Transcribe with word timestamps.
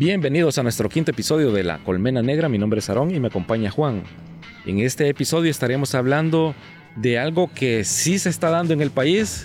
Bienvenidos 0.00 0.56
a 0.56 0.62
nuestro 0.62 0.88
quinto 0.88 1.10
episodio 1.10 1.52
de 1.52 1.62
La 1.62 1.76
Colmena 1.76 2.22
Negra. 2.22 2.48
Mi 2.48 2.56
nombre 2.56 2.78
es 2.78 2.88
Aarón 2.88 3.14
y 3.14 3.20
me 3.20 3.28
acompaña 3.28 3.70
Juan. 3.70 4.02
En 4.64 4.78
este 4.78 5.06
episodio 5.10 5.50
estaremos 5.50 5.94
hablando 5.94 6.54
de 6.96 7.18
algo 7.18 7.50
que 7.54 7.84
sí 7.84 8.18
se 8.18 8.30
está 8.30 8.48
dando 8.48 8.72
en 8.72 8.80
el 8.80 8.90
país, 8.90 9.44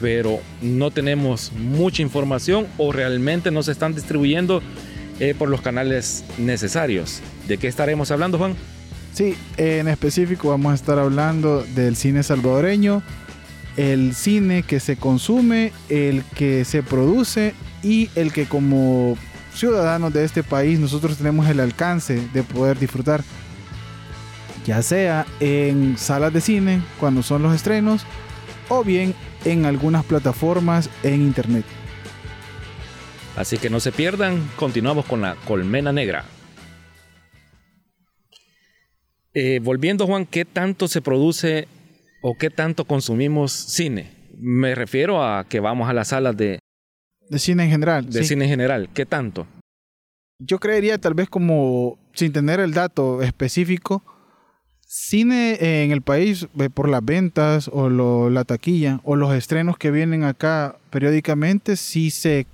pero 0.00 0.38
no 0.62 0.92
tenemos 0.92 1.50
mucha 1.54 2.02
información 2.02 2.68
o 2.78 2.92
realmente 2.92 3.50
no 3.50 3.64
se 3.64 3.72
están 3.72 3.92
distribuyendo 3.92 4.62
eh, 5.18 5.34
por 5.36 5.48
los 5.48 5.60
canales 5.60 6.24
necesarios. 6.38 7.20
¿De 7.48 7.58
qué 7.58 7.66
estaremos 7.66 8.12
hablando, 8.12 8.38
Juan? 8.38 8.54
Sí, 9.12 9.34
en 9.56 9.88
específico 9.88 10.50
vamos 10.50 10.70
a 10.70 10.74
estar 10.76 11.00
hablando 11.00 11.64
del 11.74 11.96
cine 11.96 12.22
salvadoreño, 12.22 13.02
el 13.76 14.14
cine 14.14 14.62
que 14.62 14.78
se 14.78 14.94
consume, 14.94 15.72
el 15.88 16.22
que 16.36 16.64
se 16.64 16.84
produce 16.84 17.54
y 17.82 18.08
el 18.14 18.32
que 18.32 18.46
como 18.46 19.16
ciudadanos 19.60 20.14
de 20.14 20.24
este 20.24 20.42
país 20.42 20.80
nosotros 20.80 21.18
tenemos 21.18 21.46
el 21.46 21.60
alcance 21.60 22.26
de 22.32 22.42
poder 22.42 22.78
disfrutar. 22.78 23.22
Ya 24.64 24.80
sea 24.82 25.26
en 25.38 25.98
salas 25.98 26.32
de 26.32 26.40
cine, 26.40 26.82
cuando 26.98 27.22
son 27.22 27.42
los 27.42 27.54
estrenos, 27.54 28.06
o 28.70 28.82
bien 28.82 29.14
en 29.44 29.66
algunas 29.66 30.04
plataformas 30.04 30.88
en 31.02 31.20
internet. 31.20 31.64
Así 33.36 33.58
que 33.58 33.68
no 33.68 33.80
se 33.80 33.92
pierdan, 33.92 34.48
continuamos 34.56 35.04
con 35.04 35.20
la 35.20 35.34
colmena 35.46 35.92
negra. 35.92 36.24
Eh, 39.34 39.60
volviendo, 39.62 40.06
Juan, 40.06 40.24
¿qué 40.24 40.44
tanto 40.46 40.88
se 40.88 41.02
produce 41.02 41.68
o 42.22 42.34
qué 42.36 42.48
tanto 42.48 42.86
consumimos 42.86 43.52
cine? 43.52 44.10
Me 44.38 44.74
refiero 44.74 45.22
a 45.22 45.44
que 45.44 45.60
vamos 45.60 45.88
a 45.88 45.92
las 45.92 46.08
salas 46.08 46.36
de... 46.36 46.58
De 47.30 47.38
cine 47.38 47.64
en 47.64 47.70
general. 47.70 48.10
De 48.10 48.24
cine 48.24 48.44
en 48.44 48.50
general. 48.50 48.90
¿Qué 48.92 49.06
tanto? 49.06 49.46
Yo 50.38 50.58
creería 50.58 50.98
tal 50.98 51.14
vez 51.14 51.28
como, 51.28 51.98
sin 52.12 52.32
tener 52.32 52.60
el 52.60 52.74
dato 52.74 53.22
específico, 53.22 54.02
cine 54.84 55.84
en 55.84 55.92
el 55.92 56.02
país 56.02 56.48
eh, 56.58 56.68
por 56.68 56.88
las 56.88 57.04
ventas 57.04 57.70
o 57.72 57.88
la 58.28 58.44
taquilla 58.44 59.00
o 59.04 59.16
los 59.16 59.32
estrenos 59.32 59.78
que 59.78 59.90
vienen 59.90 60.24
acá 60.24 60.76
periódicamente, 60.90 61.76
sí 61.76 62.10
se, 62.10 62.46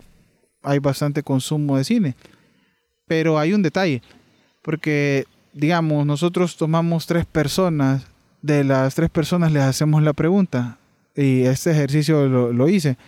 hay 0.63 0.79
bastante 0.79 1.23
consumo 1.23 1.79
de 1.79 1.85
cine. 1.85 2.15
Pero 3.07 3.39
hay 3.39 3.55
un 3.55 3.63
detalle, 3.63 4.03
porque 4.63 5.25
digamos, 5.55 6.05
nosotros 6.05 6.57
tomamos 6.57 7.07
tres 7.07 7.25
personas, 7.25 8.07
de 8.43 8.63
las 8.63 8.95
tres 8.95 9.09
personas 9.09 9.51
les 9.51 9.63
hacemos 9.63 10.03
la 10.03 10.13
pregunta, 10.13 10.79
y 11.17 11.43
este 11.43 11.71
ejercicio 11.71 12.27
lo, 12.29 12.69
hice. 12.69 12.99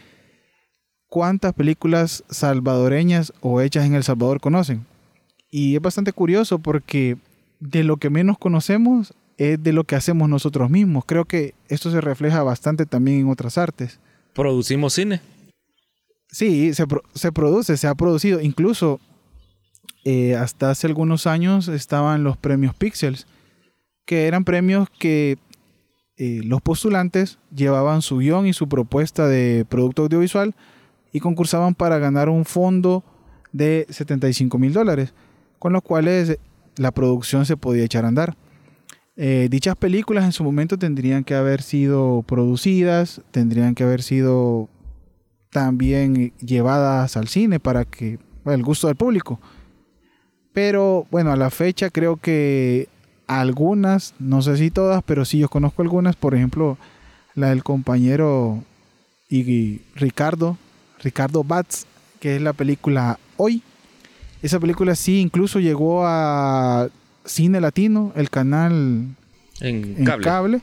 ¿Cuántas 1.08 1.54
películas 1.54 2.22
salvadoreñas 2.28 3.32
o 3.40 3.60
hechas 3.60 3.86
en 3.86 3.94
El 3.94 4.04
Salvador 4.04 4.40
conocen? 4.40 4.84
Y 5.50 5.74
es 5.74 5.80
bastante 5.80 6.12
curioso 6.12 6.58
porque 6.58 7.16
de 7.60 7.82
lo 7.82 7.96
que 7.96 8.10
menos 8.10 8.38
conocemos 8.38 9.14
es 9.38 9.62
de 9.62 9.72
lo 9.72 9.84
que 9.84 9.96
hacemos 9.96 10.28
nosotros 10.28 10.68
mismos. 10.68 11.04
Creo 11.06 11.24
que 11.24 11.54
esto 11.68 11.90
se 11.90 12.00
refleja 12.00 12.42
bastante 12.42 12.84
también 12.84 13.20
en 13.20 13.30
otras 13.30 13.56
artes. 13.56 13.98
¿Producimos 14.34 14.92
cine? 14.92 15.20
Sí, 16.30 16.74
se, 16.74 16.84
se 17.14 17.32
produce, 17.32 17.76
se 17.78 17.86
ha 17.86 17.94
producido. 17.94 18.40
Incluso 18.40 19.00
eh, 20.04 20.36
hasta 20.36 20.70
hace 20.70 20.86
algunos 20.86 21.26
años 21.26 21.68
estaban 21.68 22.22
los 22.22 22.36
premios 22.36 22.74
Pixels, 22.74 23.26
que 24.04 24.26
eran 24.26 24.44
premios 24.44 24.88
que 24.98 25.38
eh, 26.16 26.40
los 26.44 26.60
postulantes 26.60 27.38
llevaban 27.54 28.02
su 28.02 28.18
guion 28.18 28.46
y 28.46 28.52
su 28.52 28.68
propuesta 28.68 29.26
de 29.26 29.64
producto 29.68 30.02
audiovisual 30.02 30.54
concursaban 31.20 31.74
para 31.74 31.98
ganar 31.98 32.28
un 32.28 32.44
fondo 32.44 33.05
de 33.52 33.86
75 33.88 34.58
mil 34.58 34.72
dólares, 34.72 35.14
con 35.58 35.72
los 35.72 35.83
cuales 35.83 36.38
la 36.77 36.92
producción 36.92 37.47
se 37.47 37.56
podía 37.56 37.84
echar 37.84 38.05
a 38.05 38.08
andar. 38.08 38.36
Eh, 39.16 39.48
dichas 39.50 39.75
películas 39.75 40.25
en 40.25 40.32
su 40.32 40.44
momento 40.44 40.78
tendrían 40.78 41.25
que 41.25 41.34
haber 41.34 41.62
sido 41.62 42.22
producidas, 42.22 43.20
tendrían 43.32 43.75
que 43.75 43.82
haber 43.82 44.03
sido 44.03 44.69
también 45.50 46.32
llevadas 46.38 47.16
al 47.16 47.28
cine 47.28 47.59
para 47.59 47.84
que 47.84 48.19
el 48.44 48.62
gusto 48.62 48.87
del 48.87 48.97
público. 48.97 49.41
Pero 50.53 51.06
bueno, 51.10 51.32
a 51.32 51.37
la 51.37 51.50
fecha 51.50 51.91
creo 51.91 52.16
que 52.16 52.88
algunas, 53.26 54.15
no 54.19 54.42
sé 54.42 54.56
si 54.56 54.71
todas, 54.71 55.03
pero 55.04 55.25
sí 55.25 55.38
yo 55.38 55.48
conozco 55.48 55.82
algunas, 55.82 56.16
por 56.16 56.34
ejemplo, 56.34 56.78
la 57.34 57.48
del 57.48 57.62
compañero 57.62 58.62
y 59.28 59.81
Ricardo, 59.94 60.56
Ricardo 61.03 61.44
Batz, 61.44 61.86
que 62.20 62.36
es 62.36 62.42
la 62.42 62.53
película 62.53 63.19
Hoy. 63.36 63.62
Esa 64.42 64.60
película 64.60 64.94
sí 64.94 65.20
incluso 65.20 65.60
llegó 65.60 66.06
a 66.06 66.88
Cine 67.25 67.60
Latino, 67.60 68.12
el 68.16 68.31
canal 68.31 69.16
en, 69.60 70.04
cable. 70.04 70.60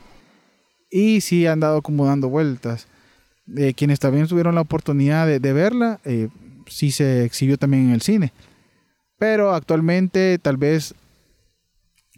y 0.90 1.20
sí 1.20 1.46
han 1.46 1.60
dado 1.60 1.82
como 1.82 2.06
dando 2.06 2.28
vueltas. 2.28 2.86
Eh, 3.56 3.74
quienes 3.74 4.00
también 4.00 4.26
tuvieron 4.26 4.54
la 4.54 4.62
oportunidad 4.62 5.26
de, 5.26 5.52
verla, 5.52 6.00
eh, 6.04 6.28
sí 6.66 6.90
se 6.90 7.24
exhibió 7.24 7.58
también 7.58 7.86
en 7.86 7.92
el 7.92 8.02
cine. 8.02 8.32
Pero 9.18 9.54
actualmente 9.54 10.38
tal 10.38 10.56
vez 10.56 10.94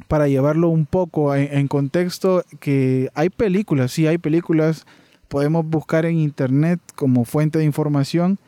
para 0.07 0.29
llevarlo 0.29 0.69
un 0.69 0.87
poco 0.87 1.35
en, 1.35 1.67
contexto, 1.67 2.45
que 2.61 3.11
hay 3.15 3.31
películas, 3.31 3.91
sí 3.91 4.07
hay 4.07 4.19
películas, 4.19 4.87
podemos 5.29 5.65
buscar 5.67 6.07
en 6.07 6.17
internet 6.17 6.81
como 6.95 7.25
fuente 7.25 7.59
de 7.59 7.65
información. 7.65 8.39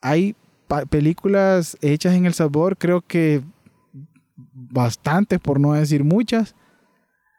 Hay 0.00 0.34
películas 0.90 1.76
hechas 1.80 2.14
en 2.14 2.26
El 2.26 2.34
Salvador, 2.34 2.76
creo 2.76 3.00
que 3.00 3.42
bastantes, 4.36 5.38
por 5.38 5.60
no 5.60 5.72
decir 5.72 6.04
muchas, 6.04 6.54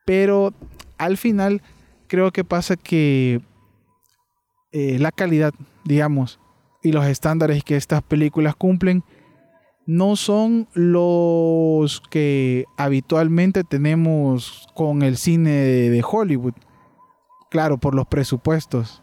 pero 0.05 0.53
al 0.97 1.17
final 1.17 1.61
creo 2.07 2.31
que 2.31 2.43
pasa 2.43 2.75
que 2.75 3.41
eh, 4.71 4.99
la 4.99 5.11
calidad, 5.11 5.53
digamos, 5.83 6.39
y 6.83 6.91
los 6.91 7.05
estándares 7.05 7.63
que 7.63 7.75
estas 7.75 8.03
películas 8.03 8.55
cumplen 8.55 9.03
no 9.85 10.15
son 10.15 10.67
los 10.73 12.01
que 12.09 12.65
habitualmente 12.77 13.63
tenemos 13.63 14.67
con 14.73 15.01
el 15.01 15.17
cine 15.17 15.51
de, 15.51 16.03
Hollywood. 16.07 16.53
Claro, 17.49 17.77
por 17.77 17.95
los 17.95 18.07
presupuestos. 18.07 19.01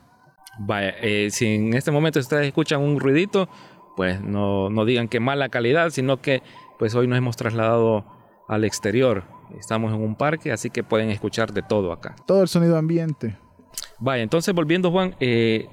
Vaya, 0.59 0.91
eh, 1.01 1.29
si 1.31 1.55
en 1.55 1.75
este 1.75 1.91
momento 1.91 2.21
ustedes 2.21 2.47
escuchan 2.47 2.81
un 2.81 3.01
ruidito, 3.01 3.49
pues 3.97 4.21
no, 4.21 4.71
no 4.71 4.85
digan 4.85 5.09
que 5.09 5.21
mala 5.21 5.49
calidad, 5.49 5.91
sino 5.91 6.21
que 6.21 6.43
pues 6.79 6.95
hoy 6.95 7.07
nos 7.07 7.19
hemos 7.19 7.37
trasladado 7.37 8.05
al 8.49 8.65
exterior. 8.65 9.25
Estamos 9.59 9.93
en 9.93 10.01
un 10.01 10.15
parque, 10.15 10.53
así 10.53 10.71
que 10.71 10.83
pueden 10.83 11.11
escuchar 11.11 11.53
de 11.53 11.63
todo 11.63 11.93
acá. 11.93 12.17
Todo 12.27 12.43
el 12.43 12.49
sonido 12.49 12.77
ambiente. 12.77 13.37
Vaya, 13.99 14.23
entonces 14.23 14.55
volviendo 14.55 14.91
Juan, 14.91 15.15
eh, 15.21 15.69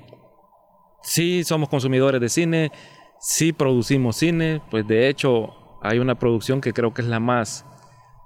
sí 1.01 1.43
somos 1.43 1.69
consumidores 1.69 2.21
de 2.21 2.29
cine, 2.29 2.71
sí 3.19 3.53
producimos 3.53 4.17
cine, 4.17 4.61
pues 4.69 4.87
de 4.87 5.09
hecho 5.09 5.53
hay 5.81 5.99
una 5.99 6.15
producción 6.15 6.61
que 6.61 6.73
creo 6.73 6.93
que 6.93 7.01
es 7.01 7.07
la 7.07 7.19
más, 7.19 7.65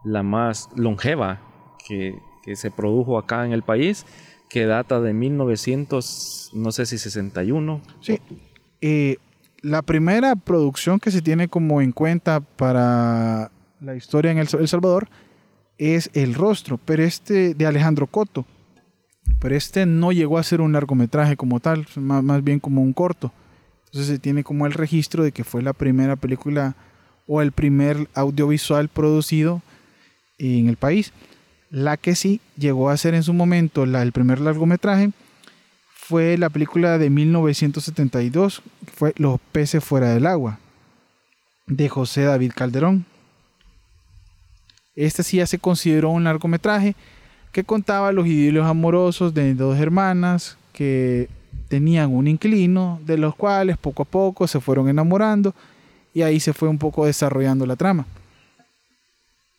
la 0.04 0.24
más 0.24 0.70
longeva 0.76 1.42
que, 1.88 2.20
se 2.56 2.72
produjo 2.72 3.18
acá 3.18 3.46
en 3.46 3.54
el 3.54 3.64
país, 3.64 4.06
que 4.54 4.68
data 4.68 5.02
de 5.02 5.14
1900, 5.14 6.52
no 6.54 6.72
sé 6.72 6.86
si 6.86 7.00
61. 7.00 7.82
Sí, 8.02 8.20
eh, 8.82 9.18
la 9.62 9.82
primera 9.82 10.36
producción 10.36 11.00
que 11.00 11.10
se 11.10 11.24
tiene 11.24 11.48
como 11.48 11.82
en 11.82 11.92
cuenta 11.92 12.40
para 12.40 13.50
la 13.82 13.96
historia 13.96 14.30
en 14.30 14.38
El, 14.38 14.48
Salvador 14.48 15.10
es 15.80 16.12
El 16.14 16.36
Rostro, 16.36 16.80
pero 16.86 17.02
este 17.02 17.56
de 17.56 17.66
Alejandro 17.66 18.06
Coto. 18.06 18.46
Pero 19.40 19.56
este 19.56 19.88
no 19.88 20.12
llegó 20.12 20.38
a 20.38 20.44
ser 20.44 20.62
un 20.62 20.74
largometraje 20.74 21.36
como 21.36 21.60
tal, 21.60 21.88
más 21.96 22.44
bien 22.44 22.60
como 22.60 22.84
un 22.84 22.94
corto. 22.94 23.34
Entonces 23.86 24.08
se 24.08 24.20
tiene 24.20 24.44
como 24.44 24.68
el 24.68 24.74
registro 24.74 25.24
de 25.24 25.32
que 25.32 25.44
fue 25.44 25.64
la 25.64 25.74
primera 25.74 26.16
película 26.16 26.76
o 27.26 27.42
el 27.42 27.54
primer 27.54 28.08
audiovisual 28.14 28.88
producido 28.88 29.64
en 30.38 30.70
el 30.70 30.78
país. 30.78 31.12
La 31.74 31.98
que 31.98 32.14
sí 32.14 32.40
llegó 32.56 32.92
a 32.92 32.98
ser 32.98 33.16
en 33.16 33.24
su 33.24 33.34
momento 33.34 33.88
la, 33.88 34.04
el 34.04 34.12
primer 34.12 34.40
largometraje 34.40 35.10
fue 35.96 36.38
la 36.38 36.52
película 36.52 37.00
de 37.00 37.10
1972, 37.10 38.62
fue 38.94 39.16
Los 39.18 39.40
peces 39.52 39.84
fuera 39.84 40.14
del 40.14 40.28
agua, 40.28 40.60
de 41.66 41.90
José 41.90 42.26
David 42.26 42.52
Calderón. 42.56 43.08
Este 44.96 45.24
sí 45.24 45.38
ya 45.38 45.48
se 45.48 45.58
consideró 45.58 46.12
un 46.12 46.26
largometraje 46.26 46.96
que 47.52 47.64
contaba 47.64 48.12
los 48.12 48.28
idilios 48.28 48.68
amorosos 48.68 49.34
de 49.34 49.56
dos 49.56 49.80
hermanas 49.80 50.60
que 50.74 51.28
tenían 51.70 52.14
un 52.14 52.28
inquilino, 52.28 53.02
de 53.04 53.18
los 53.18 53.34
cuales 53.34 53.78
poco 53.80 54.04
a 54.04 54.06
poco 54.06 54.48
se 54.48 54.60
fueron 54.60 54.90
enamorando 54.90 55.56
y 56.14 56.22
ahí 56.22 56.40
se 56.40 56.54
fue 56.54 56.70
un 56.70 56.78
poco 56.78 57.08
desarrollando 57.08 57.66
la 57.66 57.78
trama. 57.78 58.06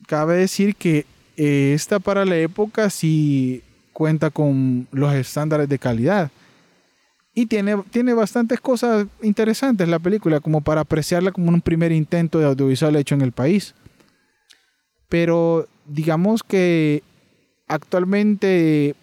Cabe 0.07 0.37
decir 0.37 0.77
que 0.77 1.07
eh, 1.37 1.73
esta 1.75 1.99
para 1.99 2.25
la 2.25 2.37
época 2.37 2.91
sí 2.91 3.63
cuenta 3.93 4.31
con 4.31 4.87
los 4.91 5.15
estándares 5.15 5.69
de 5.69 5.79
calidad, 5.79 6.31
Y 7.37 7.47
tiene, 7.47 7.77
tiene 7.91 8.15
bastantes 8.15 8.61
cosas 8.61 9.07
interesantes 9.23 9.89
la 9.89 9.99
película, 9.99 10.41
como 10.41 10.61
para 10.61 10.83
apreciarla 10.83 11.33
como 11.33 11.49
un 11.49 11.61
primer 11.61 11.91
intento 11.91 12.39
de 12.39 12.47
audiovisual 12.47 12.95
hecho 12.97 13.15
en 13.15 13.23
el 13.23 13.33
país. 13.33 13.75
Pero 15.09 15.67
digamos 15.87 16.43
que 16.43 17.03
actualmente, 17.67 18.95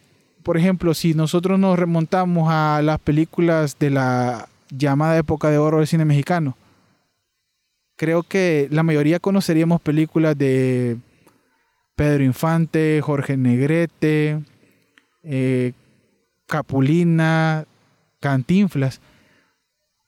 por 0.43 0.57
ejemplo, 0.57 0.93
si 0.93 1.13
nosotros 1.13 1.59
nos 1.59 1.77
remontamos 1.77 2.47
a 2.49 2.81
las 2.81 2.99
películas 2.99 3.77
de 3.79 3.89
la 3.89 4.47
llamada 4.69 5.17
época 5.17 5.49
de 5.49 5.57
oro 5.57 5.79
del 5.79 5.87
cine 5.87 6.05
mexicano, 6.05 6.55
creo 7.97 8.23
que 8.23 8.67
la 8.71 8.83
mayoría 8.83 9.19
conoceríamos 9.19 9.81
películas 9.81 10.37
de 10.37 10.97
Pedro 11.95 12.23
Infante, 12.23 13.01
Jorge 13.01 13.37
Negrete, 13.37 14.41
eh, 15.23 15.73
Capulina, 16.47 17.65
Cantinflas, 18.19 19.01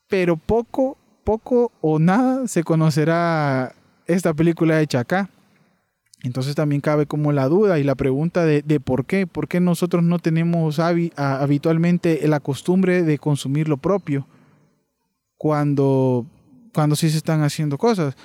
pero 0.07 0.37
poco, 0.37 0.97
poco 1.23 1.71
o 1.81 1.99
nada 1.99 2.47
se 2.47 2.63
conocerá 2.63 3.73
esta 4.05 4.33
película 4.33 4.81
hecha 4.81 4.99
acá. 4.99 5.29
Entonces 6.23 6.55
también 6.55 6.79
cabe 6.79 7.05
como 7.05 7.33
la 7.33 7.49
duda 7.49 7.79
y 7.79 7.83
la 7.83 7.95
pregunta 7.95 8.45
de, 8.45 8.79
por 8.79 9.05
qué, 9.05 9.27
por 9.27 9.49
qué 9.49 9.59
nosotros 9.59 10.03
no 10.03 10.19
tenemos 10.19 10.79
habitualmente 10.79 12.25
la 12.27 12.39
costumbre 12.39 13.03
de 13.03 13.17
consumir 13.17 13.67
lo 13.67 13.75
propio 13.75 14.25
cuando, 15.35 16.25
cuando 16.73 16.95
sí 16.95 17.09
se 17.09 17.17
están 17.17 17.43
haciendo 17.43 17.77
cosas. 17.77 18.15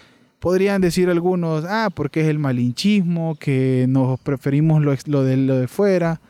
Podrían 0.40 0.80
decir 0.80 1.10
algunos, 1.10 1.64
ah, 1.68 1.90
porque 1.92 2.20
es 2.20 2.28
el 2.28 2.38
malinchismo, 2.38 3.36
que 3.36 3.86
nos 3.88 4.20
preferimos 4.20 4.82
lo, 4.82 4.94
lo, 5.06 5.24
de, 5.24 5.36
lo 5.36 5.56
de 5.56 5.68
fuera, 5.68 6.20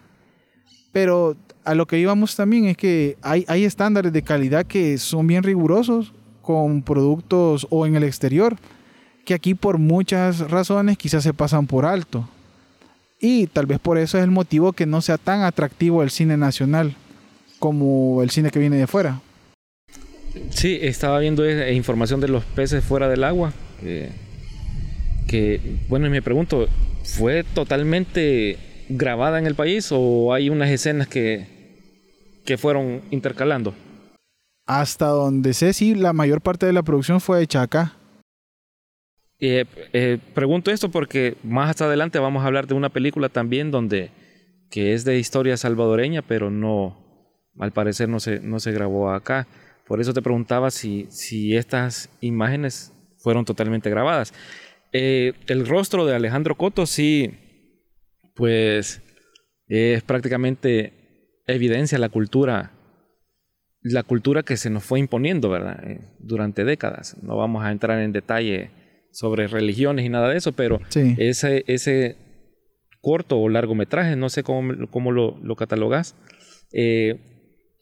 pero 0.92 1.36
a 1.64 1.74
lo 1.74 1.86
que 1.86 1.98
íbamos 1.98 2.34
también 2.34 2.64
es 2.64 2.76
que 2.76 3.18
hay, 3.20 3.44
hay 3.48 3.64
estándares 3.64 4.12
de 4.12 4.22
calidad 4.22 4.64
que 4.64 4.96
son 4.96 5.26
bien 5.26 5.42
rigurosos 5.42 6.14
con 6.40 6.82
productos 6.82 7.66
o 7.68 7.86
en 7.86 7.94
el 7.96 8.04
exterior, 8.04 8.56
que 9.26 9.34
aquí 9.34 9.54
por 9.54 9.76
muchas 9.76 10.50
razones 10.50 10.96
quizás 10.96 11.22
se 11.22 11.34
pasan 11.34 11.66
por 11.66 11.84
alto. 11.84 12.26
Y 13.20 13.48
tal 13.48 13.66
vez 13.66 13.78
por 13.78 13.98
eso 13.98 14.16
es 14.16 14.24
el 14.24 14.30
motivo 14.30 14.72
que 14.72 14.86
no 14.86 15.02
sea 15.02 15.18
tan 15.18 15.42
atractivo 15.42 16.02
el 16.02 16.10
cine 16.10 16.38
nacional 16.38 16.96
como 17.58 18.22
el 18.22 18.30
cine 18.30 18.50
que 18.50 18.58
viene 18.58 18.76
de 18.76 18.86
fuera. 18.86 19.20
Sí, 20.50 20.78
estaba 20.80 21.18
viendo 21.18 21.48
información 21.70 22.20
de 22.20 22.28
los 22.28 22.44
peces 22.44 22.84
fuera 22.84 23.08
del 23.08 23.24
agua. 23.24 23.52
Que, 23.80 25.60
bueno, 25.88 26.06
y 26.06 26.10
me 26.10 26.22
pregunto, 26.22 26.68
¿fue 27.04 27.44
totalmente 27.44 28.58
grabada 28.88 29.38
en 29.38 29.46
el 29.46 29.54
país 29.54 29.88
o 29.92 30.32
hay 30.32 30.50
unas 30.50 30.70
escenas 30.70 31.08
que, 31.08 31.46
que 32.44 32.56
fueron 32.56 33.02
intercalando. 33.10 33.74
Hasta 34.66 35.06
donde 35.06 35.54
sé, 35.54 35.72
sí, 35.72 35.94
la 35.94 36.12
mayor 36.12 36.40
parte 36.40 36.66
de 36.66 36.72
la 36.72 36.82
producción 36.82 37.20
fue 37.20 37.42
hecha 37.42 37.62
acá. 37.62 37.94
Eh, 39.40 39.64
eh, 39.92 40.18
pregunto 40.34 40.70
esto 40.70 40.90
porque 40.90 41.36
más 41.44 41.70
hasta 41.70 41.84
adelante 41.84 42.18
vamos 42.18 42.42
a 42.42 42.46
hablar 42.46 42.66
de 42.66 42.74
una 42.74 42.88
película 42.88 43.28
también 43.28 43.70
donde 43.70 44.10
que 44.70 44.92
es 44.92 45.04
de 45.04 45.18
historia 45.18 45.56
salvadoreña, 45.56 46.22
pero 46.22 46.50
no, 46.50 46.96
al 47.58 47.72
parecer 47.72 48.08
no 48.08 48.20
se, 48.20 48.40
no 48.40 48.60
se 48.60 48.72
grabó 48.72 49.10
acá. 49.10 49.46
Por 49.86 50.00
eso 50.00 50.12
te 50.12 50.20
preguntaba 50.20 50.70
si, 50.70 51.06
si 51.10 51.56
estas 51.56 52.10
imágenes 52.20 52.92
fueron 53.18 53.44
totalmente 53.44 53.90
grabadas. 53.90 54.32
Eh, 54.92 55.34
el 55.46 55.66
rostro 55.66 56.06
de 56.06 56.14
Alejandro 56.14 56.56
Coto 56.56 56.86
sí, 56.86 57.34
pues 58.34 59.02
es 59.66 60.02
prácticamente 60.02 60.92
evidencia 61.46 61.98
la 61.98 62.08
cultura, 62.08 62.72
la 63.82 64.02
cultura 64.02 64.42
que 64.42 64.56
se 64.56 64.70
nos 64.70 64.84
fue 64.84 64.98
imponiendo, 64.98 65.50
¿verdad? 65.50 65.82
Eh, 65.84 66.00
durante 66.18 66.64
décadas. 66.64 67.16
No 67.22 67.36
vamos 67.36 67.64
a 67.64 67.70
entrar 67.70 68.00
en 68.00 68.12
detalle 68.12 68.70
sobre 69.10 69.46
religiones 69.46 70.04
y 70.04 70.08
nada 70.08 70.28
de 70.28 70.36
eso, 70.36 70.52
pero 70.52 70.80
ese, 71.16 71.64
ese 71.66 72.16
corto 73.00 73.38
o 73.40 73.48
largometraje, 73.48 74.16
no 74.16 74.28
sé 74.28 74.42
cómo, 74.42 74.88
cómo 74.90 75.12
lo, 75.12 75.38
lo 75.42 75.56
catalogas, 75.56 76.14
eh, 76.72 77.18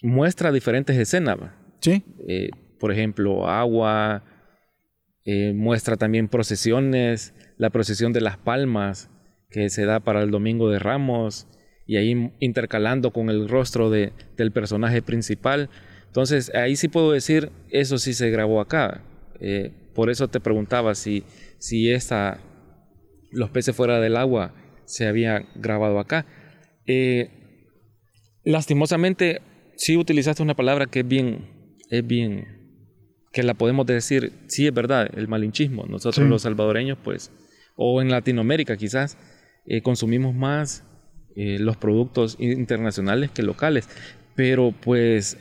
muestra 0.03 0.53
diferentes 0.53 0.97
escenas. 0.97 1.39
Sí. 1.81 2.03
Eh, 2.29 2.51
por 2.79 2.93
ejemplo, 2.93 3.49
agua, 3.49 4.23
muestra 5.55 5.97
también 5.97 6.29
procesiones, 6.29 7.35
la 7.59 7.71
procesión 7.71 8.13
de 8.13 8.21
las 8.21 8.37
palmas 8.37 9.11
que 9.51 9.71
se 9.71 9.85
da 9.85 10.01
para 10.01 10.23
el 10.23 10.31
Domingo 10.31 10.71
de 10.71 10.79
Ramos, 10.79 11.49
y 11.87 11.97
ahí 11.97 12.33
intercalando 12.41 13.13
con 13.13 13.31
el 13.31 13.49
rostro 13.49 13.91
de, 13.91 14.13
del 14.37 14.53
personaje 14.53 15.03
principal. 15.03 15.71
Entonces 16.07 16.53
ahí 16.55 16.77
sí 16.77 16.89
puedo 16.89 17.13
decir, 17.13 17.51
eso 17.71 17.99
sí 17.99 18.13
se 18.13 18.31
grabó 18.31 18.61
acá. 18.61 19.03
Eh, 19.41 19.73
por 19.95 20.11
eso 20.11 20.29
te 20.29 20.41
preguntaba 20.41 20.95
si, 20.95 21.25
si 21.59 21.91
esta, 21.91 22.41
los 23.31 23.51
peces 23.51 23.75
fuera 23.75 24.01
del 24.01 24.17
agua 24.17 24.55
se 24.85 25.07
había 25.07 25.47
grabado 25.55 25.99
acá. 25.99 26.27
Eh, 26.87 27.31
lastimosamente, 28.45 29.41
sí 29.77 29.97
utilizaste 29.97 30.43
una 30.43 30.55
palabra 30.55 30.87
que 30.87 31.01
es 31.01 31.09
bien, 31.09 31.49
es 31.91 32.07
bien, 32.07 32.56
que 33.33 33.43
la 33.43 33.55
podemos 33.55 33.87
decir, 33.87 34.33
sí 34.47 34.67
es 34.67 34.75
verdad, 34.75 35.09
el 35.15 35.29
malinchismo. 35.29 35.85
Nosotros 35.87 36.27
los 36.29 36.43
salvadoreños, 36.43 36.99
pues, 37.03 37.31
o 37.77 38.01
en 38.01 38.11
Latinoamérica 38.11 38.77
quizás, 38.77 39.19
eh, 39.67 39.83
consumimos 39.83 40.35
más 40.35 40.85
eh, 41.35 41.59
los 41.59 41.77
productos 41.77 42.37
internacionales 42.39 43.31
que 43.31 43.43
locales. 43.43 43.89
Pero 44.35 44.73
pues, 44.73 45.39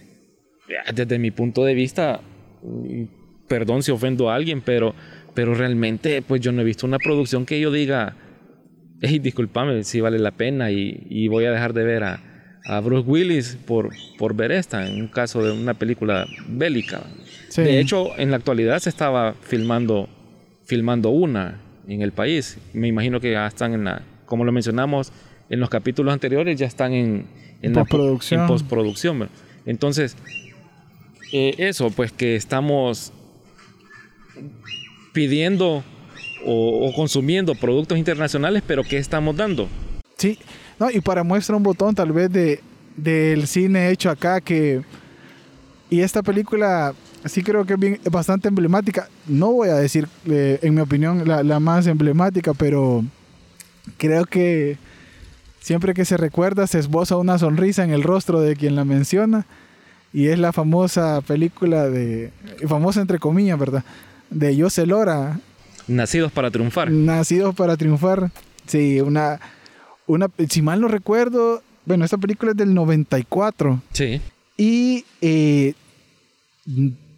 desde 0.93 1.19
mi 1.19 1.31
punto 1.31 1.63
de 1.63 1.73
vista, 1.73 2.21
mm, 2.63 3.03
perdón 3.47 3.83
si 3.83 3.91
ofendo 3.91 4.29
a 4.29 4.35
alguien, 4.35 4.61
pero, 4.61 4.93
pero 5.33 5.53
realmente 5.53 6.21
pues 6.21 6.41
yo 6.41 6.51
no 6.51 6.61
he 6.61 6.65
visto 6.65 6.85
una 6.85 6.97
producción 6.97 7.45
que 7.45 7.59
yo 7.59 7.71
diga, 7.71 8.15
hey, 9.01 9.19
discúlpame 9.19 9.83
si 9.83 10.01
vale 10.01 10.19
la 10.19 10.31
pena 10.31 10.71
y, 10.71 11.27
voy 11.27 11.45
a 11.45 11.51
dejar 11.51 11.73
de 11.73 11.83
ver 11.83 12.03
a, 12.03 12.21
Bruce 12.83 13.07
Willis 13.07 13.57
por, 13.67 13.91
por 14.17 14.35
ver 14.35 14.51
esta, 14.51 14.87
en 14.87 14.99
un 14.99 15.07
caso 15.07 15.43
de 15.43 15.51
una 15.51 15.75
película 15.75 16.25
bélica. 16.47 17.03
De 17.55 17.79
hecho, 17.79 18.17
en 18.17 18.31
la 18.31 18.37
actualidad 18.37 18.79
se 18.79 18.89
estaba 18.89 19.33
filmando, 19.41 20.09
filmando 20.65 21.09
una 21.09 21.61
en 21.87 22.01
el 22.01 22.11
país. 22.11 22.57
Me 22.73 22.87
imagino 22.87 23.19
que 23.19 23.31
ya 23.31 23.47
están 23.47 23.73
en 23.73 23.85
la, 23.85 24.01
como 24.25 24.43
lo 24.43 24.51
mencionamos, 24.51 25.11
en 25.49 25.59
los 25.59 25.69
capítulos 25.69 26.13
anteriores 26.13 26.57
ya 26.57 26.65
están 26.65 26.93
en, 26.93 27.25
en 27.61 27.73
postproducción. 27.73 29.29
Entonces, 29.65 30.15
eh, 31.31 31.55
eso, 31.57 31.89
pues 31.91 32.11
que 32.11 32.35
estamos 32.35 33.11
pidiendo 35.13 35.83
o, 36.45 36.91
consumiendo 36.95 37.55
productos 37.55 37.97
internacionales, 37.97 38.61
pero 38.65 38.83
¿qué 38.83 38.97
estamos 38.97 39.35
dando? 39.35 39.67
Sí, 40.17 40.37
no, 40.79 40.91
y 40.91 41.01
para 41.01 41.23
muestra 41.23 41.55
un 41.55 41.63
botón 41.63 41.95
tal 41.95 42.11
vez 42.11 42.31
de 42.31 42.59
del 42.95 43.47
cine 43.47 43.89
hecho 43.89 44.09
acá 44.09 44.39
que 44.39 44.81
y 45.89 45.99
esta 45.99 46.23
película 46.23 46.93
sí 47.25 47.43
creo 47.43 47.65
que 47.65 47.73
es 47.73 47.79
bien, 47.79 47.99
bastante 48.09 48.47
emblemática. 48.47 49.09
No 49.27 49.51
voy 49.51 49.69
a 49.69 49.75
decir, 49.75 50.07
eh, 50.27 50.59
en 50.61 50.75
mi 50.75 50.81
opinión, 50.81 51.27
la, 51.27 51.43
la, 51.43 51.59
más 51.59 51.87
emblemática, 51.87 52.53
pero 52.53 53.03
creo 53.97 54.25
que 54.25 54.77
Siempre 55.65 55.95
que 55.95 56.05
se 56.05 56.15
recuerda, 56.15 56.67
se 56.67 56.77
esboza 56.77 57.17
una 57.17 57.39
sonrisa 57.39 57.83
en 57.83 57.89
el 57.89 58.03
rostro 58.03 58.39
de 58.39 58.55
quien 58.55 58.75
la 58.75 58.85
menciona. 58.85 59.47
Y 60.13 60.27
es 60.27 60.37
la 60.37 60.53
famosa 60.53 61.21
película 61.21 61.89
de. 61.89 62.31
famosa 62.67 63.01
entre 63.01 63.17
comillas, 63.17 63.57
¿verdad? 63.57 63.83
De 64.29 64.55
José 64.61 64.85
Lora. 64.85 65.39
Nacidos 65.87 66.31
para 66.31 66.51
triunfar. 66.51 66.91
Nacidos 66.91 67.55
para 67.55 67.77
triunfar. 67.77 68.29
Sí, 68.67 69.01
una. 69.01 69.39
una 70.05 70.29
si 70.47 70.61
mal 70.61 70.81
no 70.81 70.87
recuerdo. 70.87 71.63
Bueno, 71.83 72.05
esta 72.05 72.19
película 72.19 72.51
es 72.51 72.57
del 72.57 72.71
94. 72.75 73.81
Sí. 73.91 74.21
Y. 74.57 75.03
Eh, 75.21 75.73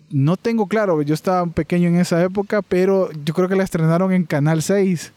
no 0.09 0.37
tengo 0.37 0.67
claro, 0.67 1.01
yo 1.01 1.13
estaba 1.13 1.45
pequeño 1.47 1.89
en 1.89 1.97
esa 1.97 2.23
época, 2.23 2.61
pero 2.61 3.09
yo 3.25 3.33
creo 3.33 3.49
que 3.49 3.55
la 3.55 3.63
estrenaron 3.63 4.11
en 4.13 4.23
Canal 4.23 4.61
6 4.61 5.13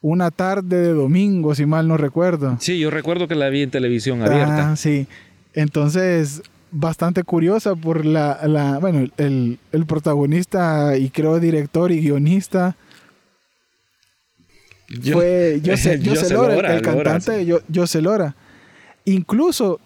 una 0.00 0.30
tarde 0.30 0.76
de 0.76 0.92
domingo, 0.92 1.54
si 1.54 1.66
mal 1.66 1.88
no 1.88 1.96
recuerdo. 1.96 2.56
Sí, 2.60 2.78
yo 2.78 2.90
recuerdo 2.90 3.26
que 3.26 3.34
la 3.34 3.48
vi 3.48 3.62
en 3.62 3.70
televisión 3.70 4.22
abierta. 4.22 4.70
Ah, 4.70 4.76
sí. 4.76 5.08
Entonces, 5.54 6.42
bastante 6.70 7.24
curiosa 7.24 7.74
por 7.74 8.04
la, 8.04 8.38
la 8.46 8.78
bueno, 8.78 9.10
el, 9.16 9.58
el, 9.72 9.86
protagonista 9.86 10.96
y 10.96 11.10
creo 11.10 11.40
director 11.40 11.90
y 11.90 12.00
guionista 12.00 12.76
fue 15.12 15.60
José, 15.66 15.98
Lora, 16.32 16.74
el, 16.74 16.82
cantante 16.82 17.44
yo, 17.44 17.60
José 17.74 18.02
Lora. 18.02 18.34
Incluso, 19.04 19.80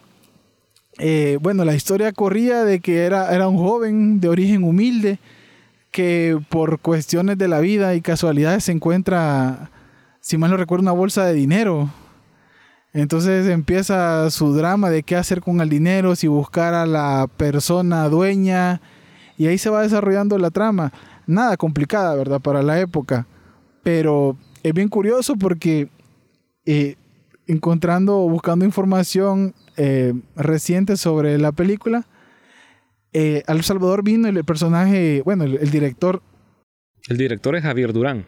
eh, 0.99 1.39
bueno, 1.41 1.65
la 1.65 1.75
historia 1.75 2.13
corría 2.13 2.65
de 2.65 2.81
que 2.81 3.05
era, 3.05 3.35
era 3.35 3.49
un 3.49 3.59
joven 3.59 4.21
de 4.21 4.29
origen 4.29 4.65
humilde 4.65 5.19
que 5.91 6.39
por 6.49 6.79
cuestiones 6.81 7.39
de 7.39 7.49
la 7.49 7.61
vida 7.61 7.95
y 7.95 8.01
casualidades 8.01 8.65
se 8.65 8.73
encuentra 8.73 9.71
si 10.23 10.39
mal 10.39 10.51
no 10.51 10.57
recuerdo, 10.57 10.83
una 10.83 10.93
bolsa 10.93 11.27
de 11.27 11.35
dinero 11.35 11.91
Entonces 12.95 13.49
empieza 13.49 14.31
su 14.31 14.55
drama 14.55 14.89
de 14.89 15.03
qué 15.03 15.17
hacer 15.17 15.41
con 15.43 15.61
el 15.61 15.69
dinero, 15.69 16.15
si 16.15 16.29
buscar 16.29 16.75
a 16.75 16.87
la 16.87 17.29
persona 17.37 18.09
dueña, 18.09 18.81
y 19.37 19.47
ahí 19.49 19.59
se 19.59 19.71
va 19.71 19.83
desarrollando 19.83 20.39
la 20.39 20.51
trama. 20.51 20.93
Nada 21.27 21.57
complicada, 21.57 22.15
¿verdad? 22.15 22.41
Para 22.41 22.63
la 22.63 22.79
época. 22.81 23.27
Pero 23.83 24.37
es 24.63 24.73
bien 24.73 24.89
curioso 24.89 25.37
porque 25.37 25.89
eh, 26.67 26.97
encontrando 27.47 28.19
buscando 28.29 28.65
información 28.65 29.55
eh, 29.77 30.15
reciente 30.37 30.97
sobre 30.97 31.39
la 31.39 31.53
película, 31.53 32.07
eh, 33.13 33.43
Al 33.47 33.63
Salvador 33.63 34.03
vino 34.03 34.29
el, 34.29 34.45
personaje, 34.45 35.23
bueno, 35.25 35.45
el, 35.45 35.71
director. 35.71 36.23
El 37.09 37.19
director 37.19 37.57
es 37.57 37.63
Javier 37.63 37.93
Durán. 37.93 38.25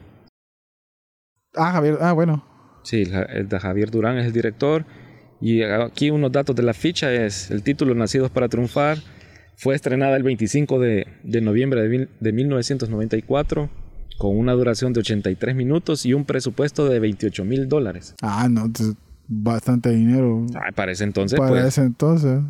Ah, 1.55 1.71
Javier, 1.71 1.97
ah, 2.01 2.13
bueno. 2.13 2.45
Sí, 2.83 3.03
el 3.29 3.49
de 3.49 3.59
Javier 3.59 3.89
Durán 3.89 4.17
es 4.17 4.27
el 4.27 4.33
director. 4.33 4.85
Y 5.41 5.63
aquí 5.63 6.11
unos 6.11 6.31
datos 6.31 6.55
de 6.55 6.63
la 6.63 6.73
ficha 6.73 7.11
es 7.11 7.49
el 7.49 7.63
título 7.63 7.95
Nacidos 7.95 8.29
para 8.29 8.47
Triunfar. 8.47 8.99
Fue 9.57 9.73
estrenada 9.73 10.17
el 10.17 10.23
25 10.23 10.79
de, 10.79 11.07
de 11.23 11.41
noviembre 11.41 11.87
de, 11.87 12.09
de 12.19 12.31
1994 12.31 13.69
con 14.17 14.37
una 14.37 14.53
duración 14.53 14.93
de 14.93 15.01
83 15.01 15.55
minutos 15.55 16.05
y 16.05 16.13
un 16.13 16.25
presupuesto 16.25 16.87
de 16.87 16.99
28 16.99 17.43
mil 17.43 17.67
dólares. 17.67 18.15
Ah, 18.21 18.47
no, 18.49 18.71
bastante 19.27 19.89
dinero. 19.89 20.45
Ah, 20.55 20.71
para 20.73 20.91
ese 20.91 21.03
entonces. 21.03 21.37
Para 21.39 21.51
pues. 21.51 21.65
ese 21.65 21.81
entonces. 21.81 22.41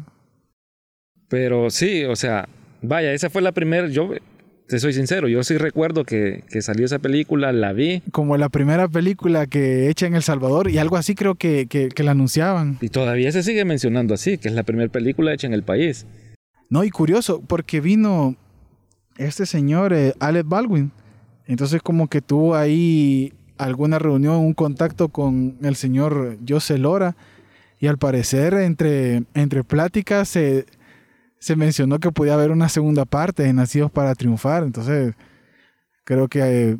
Pero 1.27 1.69
sí, 1.69 2.03
o 2.03 2.15
sea, 2.15 2.47
vaya, 2.81 3.13
esa 3.13 3.29
fue 3.29 3.41
la 3.41 3.51
primera, 3.51 3.87
yo 3.87 4.09
te 4.67 4.79
soy 4.79 4.93
sincero, 4.93 5.27
yo 5.27 5.43
sí 5.43 5.57
recuerdo 5.57 6.05
que, 6.05 6.43
que, 6.49 6.61
salió 6.61 6.85
esa 6.85 6.99
película, 6.99 7.51
la 7.51 7.73
vi. 7.73 8.01
Como 8.11 8.37
la 8.37 8.49
primera 8.49 8.87
película 8.87 9.47
que 9.47 9.89
hecha 9.89 10.07
en 10.07 10.15
El 10.15 10.23
Salvador 10.23 10.69
y 10.69 10.77
algo 10.77 10.97
así 10.97 11.13
creo 11.15 11.35
que, 11.35 11.67
que, 11.67 11.89
que 11.89 12.03
la 12.03 12.11
anunciaban. 12.11 12.77
Y 12.81 12.89
todavía 12.89 13.31
se 13.31 13.43
sigue 13.43 13.65
mencionando 13.65 14.13
así, 14.13 14.37
que 14.37 14.47
es 14.47 14.53
la 14.53 14.63
primera 14.63 14.91
película 14.91 15.33
hecha 15.33 15.47
en 15.47 15.53
el 15.53 15.63
país. 15.63 16.05
No, 16.69 16.83
y 16.83 16.89
curioso, 16.89 17.41
porque 17.45 17.79
vino 17.79 18.35
este 19.17 19.45
señor, 19.45 19.93
eh, 19.93 20.13
Alec 20.19 20.47
Baldwin. 20.47 20.91
Entonces 21.47 21.81
como 21.81 22.07
que 22.07 22.21
tuvo 22.21 22.55
ahí 22.55 23.33
alguna 23.57 23.99
reunión, 23.99 24.37
un 24.37 24.53
contacto 24.53 25.09
con 25.09 25.57
el 25.61 25.75
señor 25.75 26.37
José 26.47 26.77
Lora. 26.77 27.15
Y 27.79 27.87
al 27.87 27.97
parecer 27.97 28.53
entre, 28.53 29.23
entre 29.33 29.63
pláticas 29.63 30.29
se, 30.29 30.65
se 31.39 31.55
mencionó 31.55 31.99
que 31.99 32.11
podía 32.11 32.33
haber 32.33 32.51
una 32.51 32.69
segunda 32.69 33.05
parte 33.05 33.43
de 33.43 33.53
Nacidos 33.53 33.91
para 33.91 34.15
Triunfar. 34.15 34.63
Entonces 34.63 35.13
creo 36.03 36.27
que 36.27 36.39
eh, 36.41 36.77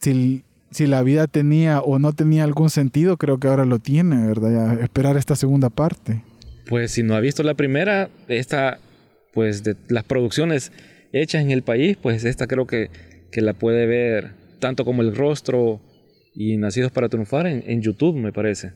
si, 0.00 0.44
si 0.70 0.86
la 0.86 1.02
vida 1.02 1.26
tenía 1.26 1.80
o 1.80 1.98
no 1.98 2.12
tenía 2.12 2.44
algún 2.44 2.70
sentido, 2.70 3.16
creo 3.16 3.38
que 3.38 3.48
ahora 3.48 3.64
lo 3.64 3.80
tiene, 3.80 4.26
¿verdad? 4.26 4.80
esperar 4.80 5.16
esta 5.16 5.36
segunda 5.36 5.68
parte. 5.68 6.22
Pues 6.68 6.92
si 6.92 7.02
no 7.02 7.14
ha 7.14 7.20
visto 7.20 7.42
la 7.42 7.54
primera, 7.54 8.08
esta, 8.28 8.78
pues 9.34 9.64
de 9.64 9.76
las 9.88 10.04
producciones 10.04 10.72
hechas 11.12 11.42
en 11.42 11.50
el 11.50 11.62
país, 11.62 11.98
pues 12.00 12.24
esta 12.24 12.46
creo 12.46 12.66
que 12.66 12.90
que 13.34 13.42
la 13.42 13.52
puede 13.52 13.84
ver 13.86 14.30
tanto 14.58 14.84
como 14.84 15.02
El 15.02 15.14
Rostro 15.14 15.80
y 16.34 16.56
Nacidos 16.56 16.92
para 16.92 17.08
Triunfar 17.08 17.46
en, 17.46 17.62
en 17.66 17.80
YouTube, 17.80 18.16
me 18.16 18.32
parece. 18.32 18.72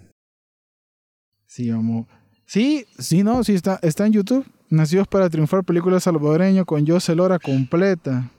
Sí, 1.47 1.71
vamos. 1.71 2.07
Sí, 2.47 2.87
sí, 2.99 3.23
no, 3.23 3.43
sí 3.45 3.55
está, 3.55 3.79
está 3.83 4.07
en 4.07 4.13
YouTube. 4.13 4.47
Nacidos 4.71 5.09
para 5.09 5.29
Triunfar, 5.31 5.65
película 5.65 5.99
salvadoreña 6.01 6.65
con 6.65 6.87
José 6.87 7.15
Lora 7.15 7.39
completa. 7.39 8.31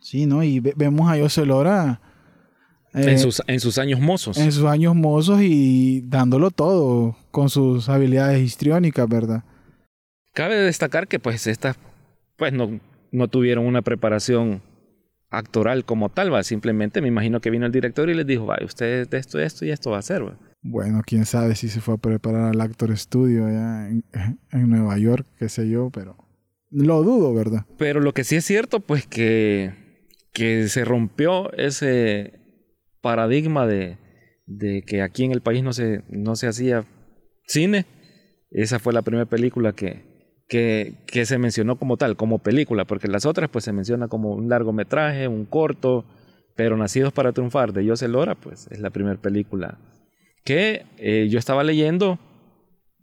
Sí, 0.00 0.26
¿no? 0.26 0.42
Y 0.42 0.60
vemos 0.60 1.10
a 1.10 1.18
José 1.18 1.44
Lora. 1.44 2.00
Eh, 2.94 3.04
en, 3.06 3.18
sus, 3.18 3.42
en 3.46 3.60
sus 3.60 3.78
años 3.78 4.00
mozos. 4.00 4.38
En 4.38 4.50
sus 4.50 4.64
años 4.64 4.94
mozos 4.96 5.40
y 5.42 6.00
dándolo 6.02 6.50
todo 6.50 7.16
con 7.30 7.48
sus 7.50 7.88
habilidades 7.88 8.40
histriónicas, 8.42 9.08
¿verdad? 9.08 9.44
Cabe 10.32 10.56
destacar 10.56 11.06
que 11.06 11.18
pues 11.18 11.46
estas 11.46 11.76
pues 12.36 12.52
no, 12.52 12.80
no 13.12 13.28
tuvieron 13.28 13.66
una 13.66 13.82
preparación 13.82 14.62
actoral 15.30 15.84
como 15.84 16.08
tal, 16.08 16.32
va. 16.32 16.42
Simplemente 16.42 17.00
me 17.00 17.08
imagino 17.08 17.40
que 17.40 17.50
vino 17.50 17.66
el 17.66 17.72
director 17.72 18.10
y 18.10 18.14
les 18.14 18.26
dijo, 18.26 18.46
va, 18.46 18.58
usted 18.64 19.08
de 19.08 19.18
esto, 19.18 19.38
esto 19.38 19.64
y 19.64 19.70
esto 19.70 19.90
va 19.90 19.98
a 19.98 20.18
va. 20.20 20.38
Bueno, 20.62 21.02
quién 21.06 21.24
sabe 21.24 21.54
si 21.54 21.68
se 21.68 21.80
fue 21.80 21.94
a 21.94 21.98
preparar 21.98 22.52
al 22.52 22.60
Actor 22.60 22.96
Studio 22.96 23.46
allá 23.46 23.88
en, 23.88 24.04
en, 24.50 24.68
Nueva 24.68 24.98
York, 24.98 25.26
qué 25.38 25.48
sé 25.48 25.68
yo, 25.68 25.90
pero 25.90 26.16
lo 26.70 27.02
dudo, 27.02 27.32
¿verdad? 27.32 27.64
Pero 27.78 28.00
lo 28.00 28.12
que 28.12 28.24
sí 28.24 28.36
es 28.36 28.44
cierto, 28.44 28.80
pues 28.80 29.06
que, 29.06 29.72
que 30.32 30.68
se 30.68 30.84
rompió 30.84 31.52
ese 31.54 32.40
paradigma 33.00 33.66
de, 33.66 33.98
de 34.46 34.82
que 34.82 35.00
aquí 35.00 35.24
en 35.24 35.32
el 35.32 35.40
país 35.40 35.62
no 35.62 35.72
se, 35.72 36.02
no 36.08 36.36
se 36.36 36.48
hacía 36.48 36.84
cine. 37.46 37.86
Esa 38.50 38.78
fue 38.78 38.92
la 38.92 39.02
primera 39.02 39.26
película 39.26 39.72
que, 39.72 40.09
que, 40.50 40.94
que, 41.06 41.24
se 41.24 41.38
mencionó 41.38 41.76
como 41.76 41.96
tal, 41.96 42.16
como 42.16 42.40
película, 42.40 42.84
porque 42.84 43.06
las 43.08 43.24
otras 43.24 43.48
pues 43.48 43.64
se 43.64 43.72
menciona 43.72 44.08
como 44.08 44.34
un 44.34 44.48
largometraje, 44.48 45.28
un 45.28 45.46
corto, 45.46 46.04
pero 46.56 46.76
Nacidos 46.76 47.12
para 47.12 47.32
Triunfar 47.32 47.72
de 47.72 47.88
José 47.88 48.08
Lora, 48.08 48.34
pues 48.34 48.66
es 48.70 48.80
la 48.80 48.90
primera 48.90 49.16
película 49.16 49.78
que 50.44 50.86
eh, 50.98 51.28
yo 51.30 51.38
estaba 51.38 51.62
leyendo 51.62 52.18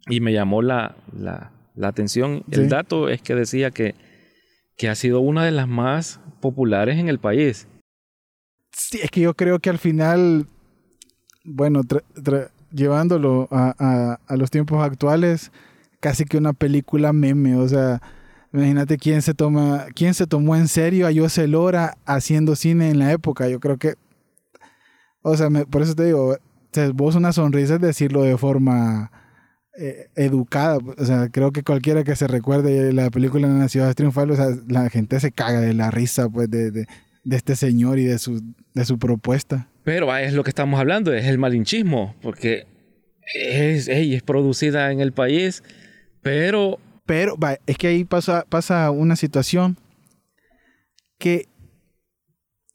y 0.08 0.20
me 0.20 0.34
llamó 0.34 0.62
la, 0.62 0.98
la, 1.18 1.52
la 1.76 1.88
atención. 1.88 2.44
Sí. 2.52 2.60
El 2.60 2.70
dato 2.70 3.08
es 3.08 3.22
que 3.22 3.36
decía 3.36 3.72
que, 3.72 3.96
que 4.76 4.90
ha 4.90 4.96
sido 4.96 5.22
una 5.22 5.46
de 5.46 5.52
las 5.52 5.68
más 5.68 6.20
populares 6.42 6.98
en 6.98 7.08
el 7.08 7.20
país. 7.20 7.68
Sí, 8.74 9.00
es 9.02 9.10
que 9.10 9.22
yo 9.22 9.34
creo 9.36 9.60
que 9.60 9.70
al 9.70 9.78
final, 9.78 10.48
bueno, 11.46 11.82
llevándolo 12.72 13.48
a, 13.52 13.74
a, 13.80 14.20
a 14.28 14.36
los 14.36 14.52
tiempos 14.52 14.84
actuales, 14.84 15.52
casi 16.00 16.26
que 16.26 16.38
una 16.38 16.54
película 16.54 17.14
meme, 17.14 17.56
o 17.56 17.68
sea, 17.68 18.02
imagínate 18.54 18.98
quién 18.98 19.22
se 19.22 19.34
toma, 19.34 19.88
quién 19.96 20.14
se 20.14 20.28
tomó 20.28 20.56
en 20.56 20.68
serio 20.68 21.08
a 21.08 21.14
José 21.14 21.48
Lora 21.48 21.98
haciendo 22.06 22.56
cine 22.56 22.90
en 22.90 23.00
la 23.00 23.12
época. 23.12 23.48
Yo 23.50 23.60
creo 23.60 23.78
que, 23.78 23.96
o 25.22 25.36
sea, 25.36 25.50
por 25.70 25.82
eso 25.82 25.96
te 25.96 26.06
digo, 26.06 26.38
te 26.72 26.90
vos 26.90 27.16
una 27.16 27.34
sonrisa 27.34 27.76
es 27.76 27.82
decirlo 27.82 28.24
de 28.24 28.38
forma 28.38 29.12
eh, 29.78 30.08
educada. 30.16 30.78
O 30.98 31.06
sea, 31.06 31.30
creo 31.30 31.52
que 31.52 31.64
cualquiera 31.64 32.04
que 32.04 32.16
se 32.16 32.28
recuerde 32.28 32.94
la 32.94 33.10
película 33.10 33.48
en 33.48 33.60
la 33.60 33.70
ciudad 33.70 33.94
triunfal, 33.94 34.32
o 34.32 34.36
la 34.68 34.90
gente 34.90 35.20
se 35.20 35.32
caga 35.32 35.62
de 35.62 35.74
la 35.74 35.92
risa, 35.92 36.30
pues, 36.30 36.50
de, 36.50 36.72
de, 36.72 36.88
de 37.24 37.36
este 37.36 37.56
señor 37.56 38.00
y 38.00 38.06
de 38.06 38.20
su, 38.20 38.42
de 38.74 38.86
su 38.86 38.98
propuesta. 38.98 39.68
Pero 39.84 40.16
es 40.18 40.34
lo 40.34 40.44
que 40.44 40.50
estamos 40.50 40.80
hablando, 40.80 41.14
es 41.14 41.26
el 41.26 41.38
malinchismo, 41.38 42.16
porque 42.22 42.66
es, 43.34 43.88
hey, 43.88 44.16
es 44.16 44.24
producida 44.24 44.92
en 44.92 45.00
el 45.00 45.12
país 45.12 45.64
pero... 46.22 46.80
Pero 47.06 47.38
es 47.66 47.78
que 47.78 47.88
ahí 47.88 48.04
pasa, 48.04 48.46
pasa 48.50 48.92
una 48.92 49.16
situación 49.16 49.78
que 51.18 51.48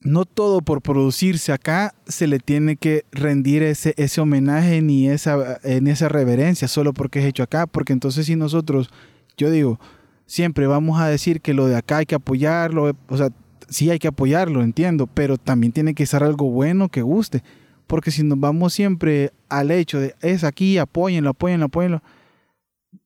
no 0.01 0.25
todo 0.25 0.63
por 0.63 0.83
producirse 0.83 1.53
acá 1.53 1.95
se 2.07 2.27
le 2.27 2.39
tiene 2.39 2.77
que 2.77 3.05
rendir 3.13 3.63
ese, 3.63 3.95
ese 3.99 4.21
homenaje 4.21 4.83
ni 4.83 5.09
esa, 5.09 5.61
en 5.63 5.87
esa 5.87 6.09
reverencia 6.09 6.67
solo 6.67 6.93
porque 6.93 7.21
es 7.21 7.27
hecho 7.27 7.43
acá. 7.43 7.67
Porque 7.67 7.93
entonces 7.93 8.27
si 8.27 8.35
nosotros, 8.35 8.91
yo 9.37 9.51
digo, 9.51 9.79
siempre 10.27 10.67
vamos 10.67 11.01
a 11.01 11.09
decir 11.09 11.41
que 11.41 11.55
lo 11.55 11.67
de 11.67 11.77
acá 11.77 11.99
hay 11.99 12.07
que 12.07 12.15
apoyarlo, 12.15 12.97
o 13.09 13.17
sea, 13.17 13.29
sí 13.69 13.91
hay 13.91 13.99
que 13.99 14.09
apoyarlo, 14.09 14.63
entiendo, 14.63 15.07
pero 15.07 15.37
también 15.37 15.73
tiene 15.73 15.95
que 15.95 16.07
ser 16.07 16.25
algo 16.25 16.51
bueno 16.51 16.89
que 16.89 17.03
guste. 17.03 17.43
Porque 17.87 18.11
si 18.11 18.23
nos 18.23 18.41
vamos 18.41 18.73
siempre 18.73 19.33
al 19.51 19.71
hecho 19.71 20.01
de 20.01 20.15
es 20.23 20.43
aquí, 20.43 20.79
apóyenlo, 20.79 21.31
apóyenlo, 21.31 21.67
apóyenlo 21.67 22.03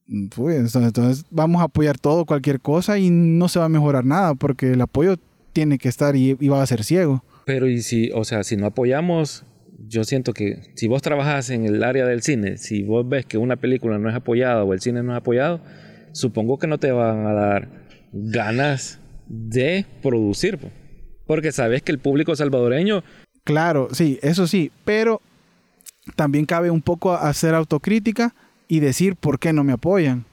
entonces 0.09 1.25
vamos 1.31 1.61
a 1.61 1.65
apoyar 1.65 1.99
todo, 1.99 2.25
cualquier 2.25 2.61
cosa 2.61 2.99
y 2.99 3.11
no 3.11 3.49
se 3.49 3.59
va 3.59 3.65
a 3.65 3.69
mejorar 3.69 4.05
nada 4.05 4.35
porque 4.35 4.73
el 4.73 4.81
apoyo 4.81 5.17
tiene 5.53 5.79
que 5.79 5.89
estar 5.89 6.17
y, 6.17 6.37
y 6.39 6.49
va 6.49 6.63
a 6.63 6.67
ser 6.67 6.85
ciego. 6.85 7.25
Pero 7.45 7.69
y 7.69 7.81
si, 7.81 8.11
o 8.13 8.25
sea, 8.25 8.45
si 8.45 8.57
no 8.57 8.67
apoyamos, 8.67 9.45
yo 9.89 10.05
siento 10.05 10.33
que 10.33 10.73
si 10.75 10.89
vos 10.89 11.03
trabajas 11.03 11.51
en 11.51 11.65
el 11.65 11.83
área 11.83 12.07
del 12.07 12.23
cine, 12.23 12.57
si 12.57 12.83
vos 12.83 13.09
ves 13.09 13.27
que 13.27 13.39
una 13.39 13.57
película 13.57 13.99
no 13.99 14.09
es 14.09 14.15
apoyada 14.15 14.65
o 14.65 14.73
el 14.73 14.81
cine 14.81 15.03
no 15.03 15.13
es 15.13 15.19
apoyado, 15.19 15.61
supongo 16.13 16.59
que 16.59 16.67
no 16.67 16.79
te 16.79 16.91
van 16.93 17.27
a 17.27 17.33
dar 17.33 17.87
ganas 18.13 19.01
de 19.29 19.87
producir, 20.03 20.59
porque 21.27 21.53
sabes 21.53 21.83
que 21.83 21.93
el 21.93 21.99
público 21.99 22.35
salvadoreño... 22.35 23.03
Claro, 23.45 23.89
sí, 23.93 24.19
eso 24.23 24.47
sí, 24.47 24.73
pero 24.85 25.21
también 26.17 26.47
cabe 26.47 26.71
un 26.71 26.83
poco 26.83 27.13
hacer 27.15 27.55
autocrítica 27.55 28.35
y 28.69 28.81
decir 28.81 29.17
por 29.17 29.39
qué 29.39 29.53
no 29.53 29.65
me 29.65 29.73
apoyan. 29.73 30.25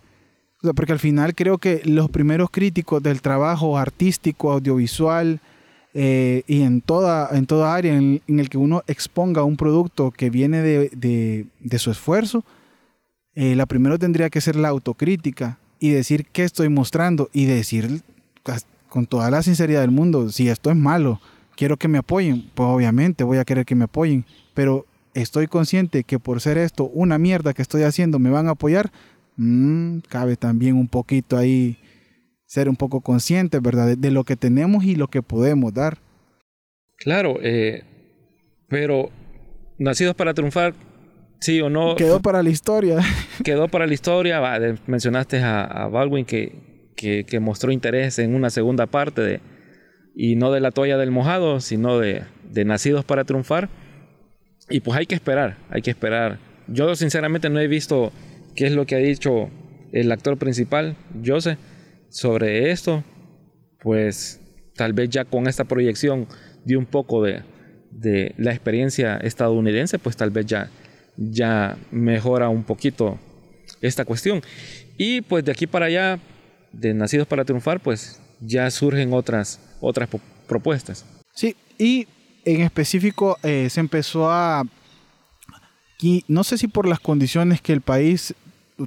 O 0.62 0.68
sea, 0.68 0.74
porque 0.74 0.94
al 0.94 1.00
final 1.00 1.36
creo 1.36 1.58
que 1.58 1.82
los 1.86 2.10
primeros 2.10 2.50
críticos 2.50 3.04
del 3.04 3.22
trabajo 3.22 3.78
artístico, 3.78 4.52
audiovisual 4.52 5.40
eh, 5.94 6.44
y 6.48 6.62
en 6.62 6.82
toda, 6.82 7.30
en 7.32 7.46
toda 7.46 7.76
área 7.76 7.96
en, 7.96 8.22
en, 8.28 8.40
el 8.40 8.50
que 8.50 8.58
uno 8.58 8.82
exponga 8.88 9.44
un 9.44 9.58
producto 9.58 10.12
que 10.12 10.30
viene 10.30 10.62
de, 10.62 10.90
de, 10.90 11.46
de 11.60 11.80
su 11.80 11.92
esfuerzo, 11.92 12.44
eh, 13.36 13.56
la 13.56 13.66
primero 13.66 14.00
tendría 14.00 14.30
que 14.30 14.42
ser 14.42 14.56
la 14.56 14.70
autocrítica 14.70 15.58
y 15.80 15.90
decir 15.90 16.26
qué 16.32 16.44
estoy 16.44 16.70
mostrando 16.70 17.30
y 17.34 17.46
decir 17.46 18.02
con 18.88 19.08
toda 19.08 19.32
la 19.32 19.42
sinceridad 19.42 19.82
del 19.82 19.92
mundo, 19.92 20.30
si 20.30 20.50
esto 20.50 20.70
es 20.70 20.78
malo, 20.78 21.20
quiero 21.56 21.78
que 21.78 21.88
me 21.88 21.98
apoyen, 21.98 22.50
pues 22.54 22.68
obviamente 22.70 23.24
voy 23.24 23.40
a 23.40 23.44
querer 23.44 23.66
que 23.66 23.76
me 23.76 23.86
apoyen, 23.86 24.24
pero 24.54 24.86
estoy 25.14 25.48
consciente 25.48 26.04
que 26.04 26.20
por 26.20 26.42
ser 26.42 26.58
esto 26.58 26.86
una 26.86 27.18
mierda 27.18 27.54
que 27.54 27.62
estoy 27.62 27.84
haciendo 27.84 28.20
me 28.20 28.30
van 28.30 28.48
a 28.48 28.52
apoyar, 28.52 28.92
mm, 29.38 30.00
cabe 30.10 30.36
también 30.36 30.76
un 30.76 30.88
poquito 30.88 31.38
ahí 31.38 31.78
ser 32.46 32.70
un 32.70 32.76
poco 32.76 33.02
consciente, 33.02 33.60
¿verdad? 33.60 33.98
De, 33.98 34.12
lo 34.12 34.24
que 34.24 34.36
tenemos 34.36 34.84
y 34.84 34.96
lo 34.96 35.08
que 35.08 35.22
podemos 35.22 35.74
dar. 35.74 35.98
Claro, 36.98 37.40
eh, 37.42 37.84
pero 38.70 39.10
Nacidos 39.80 40.16
para 40.16 40.34
Triunfar, 40.34 40.74
sí 41.40 41.60
o 41.62 41.70
no. 41.70 41.96
Quedó 41.96 42.22
para 42.22 42.44
la 42.44 42.50
historia. 42.50 43.00
Quedó 43.44 43.68
para 43.68 43.88
la 43.88 43.94
historia. 43.94 44.40
mencionaste 44.88 45.42
a, 45.42 45.88
Baldwin 45.92 46.26
que, 46.26 46.54
que, 46.96 47.40
mostró 47.40 47.72
interés 47.72 48.20
en 48.20 48.36
una 48.36 48.50
segunda 48.52 48.86
parte 48.86 49.22
de, 49.22 49.42
y 50.16 50.36
no 50.36 50.52
de 50.52 50.60
la 50.60 50.72
toalla 50.72 50.98
del 50.98 51.10
mojado, 51.10 51.60
sino 51.60 51.98
de, 51.98 52.24
de 52.50 52.66
Nacidos 52.66 53.04
para 53.04 53.24
Triunfar. 53.24 53.70
Y 54.70 54.80
pues 54.80 54.98
hay 54.98 55.06
que 55.06 55.16
esperar, 55.16 55.58
hay 55.70 55.82
que 55.82 55.92
esperar. 55.92 56.40
Yo 56.68 56.96
sinceramente 56.96 57.50
no 57.50 57.60
he 57.60 57.68
visto 57.68 58.12
qué 58.56 58.66
es 58.68 58.74
lo 58.74 58.86
que 58.86 58.96
ha 58.96 59.00
dicho 59.00 59.50
el 59.92 60.12
actor 60.12 60.38
principal, 60.38 60.96
Joseph 61.24 61.60
sobre 62.10 62.72
esto, 62.72 63.04
pues 63.82 64.40
tal 64.76 64.94
vez 64.94 65.10
ya 65.10 65.26
con 65.26 65.48
esta 65.48 65.64
proyección 65.66 66.28
de 66.64 66.78
un 66.78 66.86
poco 66.86 67.24
de, 67.24 67.44
la 68.38 68.52
experiencia 68.52 69.18
estadounidense, 69.18 70.00
pues 70.00 70.18
tal 70.18 70.32
vez 70.32 70.46
ya, 70.46 70.70
ya 71.18 71.78
mejora 71.92 72.50
un 72.50 72.64
poquito 72.64 73.20
esta 73.82 74.06
cuestión. 74.06 74.42
Y 74.98 75.22
pues 75.22 75.46
de 75.46 75.52
aquí 75.52 75.68
para 75.68 75.88
allá, 75.88 76.20
de 76.72 76.94
Nacidos 76.94 77.28
para 77.28 77.46
Triunfar, 77.46 77.80
pues 77.80 78.20
ya 78.42 78.70
surgen 78.72 79.14
otras, 79.14 79.60
otras 79.80 80.10
propuestas. 80.48 81.06
Sí, 81.34 81.56
y 81.78 82.08
en 82.46 82.62
específico 82.62 83.38
eh, 83.44 83.68
se 83.70 83.80
empezó 83.80 84.32
a... 84.32 84.64
No 86.28 86.44
sé 86.44 86.58
si 86.58 86.68
por 86.68 86.86
las 86.86 87.00
condiciones 87.00 87.62
que 87.62 87.72
el 87.72 87.80
país 87.80 88.36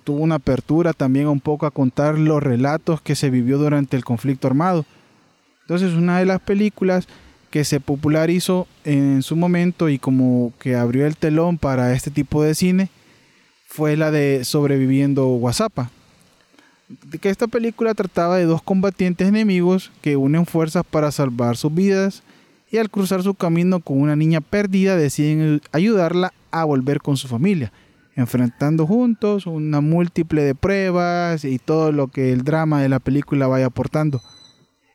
tuvo 0.05 0.19
una 0.19 0.35
apertura 0.35 0.93
también 0.93 1.29
un 1.29 1.41
poco 1.41 1.65
a 1.65 1.71
contar 1.71 2.19
los 2.19 2.43
relatos 2.43 3.01
que 3.01 3.15
se 3.15 3.31
vivió 3.31 3.57
durante 3.57 3.97
el 3.97 4.05
conflicto 4.05 4.49
armado. 4.49 4.85
Entonces 5.63 5.95
una 5.95 6.19
de 6.19 6.27
las 6.27 6.41
películas 6.41 7.09
que 7.51 7.65
se 7.65 7.81
popularizó 7.81 8.67
en 8.85 9.23
su 9.23 9.35
momento 9.35 9.89
y 9.89 9.99
como 9.99 10.53
que 10.59 10.77
abrió 10.77 11.07
el 11.07 11.17
telón 11.17 11.57
para 11.57 11.95
este 11.95 12.11
tipo 12.11 12.43
de 12.43 12.55
cine 12.55 12.91
fue 13.67 13.97
la 13.97 14.11
de 14.11 14.45
Sobreviviendo 14.45 15.29
WhatsApp. 15.29 15.89
Que 17.21 17.31
esta 17.31 17.47
película 17.47 17.95
trataba 17.95 18.37
de 18.37 18.45
dos 18.45 18.63
combatientes 18.63 19.27
enemigos 19.27 19.91
que 20.03 20.17
unen 20.17 20.45
fuerzas 20.45 20.85
para 20.85 21.11
salvar 21.11 21.57
sus 21.57 21.75
vidas 21.75 22.23
y 22.71 22.79
al 22.79 22.91
cruzar 22.91 23.23
su 23.23 23.35
camino 23.35 23.81
con 23.81 24.01
una 24.01 24.17
niña 24.17 24.41
perdida 24.41 24.97
deciden 24.97 25.61
ayudarla 25.73 26.33
a 26.51 26.65
volver 26.65 27.01
con 27.01 27.17
su 27.17 27.29
familia 27.29 27.73
enfrentando 28.17 28.87
juntos 28.87 29.47
una 29.47 29.81
múltiple 29.81 30.43
de 30.43 30.55
pruebas 30.55 31.45
y 31.45 31.59
todo 31.59 31.93
lo 31.93 32.09
que 32.09 32.33
el 32.33 32.43
drama 32.43 32.81
de 32.81 32.89
la 32.89 32.99
película 32.99 33.47
vaya 33.47 33.67
aportando. 33.67 34.23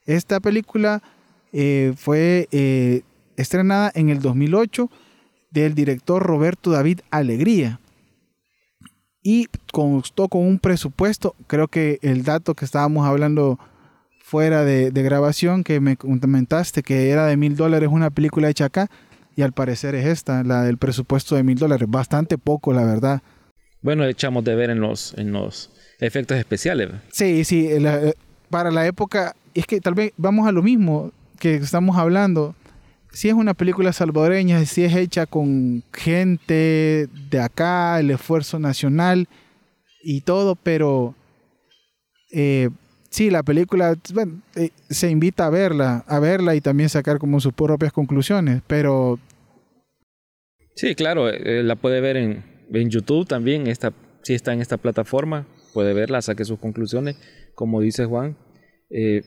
Esta 0.06 0.40
película 0.40 1.04
eh, 1.54 1.94
fue 1.96 2.50
eh, 2.52 3.04
estrenada 3.38 3.92
en 3.94 4.10
el 4.10 4.22
2008 4.22 4.90
del 5.52 5.76
director 5.76 6.24
Roberto 6.24 6.72
David 6.72 7.02
Alegría 7.12 7.80
y 9.22 9.48
constó 9.72 10.28
con 10.28 10.42
un 10.42 10.58
presupuesto, 10.58 11.36
creo 11.46 11.68
que 11.68 12.00
el 12.02 12.24
dato 12.24 12.56
que 12.56 12.66
estábamos 12.66 13.06
hablando 13.06 13.60
fuera 14.32 14.64
de, 14.64 14.92
de 14.92 15.04
grabación 15.04 15.66
que 15.66 15.82
me 15.82 15.98
comentaste 15.98 16.84
que 16.84 17.10
era 17.10 17.26
de 17.26 17.36
mil 17.36 17.58
dólares 17.58 17.90
una 17.92 18.12
película 18.12 18.48
hecha 18.48 18.64
acá, 18.64 18.90
y 19.36 19.42
al 19.42 19.52
parecer 19.52 19.94
es 19.94 20.06
esta, 20.06 20.42
la 20.46 20.64
del 20.64 20.78
presupuesto 20.78 21.36
de 21.36 21.44
mil 21.44 21.58
dólares. 21.58 21.86
Bastante 21.90 22.38
poco, 22.38 22.72
la 22.72 22.86
verdad. 22.86 23.22
Bueno, 23.82 24.06
echamos 24.06 24.46
de 24.46 24.56
ver 24.56 24.70
en 24.70 24.80
los, 24.80 25.14
en 25.18 25.34
los 25.34 25.70
efectos 26.00 26.38
especiales. 26.38 26.92
Sí, 27.12 27.44
sí, 27.44 27.68
para 28.50 28.72
la 28.72 28.88
época, 28.88 29.36
es 29.54 29.66
que 29.66 29.82
tal 29.82 29.96
vez 29.96 30.14
vamos 30.16 30.48
a 30.48 30.54
lo 30.54 30.64
mismo 30.64 31.12
que 31.38 31.56
estamos 31.56 31.98
hablando. 31.98 32.56
Si 33.12 33.28
es 33.28 33.34
una 33.34 33.54
película 33.54 33.92
salvadoreña, 33.92 34.64
si 34.64 34.86
es 34.86 34.96
hecha 34.96 35.26
con 35.26 35.84
gente 35.92 37.10
de 37.30 37.40
acá, 37.42 38.00
el 38.00 38.12
esfuerzo 38.12 38.60
nacional 38.60 39.28
y 40.02 40.22
todo, 40.22 40.56
pero 40.56 41.16
eh, 42.32 42.70
sí, 43.12 43.30
la 43.30 43.44
película, 43.44 43.96
eh, 44.56 44.70
se 44.90 45.12
invita 45.12 45.46
a 45.46 45.50
verla, 45.52 46.04
a 46.08 46.20
verla 46.20 46.56
y 46.56 46.62
también 46.62 46.90
sacar 46.90 47.20
como 47.20 47.40
sus 47.40 47.54
propias 47.54 47.94
conclusiones, 47.94 48.64
pero... 48.66 49.20
Sí, 50.76 50.96
claro, 50.96 51.30
eh, 51.30 51.62
la 51.62 51.76
puede 51.76 52.02
ver 52.02 52.18
en, 52.18 52.44
en 52.74 52.90
YouTube 52.90 53.28
también, 53.28 53.68
esta, 53.68 53.94
si 54.24 54.34
está 54.34 54.54
en 54.54 54.62
esta 54.62 54.78
plataforma, 54.78 55.46
puede 55.74 55.94
verla, 55.94 56.22
saque 56.24 56.46
sus 56.46 56.58
conclusiones, 56.58 57.18
como 57.54 57.82
dice 57.82 58.06
Juan. 58.06 58.38
Eh, 58.90 59.22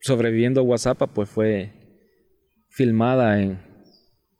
sobreviviendo 0.00 0.60
a 0.60 0.64
WhatsApp, 0.64 1.02
pues 1.14 1.28
fue 1.28 1.72
filmada 2.70 3.42
en, 3.42 3.60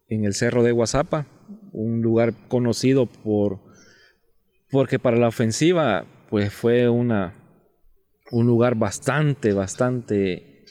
en 0.09 0.25
el 0.25 0.35
cerro 0.35 0.63
de 0.63 0.73
WhatsApp, 0.73 1.27
un 1.73 2.01
lugar 2.03 2.35
conocido 2.49 3.07
por 3.07 3.61
porque 4.71 4.99
para 4.99 5.17
la 5.17 5.29
ofensiva 5.29 6.05
pues 6.31 6.53
fue 6.53 6.89
una 6.89 7.44
un 8.35 8.49
lugar 8.49 8.75
bastante, 8.75 9.53
bastante 9.53 10.65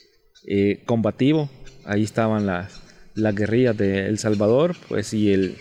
eh, 0.45 0.84
combativo. 0.86 1.49
Ahí 1.86 2.04
estaban 2.04 2.45
las, 2.45 2.82
las 3.15 3.34
guerrillas 3.34 3.78
de 3.78 4.08
El 4.08 4.19
Salvador, 4.19 4.76
pues 4.89 5.13
y 5.13 5.32
el, 5.32 5.56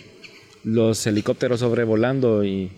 los 0.65 1.07
helicópteros 1.07 1.61
sobrevolando 1.61 2.43
y 2.43 2.73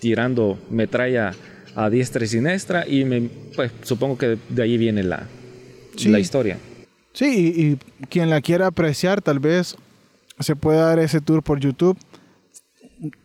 tirando 0.00 0.56
metralla 0.70 1.32
a 1.74 1.90
diestra 1.90 2.24
y 2.24 2.28
siniestra 2.28 2.86
y 2.86 3.04
me, 3.04 3.28
pues 3.56 3.72
supongo 3.82 4.16
que 4.16 4.38
de 4.48 4.62
ahí 4.62 4.78
viene 4.78 5.02
la, 5.02 5.26
la 6.06 6.20
historia. 6.20 6.56
Sí, 7.12 7.52
y, 7.56 8.06
quien 8.06 8.30
la 8.30 8.40
quiera 8.40 8.68
apreciar 8.68 9.20
tal 9.20 9.40
vez 9.40 9.74
se 10.38 10.54
puede 10.54 10.78
dar 10.78 11.00
ese 11.00 11.20
tour 11.20 11.42
por 11.42 11.58
YouTube 11.58 11.98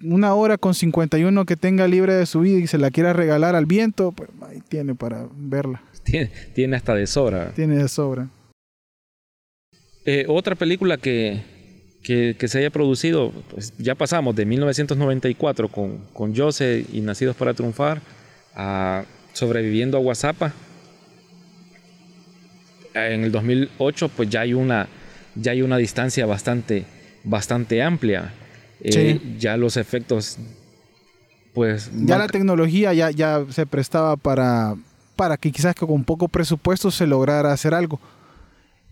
una 0.02 0.34
hora 0.34 0.58
con 0.58 0.74
51 0.74 1.46
que 1.46 1.56
tenga 1.56 1.88
libre 1.88 2.14
de 2.14 2.26
su 2.26 2.42
vida 2.42 2.58
y 2.60 2.68
se 2.68 2.78
la 2.78 2.92
quiera 2.92 3.14
regalar 3.14 3.56
al 3.56 3.66
viento, 3.66 4.12
pues 4.12 4.30
ahí 4.56 4.62
tiene 4.68 4.96
para 4.96 5.28
verla. 5.36 5.84
Tiene, 6.04 6.32
tiene 6.54 6.76
hasta 6.76 6.96
de 6.96 7.08
sobra. 7.08 7.52
Tiene 7.54 7.78
de 7.78 7.88
sobra. 7.88 8.30
Eh, 10.06 10.26
otra 10.28 10.56
película 10.56 10.98
que, 10.98 11.42
que, 12.04 12.48
se 12.48 12.60
haya 12.60 12.70
producido, 12.70 13.32
pues 13.50 13.74
ya 13.78 13.96
pasamos 13.96 14.36
de 14.36 14.46
1994 14.46 15.70
con, 15.70 15.98
con 16.14 16.36
Jose 16.36 16.86
y 16.92 17.02
Nacidos 17.02 17.36
para 17.36 17.54
Triunfar 17.54 18.02
a 18.54 19.04
Sobreviviendo 19.34 19.98
a 19.98 20.02
WhatsApp. 20.02 20.54
En 22.94 23.24
el 23.24 23.32
2008 23.32 24.10
pues 24.10 24.30
ya 24.30 24.42
hay 24.42 24.54
una, 24.54 24.88
ya 25.36 25.52
hay 25.52 25.62
una 25.62 25.78
distancia 25.78 26.26
bastante, 26.26 26.86
bastante 27.24 27.82
amplia 27.82 28.32
eh, 28.82 29.20
ya 29.40 29.58
los 29.58 29.78
efectos, 29.78 30.38
pues... 31.56 31.90
Ya 32.06 32.20
la 32.20 32.28
tecnología 32.28 32.94
ya, 32.94 33.10
ya 33.10 33.44
se 33.50 33.66
prestaba 33.66 34.18
para, 34.18 34.76
para 35.16 35.38
que 35.38 35.52
quizás 35.52 35.74
con 35.74 36.04
poco 36.04 36.28
presupuesto 36.28 36.92
se 36.92 37.08
lograra 37.08 37.52
hacer 37.52 37.74
algo. 37.74 38.00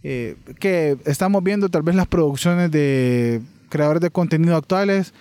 Eh, 0.01 0.35
que 0.59 0.97
estamos 1.05 1.43
viendo 1.43 1.69
tal 1.69 1.83
vez 1.83 1.95
las 1.95 2.07
producciones 2.07 2.71
de 2.71 3.41
creadores 3.69 4.01
de 4.01 4.09
contenido 4.09 4.55
actuales 4.55 5.13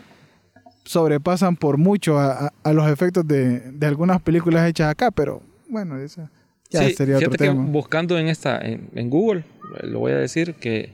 sobrepasan 0.84 1.56
por 1.56 1.78
mucho 1.78 2.18
a, 2.18 2.52
los 2.72 2.90
efectos 2.90 3.26
de, 3.26 3.72
algunas 3.82 4.20
películas 4.20 4.68
hechas 4.68 4.90
acá, 4.90 5.10
pero 5.10 5.42
bueno, 5.68 5.98
esa 5.98 6.30
ya 6.70 6.90
sería 6.90 7.18
otro 7.18 7.30
tema. 7.30 7.64
buscando 7.64 8.18
en 8.18 8.28
esta 8.28 8.58
en, 8.60 9.10
Google, 9.10 9.44
lo 9.82 10.00
voy 10.00 10.12
a 10.12 10.16
decir 10.16 10.54
que 10.54 10.92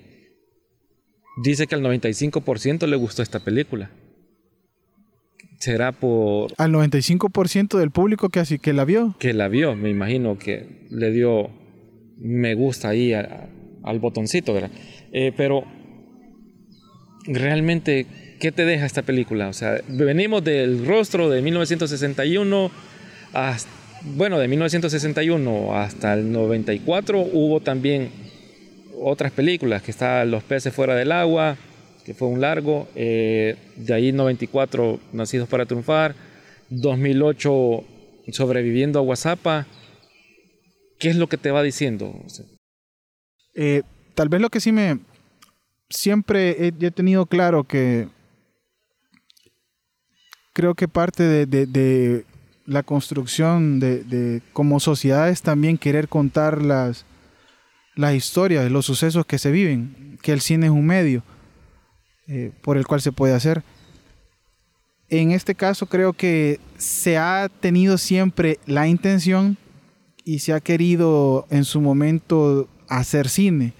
dice 1.43 1.67
que 1.67 1.75
al 1.75 1.83
95% 1.83 2.87
le 2.87 2.97
gustó 2.97 3.23
esta 3.23 3.41
película. 3.41 3.91
¿Será 5.59 5.93
por...? 5.93 6.53
Al 6.57 6.73
95% 6.73 7.79
del 7.79 7.91
público 7.91 8.29
que, 8.29 8.41
así, 8.41 8.59
que 8.59 8.73
la 8.73 8.85
vio. 8.85 9.17
Que 9.19 9.33
la 9.33 9.49
vio, 9.49 9.75
me 9.75 9.91
imagino 9.91 10.39
que 10.39 10.87
le 10.91 11.11
dio 11.11 11.51
me 12.19 12.55
gusta 12.55 12.89
ahí 12.89 13.13
al 13.13 13.99
botoncito, 14.01 14.53
¿verdad? 14.53 14.71
Eh, 15.13 15.33
pero 15.37 15.65
realmente, 17.27 18.07
¿qué 18.41 18.53
te 18.53 18.65
deja 18.65 18.87
esta 18.87 19.03
película? 19.03 19.49
O 19.49 19.53
sea, 19.53 19.81
venimos 19.89 20.43
del 20.45 20.85
rostro 20.87 21.31
de 21.31 21.43
1961 21.43 22.71
hasta, 23.33 23.71
bueno, 24.03 24.39
de 24.39 24.49
1961 24.49 25.77
hasta 25.77 26.15
el 26.15 26.33
94 26.33 27.21
hubo 27.21 27.61
también 27.61 28.11
otras 29.01 29.31
películas, 29.31 29.83
que 29.83 29.93
está 29.93 30.25
Los 30.25 30.43
peces 30.43 30.75
fuera 30.75 30.97
del 30.97 31.13
agua, 31.13 31.57
que 32.09 32.15
fue 32.15 32.29
un 32.29 32.41
largo, 32.41 32.89
eh, 32.95 33.55
de 33.77 33.93
ahí 33.93 34.13
94 34.13 34.99
Nacidos 35.13 35.47
para 35.47 35.67
triunfar, 35.67 36.15
2008 36.71 37.85
Sobreviviendo 38.33 38.99
a 38.99 39.03
WhatsApp. 39.03 39.67
¿Qué 40.99 41.11
es 41.11 41.17
lo 41.17 41.27
que 41.27 41.37
te 41.37 41.51
va 41.51 41.63
diciendo? 41.63 42.15
Eh, 43.55 43.83
tal 44.15 44.31
vez 44.31 44.41
lo 44.41 44.49
que 44.49 44.61
sí 44.61 44.73
me... 44.73 45.01
Siempre 45.91 46.69
he, 46.69 46.91
tenido 46.91 47.27
claro 47.27 47.65
que 47.65 48.09
creo 50.55 50.75
que 50.75 50.89
parte 50.89 51.47
de, 51.47 52.25
la 52.65 52.83
construcción 52.85 53.81
de, 53.81 54.41
como 54.55 54.81
sociedades 54.81 55.43
también 55.43 55.77
querer 55.77 56.09
contar 56.09 56.63
las, 56.63 57.05
las 57.97 58.15
historias, 58.15 58.71
los 58.71 58.87
sucesos 58.87 59.27
que 59.27 59.37
se 59.37 59.51
viven, 59.51 60.19
que 60.23 60.33
el 60.33 60.41
cine 60.41 60.67
es 60.67 60.73
un 60.73 60.87
medio 60.87 61.23
eh, 62.29 62.53
por 62.63 62.77
el 62.77 62.87
cual 62.87 63.01
se 63.01 63.13
puede 63.13 63.35
hacer. 63.35 63.63
En 65.09 65.31
este 65.31 65.55
caso 65.55 65.87
creo 65.87 66.13
que 66.13 66.61
se 66.77 67.17
ha 67.17 67.49
tenido 67.49 67.97
siempre 67.97 68.59
la 68.67 68.87
intención 68.87 69.57
y 70.25 70.41
se 70.41 70.53
ha 70.53 70.61
querido 70.61 71.47
en 71.49 71.65
su 71.65 71.81
momento 71.81 72.69
hacer 72.89 73.29
cine. 73.29 73.73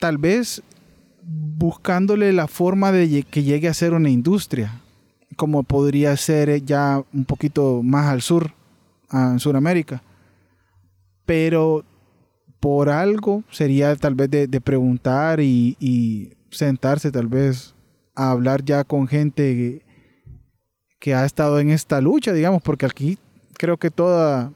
Tal 0.00 0.18
vez 0.18 0.62
buscándole 1.22 2.32
la 2.32 2.48
forma 2.48 2.92
de 2.92 3.22
que 3.22 3.42
llegue 3.42 3.68
a 3.68 3.74
ser 3.74 3.94
una 3.94 4.10
industria, 4.10 4.80
como 5.36 5.62
podría 5.62 6.16
ser 6.16 6.64
ya 6.64 7.02
un 7.12 7.24
poquito 7.24 7.82
más 7.82 8.06
al 8.06 8.22
sur, 8.22 8.52
en 9.12 9.38
Sudamérica. 9.38 10.02
Pero 11.24 11.84
por 12.60 12.88
algo 12.88 13.44
sería 13.50 13.94
tal 13.96 14.14
vez 14.14 14.30
de, 14.30 14.60
preguntar 14.60 15.40
y, 15.40 15.76
y, 15.78 16.35
sentarse 16.50 17.10
tal 17.10 17.26
vez 17.26 17.74
a 18.14 18.30
hablar 18.30 18.64
ya 18.64 18.84
con 18.84 19.08
gente 19.08 19.84
que 20.98 21.14
ha 21.14 21.24
estado 21.24 21.60
en 21.60 21.70
esta 21.70 22.00
lucha, 22.00 22.32
digamos, 22.32 22.62
porque 22.62 22.86
aquí 22.86 23.18
creo 23.56 23.76
que 23.76 23.90
toda, 23.90 24.52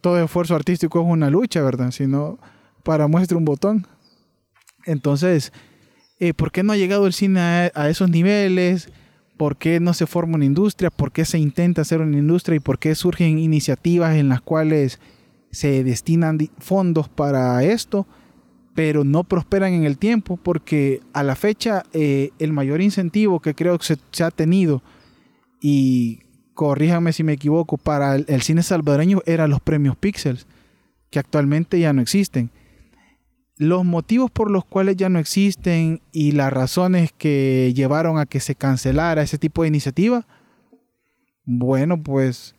todo 0.00 0.22
esfuerzo 0.22 0.54
artístico 0.54 1.00
es 1.00 1.06
una 1.06 1.30
lucha, 1.30 1.62
¿verdad? 1.62 1.90
Si 1.90 2.06
no, 2.06 2.38
para 2.82 3.06
muestra 3.06 3.38
un 3.38 3.44
botón. 3.44 3.86
Entonces, 4.84 5.52
eh, 6.18 6.34
¿por 6.34 6.52
qué 6.52 6.62
no 6.62 6.72
ha 6.72 6.76
llegado 6.76 7.06
el 7.06 7.12
cine 7.12 7.70
a, 7.74 7.88
esos 7.88 8.10
niveles? 8.10 8.88
¿Por 9.36 9.56
qué 9.56 9.80
no 9.80 9.94
se 9.94 10.06
forma 10.06 10.36
una 10.36 10.44
industria? 10.44 10.90
¿Por 10.90 11.12
qué 11.12 11.24
se 11.24 11.38
intenta 11.38 11.82
hacer 11.82 12.00
una 12.00 12.18
industria? 12.18 12.56
¿Y 12.56 12.60
por 12.60 12.78
qué 12.78 12.94
surgen 12.94 13.38
iniciativas 13.38 14.16
en 14.16 14.28
las 14.28 14.40
cuales 14.40 15.00
se 15.50 15.84
destinan 15.84 16.38
fondos 16.58 17.08
para 17.08 17.62
esto, 17.62 18.06
pero 18.74 19.04
no 19.04 19.24
prosperan 19.24 19.72
en 19.72 19.84
el 19.84 19.98
tiempo? 19.98 20.36
Porque 20.36 21.00
a 21.12 21.22
la 21.22 21.36
fecha 21.36 21.82
eh, 21.92 22.30
el 22.38 22.52
mayor 22.52 22.80
incentivo 22.80 23.40
que 23.40 23.54
creo 23.54 23.78
que 23.78 23.96
se 24.10 24.24
ha 24.24 24.30
tenido 24.30 24.82
y 25.60 26.20
corríjame 26.54 27.12
si 27.12 27.24
me 27.24 27.32
equivoco, 27.32 27.78
para 27.78 28.16
el, 28.16 28.42
cine 28.42 28.62
salvadoreño 28.62 29.22
eran 29.26 29.50
los 29.50 29.60
premios 29.60 29.96
Pixels, 29.96 30.46
que 31.10 31.18
actualmente 31.18 31.78
ya 31.78 31.92
no 31.92 32.02
existen. 32.02 32.50
Los 33.56 33.84
motivos 33.84 34.30
por 34.30 34.50
los 34.50 34.64
cuales 34.64 34.96
ya 34.96 35.08
no 35.08 35.18
existen 35.18 36.00
y 36.10 36.32
las 36.32 36.52
razones 36.52 37.12
que 37.12 37.72
llevaron 37.74 38.18
a 38.18 38.26
que 38.26 38.40
se 38.40 38.54
cancelara 38.54 39.22
ese 39.22 39.38
tipo 39.38 39.62
de 39.62 39.68
iniciativa, 39.68 40.26
bueno, 41.44 42.02
pues 42.02 42.54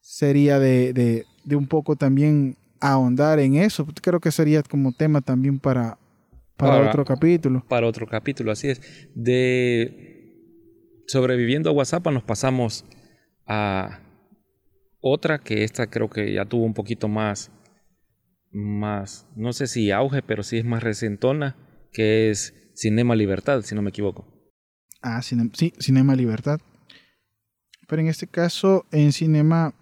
sería 0.00 0.58
de, 0.58 1.26
un 1.50 1.66
poco 1.66 1.96
también 1.96 2.56
ahondar 2.80 3.38
en 3.38 3.56
eso. 3.56 3.86
Creo 4.02 4.20
que 4.20 4.30
sería 4.30 4.62
como 4.62 4.92
tema 4.92 5.20
también 5.20 5.58
para, 5.58 5.98
para 6.56 6.88
otro 6.88 7.04
capítulo. 7.04 7.64
Para 7.68 7.86
otro 7.86 8.06
capítulo, 8.06 8.52
así 8.52 8.68
es. 8.68 8.80
De 9.14 10.08
sobreviviendo 11.06 11.70
a 11.70 11.72
WhatsApp 11.72 12.06
nos 12.08 12.22
pasamos 12.22 12.84
a 13.46 14.00
otra 15.00 15.38
que 15.38 15.64
esta 15.64 15.88
creo 15.88 16.10
que 16.10 16.32
ya 16.32 16.44
tuvo 16.44 16.64
un 16.64 16.74
poquito 16.74 17.08
más, 17.08 17.50
más, 18.50 19.26
no 19.36 19.52
sé 19.52 19.66
si 19.66 19.90
auge, 19.90 20.22
pero 20.22 20.42
sí 20.42 20.58
es 20.58 20.64
más 20.64 20.82
recentona, 20.82 21.56
que 21.92 22.30
es 22.30 22.54
Cinema 22.74 23.16
Libertad, 23.16 23.62
si 23.62 23.74
no 23.74 23.82
me 23.82 23.90
equivoco. 23.90 24.26
Ah, 25.00 25.22
sí, 25.22 25.36
Cinema 25.78 26.14
Libertad. 26.14 26.60
Pero 27.88 28.02
en 28.02 28.08
este 28.08 28.26
caso, 28.26 28.84
en 28.92 29.12
Cinema, 29.12 29.72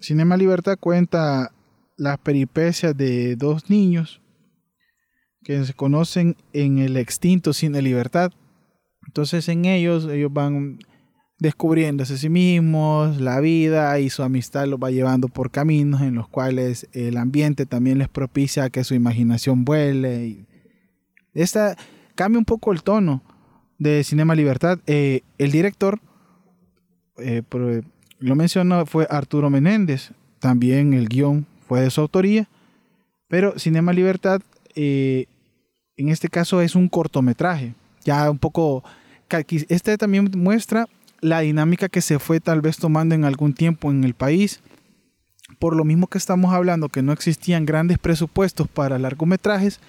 Cinema 0.00 0.36
Libertad 0.36 0.76
cuenta 0.80 1.52
las 1.96 2.18
peripecias 2.18 2.96
de 2.96 3.36
dos 3.36 3.70
niños 3.70 4.20
que 5.44 5.64
se 5.64 5.74
conocen 5.74 6.36
en 6.52 6.78
el 6.78 6.96
extinto 6.96 7.52
Cine 7.52 7.82
Libertad 7.82 8.32
entonces 9.06 9.48
en 9.48 9.64
ellos, 9.64 10.08
ellos 10.08 10.32
van 10.32 10.78
descubriéndose 11.38 12.14
a 12.14 12.16
sí 12.16 12.28
mismos, 12.28 13.20
la 13.20 13.40
vida 13.40 13.98
y 13.98 14.10
su 14.10 14.22
amistad 14.22 14.66
los 14.66 14.78
va 14.78 14.90
llevando 14.90 15.28
por 15.28 15.50
caminos 15.50 16.00
en 16.02 16.14
los 16.14 16.28
cuales 16.28 16.88
el 16.92 17.16
ambiente 17.16 17.66
también 17.66 17.98
les 17.98 18.08
propicia 18.08 18.70
que 18.70 18.84
su 18.84 18.94
imaginación 18.94 19.64
vuele. 19.64 20.26
Y 20.26 20.46
esta 21.34 21.76
cambia 22.14 22.38
un 22.38 22.44
poco 22.44 22.72
el 22.72 22.82
tono 22.82 23.22
de 23.78 24.04
Cinema 24.04 24.36
Libertad. 24.36 24.78
Eh, 24.86 25.22
el 25.38 25.50
director, 25.50 26.00
eh, 27.18 27.42
lo 28.18 28.36
mencionó, 28.36 28.86
fue 28.86 29.06
Arturo 29.10 29.50
Menéndez. 29.50 30.12
También 30.38 30.92
el 30.92 31.08
guion 31.08 31.46
fue 31.72 31.80
de 31.80 31.90
su 31.90 32.02
autoría. 32.02 32.48
Pero 33.28 33.58
Cinema 33.58 33.94
Libertad, 33.94 34.42
eh, 34.74 35.24
en 35.96 36.10
este 36.10 36.28
caso, 36.28 36.60
es 36.60 36.74
un 36.74 36.88
cortometraje 36.90 37.72
ya 38.04 38.30
un 38.30 38.38
poco, 38.38 38.84
este 39.68 39.96
también 39.96 40.30
muestra 40.36 40.86
la 41.20 41.40
dinámica 41.40 41.88
que 41.88 42.02
se 42.02 42.18
fue 42.18 42.40
tal 42.40 42.60
vez 42.60 42.76
tomando 42.76 43.14
en 43.14 43.24
algún 43.24 43.54
tiempo 43.54 43.90
en 43.90 44.04
el 44.04 44.14
país. 44.14 44.60
Por 45.58 45.76
lo 45.76 45.84
mismo 45.84 46.08
que 46.08 46.18
estamos 46.18 46.52
hablando, 46.52 46.88
que 46.88 47.02
no 47.02 47.12
existían 47.12 47.64
grandes 47.64 47.98
presupuestos 47.98 48.68
para 48.68 48.98
largometrajes, 48.98 49.80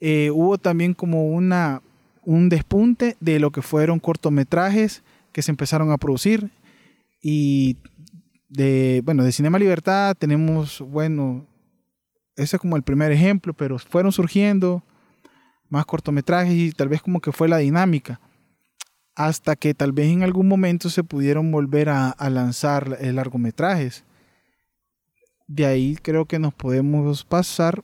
eh, 0.00 0.30
hubo 0.32 0.58
también 0.58 0.94
como 0.94 1.28
una, 1.28 1.82
un 2.24 2.48
despunte 2.48 3.16
de 3.20 3.38
lo 3.38 3.50
que 3.50 3.62
fueron 3.62 4.00
cortometrajes 4.00 5.02
que 5.32 5.42
se 5.42 5.52
empezaron 5.52 5.92
a 5.92 5.98
producir. 5.98 6.50
Y 7.20 7.76
de, 8.48 9.02
bueno, 9.04 9.24
de 9.24 9.32
Cinema 9.32 9.58
Libertad 9.58 10.16
tenemos, 10.16 10.80
bueno, 10.80 11.46
ese 12.36 12.56
es 12.56 12.60
como 12.60 12.76
el 12.76 12.82
primer 12.82 13.12
ejemplo, 13.12 13.52
pero 13.52 13.78
fueron 13.78 14.12
surgiendo 14.12 14.82
más 15.68 15.84
cortometrajes 15.84 16.54
y 16.54 16.72
tal 16.72 16.88
vez 16.88 17.02
como 17.02 17.20
que 17.20 17.32
fue 17.32 17.48
la 17.48 17.58
dinámica. 17.58 18.20
Hasta 19.14 19.56
que 19.56 19.74
tal 19.74 19.92
vez 19.92 20.08
en 20.12 20.22
algún 20.22 20.46
momento 20.46 20.88
se 20.90 21.02
pudieron 21.02 21.50
volver 21.50 21.88
a, 21.88 22.14
lanzar 22.30 22.98
largometrajes. 23.02 24.04
De 25.48 25.66
ahí 25.66 25.96
creo 26.00 26.26
que 26.26 26.38
nos 26.38 26.54
podemos 26.54 27.24
pasar 27.24 27.82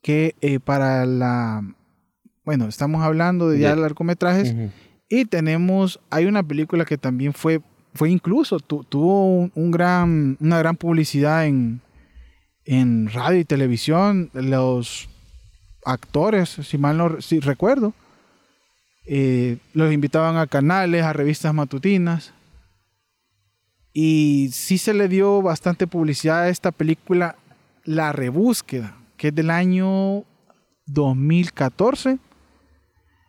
que 0.00 0.34
eh, 0.40 0.58
para 0.58 1.04
la... 1.04 1.62
Bueno, 2.44 2.66
estamos 2.66 3.02
hablando 3.02 3.50
de 3.50 3.60
ya 3.60 3.76
largometrajes 3.76 4.54
y 5.14 5.26
tenemos, 5.26 6.00
hay 6.08 6.24
una 6.24 6.42
película 6.42 6.86
que 6.86 6.96
también 6.96 7.34
fue, 7.34 7.60
fue 7.92 8.10
incluso, 8.10 8.60
tuvo 8.60 9.50
un 9.54 9.70
gran, 9.70 10.38
una 10.40 10.58
gran 10.58 10.74
publicidad 10.74 11.44
en, 11.44 11.82
en 12.64 13.10
radio 13.10 13.38
y 13.38 13.44
televisión, 13.44 14.30
los 14.32 15.10
actores, 15.84 16.48
si 16.48 16.78
mal 16.78 16.96
no 16.96 17.20
si 17.20 17.40
recuerdo, 17.40 17.92
eh, 19.04 19.58
los 19.74 19.92
invitaban 19.92 20.38
a 20.38 20.46
canales, 20.46 21.02
a 21.04 21.12
revistas 21.12 21.52
matutinas. 21.52 22.32
Y 23.92 24.48
sí 24.50 24.78
se 24.78 24.94
le 24.94 25.08
dio 25.08 25.42
bastante 25.42 25.86
publicidad 25.86 26.44
a 26.44 26.48
esta 26.48 26.72
película, 26.72 27.36
La 27.84 28.12
Rebúsqueda, 28.12 28.96
que 29.18 29.28
es 29.28 29.34
del 29.34 29.50
año 29.50 30.24
2014. 30.86 32.18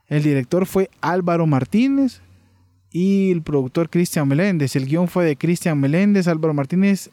El 0.08 0.24
director 0.24 0.66
fue 0.66 0.90
Álvaro 1.02 1.48
Martínez 1.48 2.22
y 2.92 3.32
el 3.32 3.42
productor 3.42 3.90
Cristian 3.90 4.28
Meléndez. 4.28 4.76
El 4.76 4.86
guion 4.86 5.08
fue 5.08 5.26
de 5.26 5.36
Cristian 5.36 5.80
Meléndez, 5.80 6.28
Álvaro 6.28 6.54
Martínez 6.54 7.12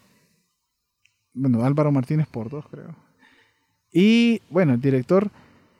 bueno, 1.32 1.64
Álvaro 1.64 1.92
Martínez 1.92 2.26
por 2.26 2.50
dos, 2.50 2.64
creo. 2.70 2.94
Y 3.92 4.40
bueno, 4.50 4.74
el 4.74 4.80
director, 4.80 5.30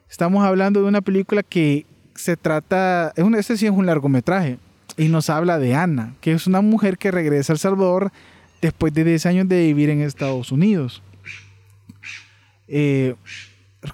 estamos 0.09 0.45
hablando 0.45 0.83
de 0.83 0.89
una 0.89 1.01
película 1.01 1.43
que 1.43 1.87
se 2.15 2.37
trata, 2.37 3.13
este 3.37 3.57
sí 3.57 3.67
es 3.67 3.73
un 3.73 3.87
largometraje, 3.87 4.59
y 4.97 5.09
nos 5.09 5.31
habla 5.31 5.59
de 5.59 5.75
Ana, 5.75 6.15
que 6.21 6.33
es 6.33 6.47
una 6.47 6.61
mujer 6.61 6.99
que 6.99 7.11
regresa 7.11 7.53
a 7.53 7.55
El 7.55 7.59
Salvador 7.59 8.13
después 8.61 8.93
de 8.93 9.05
10 9.05 9.27
años 9.27 9.49
de 9.49 9.67
vivir 9.67 9.91
en 9.91 10.03
Estados 10.03 10.53
Unidos. 10.53 11.03
Eh, 12.69 13.15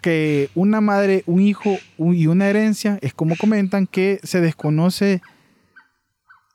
que 0.02 0.50
una 0.54 0.80
madre, 0.80 1.22
un 1.26 1.40
hijo 1.40 1.76
y 1.98 2.26
una 2.26 2.48
herencia, 2.48 2.98
es 3.02 3.14
como 3.14 3.36
comentan 3.36 3.86
que 3.86 4.20
se 4.22 4.40
desconoce 4.40 5.20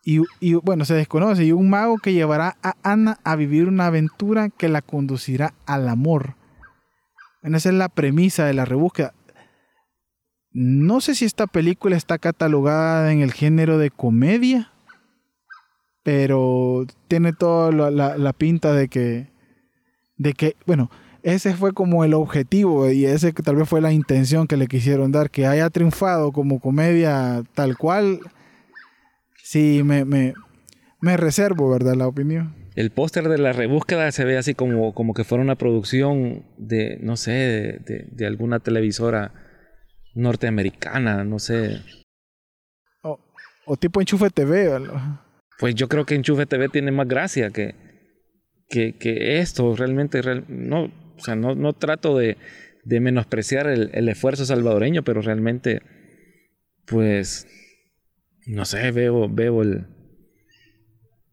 y, 0.04 0.56
bueno, 0.56 0.84
se 0.84 0.96
desconoce, 0.96 1.46
y 1.46 1.52
un 1.52 1.70
mago 1.70 1.98
que 1.98 2.14
llevará 2.14 2.58
a 2.64 2.76
Ana 2.82 3.20
a 3.24 3.36
vivir 3.36 3.68
una 3.68 3.86
aventura 3.86 4.50
que 4.50 4.68
la 4.68 4.82
conducirá 4.82 5.54
al 5.68 5.88
amor. 5.88 6.36
esa 7.44 7.70
es 7.70 7.76
la 7.76 7.88
premisa 7.88 8.46
de 8.46 8.56
la 8.56 8.66
rebúsqueda. 8.66 9.14
No 10.52 11.02
sé 11.02 11.16
si 11.16 11.26
esta 11.26 11.48
película 11.48 11.96
está 11.96 12.18
catalogada 12.18 13.14
en 13.14 13.22
el 13.22 13.32
género 13.32 13.78
de 13.78 13.92
comedia, 13.92 14.72
pero 16.04 16.88
tiene 17.08 17.32
toda 17.32 17.72
la, 17.72 18.18
la, 18.18 18.34
pinta 18.34 18.74
de 18.74 18.88
que, 18.88 19.32
de 20.18 20.34
que, 20.34 20.56
bueno, 20.66 20.90
ese 21.24 21.54
fue 21.54 21.74
como 21.74 22.04
el 22.04 22.14
objetivo 22.14 22.90
y 22.90 23.06
ese 23.06 23.34
que 23.34 23.44
tal 23.44 23.56
vez 23.56 23.68
fue 23.70 23.82
la 23.82 23.92
intención 23.92 24.48
que 24.48 24.58
le 24.58 24.68
quisieron 24.68 25.12
dar, 25.12 25.30
que 25.30 25.46
haya 25.46 25.70
triunfado 25.70 26.32
como 26.32 26.60
comedia 26.60 27.44
tal 27.54 27.78
cual 27.78 28.20
sí, 29.44 29.82
me, 29.84 30.06
me, 30.06 30.34
me 31.02 31.18
reservo, 31.18 31.70
¿verdad? 31.70 31.96
La 31.96 32.08
opinión. 32.08 32.56
El 32.76 32.92
póster 32.92 33.28
de 33.28 33.38
la 33.38 33.52
rebúsqueda 33.52 34.12
se 34.12 34.24
ve 34.24 34.38
así 34.38 34.54
como, 34.54 34.94
como 34.94 35.14
que 35.14 35.24
fuera 35.26 35.44
una 35.44 35.56
producción 35.56 36.46
de, 36.58 36.98
no 37.02 37.18
sé, 37.18 37.32
de, 37.32 38.08
de 38.12 38.26
alguna 38.26 38.60
televisora 38.60 39.34
norteamericana, 40.16 41.24
no 41.24 41.40
sé. 41.40 41.82
O, 43.04 43.20
o 43.66 43.78
tipo 43.78 44.00
Enchufe 44.00 44.30
TV, 44.30 44.70
¿verdad? 44.70 45.20
Pues 45.60 45.76
yo 45.76 45.88
creo 45.88 46.06
que 46.06 46.16
Enchufe 46.16 46.46
TV 46.46 46.70
tiene 46.70 46.92
más 46.92 47.08
gracia 47.08 47.50
que, 47.52 47.76
que, 48.70 48.94
que 48.98 49.40
esto. 49.40 49.76
Realmente, 49.76 50.22
real- 50.22 50.46
no, 50.48 50.90
o 51.18 51.24
sea, 51.24 51.36
no, 51.36 51.56
no 51.56 51.74
trato 51.74 52.18
de, 52.18 52.38
de 52.84 53.00
menospreciar 53.00 53.68
el, 53.68 53.90
el 53.94 54.10
esfuerzo 54.10 54.46
salvadoreño, 54.46 55.04
pero 55.04 55.22
realmente, 55.22 55.82
pues, 56.86 57.48
no 58.46 58.66
sé, 58.66 58.92
veo, 58.92 59.30
veo 59.30 59.62
el, 59.62 59.86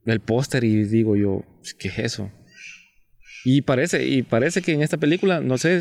el 0.05 0.21
póster 0.21 0.65
y 0.65 0.85
digo 0.85 1.17
yo, 1.17 1.45
¿qué 1.79 1.89
es 1.89 1.99
eso? 1.99 2.31
Y 3.45 3.63
parece, 3.63 4.07
y 4.07 4.23
parece 4.23 4.63
que 4.63 4.73
en 4.73 4.83
esta 4.83 4.97
película, 4.97 5.41
no 5.41 5.59
sé, 5.59 5.81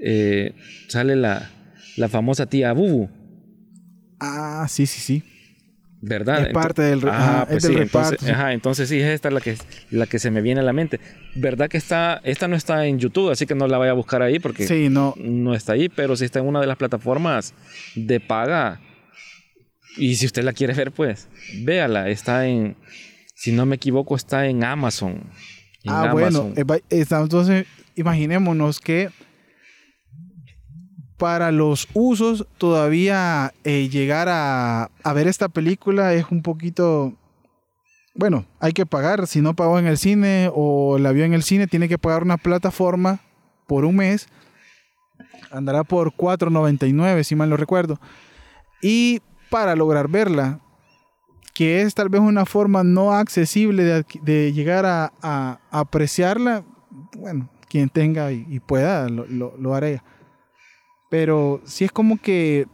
eh, 0.00 0.54
sale 0.88 1.16
la, 1.16 1.50
la 1.96 2.08
famosa 2.08 2.46
tía 2.46 2.72
Bubu, 2.72 3.08
Ah, 4.24 4.66
sí, 4.68 4.86
sí, 4.86 5.00
sí. 5.00 5.24
¿Verdad? 6.04 6.46
Es 6.48 6.52
parte 6.52 6.82
del 6.82 7.08
ajá, 7.08 7.46
pues 7.46 7.56
es 7.58 7.62
del 7.70 7.76
sí, 7.76 7.82
entonces, 7.82 8.10
reparto. 8.20 8.32
ajá, 8.34 8.52
entonces 8.52 8.88
sí, 8.88 9.00
es 9.00 9.06
esta 9.06 9.30
la 9.30 9.40
que, 9.40 9.56
la 9.90 10.06
que 10.06 10.18
se 10.18 10.30
me 10.30 10.42
viene 10.42 10.60
a 10.60 10.64
la 10.64 10.72
mente. 10.72 11.00
¿Verdad 11.36 11.68
que 11.68 11.78
está, 11.78 12.20
esta 12.24 12.48
no 12.48 12.56
está 12.56 12.84
en 12.86 12.98
YouTube, 12.98 13.30
así 13.30 13.46
que 13.46 13.54
no 13.54 13.66
la 13.68 13.78
vaya 13.78 13.92
a 13.92 13.94
buscar 13.94 14.20
ahí 14.20 14.38
porque 14.38 14.66
Sí, 14.66 14.88
no. 14.90 15.14
no 15.16 15.54
está 15.54 15.72
ahí, 15.74 15.88
pero 15.88 16.16
sí 16.16 16.24
está 16.24 16.40
en 16.40 16.46
una 16.46 16.60
de 16.60 16.66
las 16.66 16.76
plataformas 16.76 17.54
de 17.94 18.20
paga. 18.20 18.80
Y 19.96 20.16
si 20.16 20.26
usted 20.26 20.42
la 20.42 20.52
quiere 20.52 20.74
ver, 20.74 20.90
pues, 20.90 21.28
véala, 21.62 22.08
está 22.08 22.46
en, 22.46 22.76
si 23.34 23.52
no 23.52 23.64
me 23.66 23.76
equivoco, 23.76 24.16
está 24.16 24.46
en 24.46 24.64
Amazon. 24.64 25.22
En 25.84 25.92
Ah, 25.92 26.12
bueno. 26.12 26.52
Amazon. 26.56 26.80
eh, 26.90 27.04
Entonces, 27.10 27.66
imaginémonos 27.94 28.80
que 28.80 29.10
para 31.16 31.52
los 31.52 31.88
usos 31.94 32.46
todavía 32.58 33.52
eh, 33.64 33.88
llegar 33.88 34.28
a, 34.30 34.90
ver 35.14 35.28
esta 35.28 35.48
película 35.48 36.14
es 36.14 36.26
un 36.30 36.42
poquito... 36.42 37.14
Bueno, 38.14 38.44
hay 38.60 38.72
que 38.72 38.84
pagar. 38.84 39.26
Si 39.26 39.40
no 39.40 39.54
pagó 39.54 39.78
en 39.78 39.86
el 39.86 39.96
cine 39.96 40.50
o 40.54 40.98
la 40.98 41.12
vio 41.12 41.24
en 41.24 41.32
el 41.32 41.42
cine, 41.42 41.66
tiene 41.66 41.88
que 41.88 41.96
pagar 41.96 42.22
una 42.22 42.36
plataforma 42.36 43.20
por 43.66 43.84
un 43.84 43.96
mes. 43.96 44.28
Andará 45.50 45.82
por 45.84 46.12
4.99, 46.12 47.22
si 47.22 47.34
mal 47.34 47.48
no 47.48 47.56
recuerdo. 47.56 47.98
Y 48.82 49.20
para 49.48 49.76
lograr 49.76 50.08
verla, 50.08 50.60
que 51.54 51.82
es 51.82 51.94
tal 51.94 52.08
vez 52.08 52.20
una 52.20 52.44
forma 52.44 52.82
no 52.84 53.12
accesible 53.12 54.04
de, 54.24 54.52
llegar 54.52 54.84
a, 54.86 55.60
apreciarla, 55.70 56.64
bueno, 57.16 57.48
quien 57.68 57.88
tenga 57.88 58.32
y, 58.32 58.60
pueda, 58.60 59.08
lo, 59.08 59.26
lo, 59.26 59.54
lo. 59.56 59.74
Pero 61.12 61.60
sí 61.64 61.84
es 61.84 61.92
como 61.92 62.16
que 62.16 62.66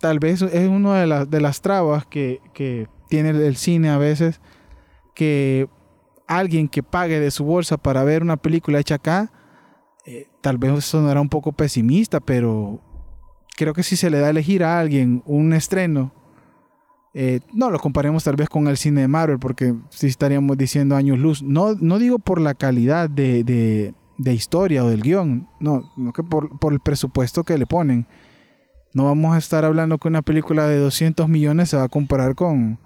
tal 0.00 0.18
vez 0.18 0.42
es 0.42 0.68
una 0.68 0.98
de, 0.98 1.06
las 1.06 1.30
de 1.30 1.40
las 1.40 1.60
trabas 1.60 2.04
que, 2.06 2.40
que 2.54 2.88
tiene 3.08 3.30
el, 3.30 3.54
cine 3.54 3.88
a 3.88 3.98
veces, 3.98 4.40
que 5.14 5.68
alguien 6.26 6.66
que 6.66 6.82
pague 6.82 7.20
de 7.20 7.30
su 7.30 7.44
bolsa 7.44 7.76
para 7.76 8.02
ver 8.02 8.22
una 8.22 8.36
película 8.36 8.80
hecha 8.80 8.96
acá, 8.96 9.30
eh, 10.06 10.26
tal 10.40 10.58
vez 10.58 10.84
sonará 10.84 11.20
un 11.20 11.28
poco 11.28 11.52
pesimista, 11.52 12.18
pero 12.18 12.80
creo 13.56 13.74
que 13.74 13.84
si 13.84 13.94
se 13.94 14.10
le 14.10 14.18
da 14.18 14.26
a 14.26 14.30
elegir 14.30 14.64
a 14.64 14.80
alguien 14.80 15.22
un 15.24 15.52
estreno, 15.52 16.12
eh, 17.14 17.38
no 17.52 17.70
lo 17.70 17.78
comparemos 17.78 18.24
tal 18.24 18.34
vez 18.34 18.48
con 18.48 18.66
el 18.66 18.76
cine 18.76 19.02
de 19.02 19.08
Marvel, 19.08 19.38
porque 19.38 19.72
sí 19.90 20.08
estaríamos 20.08 20.58
diciendo 20.58 20.96
años 20.96 21.20
luz. 21.20 21.44
No, 21.44 21.76
no 21.76 22.00
digo 22.00 22.18
por 22.18 22.40
la 22.40 22.54
calidad 22.54 23.08
de- 23.08 23.94
de 24.22 24.34
historia 24.34 24.84
o 24.84 24.88
del 24.88 25.02
guion, 25.02 25.48
no, 25.60 25.92
no 25.96 26.12
que 26.12 26.22
por, 26.22 26.58
por 26.58 26.72
el 26.72 26.80
presupuesto 26.80 27.44
que 27.44 27.58
le 27.58 27.66
ponen. 27.66 28.06
No 28.94 29.04
vamos 29.04 29.34
a 29.34 29.38
estar 29.38 29.64
hablando 29.64 29.98
que 29.98 30.08
una 30.08 30.22
película 30.22 30.66
de 30.66 30.78
200 30.78 31.28
millones 31.28 31.70
se 31.70 31.76
va 31.76 31.84
a 31.84 31.88
comparar 31.88 32.34
con, 32.34 32.78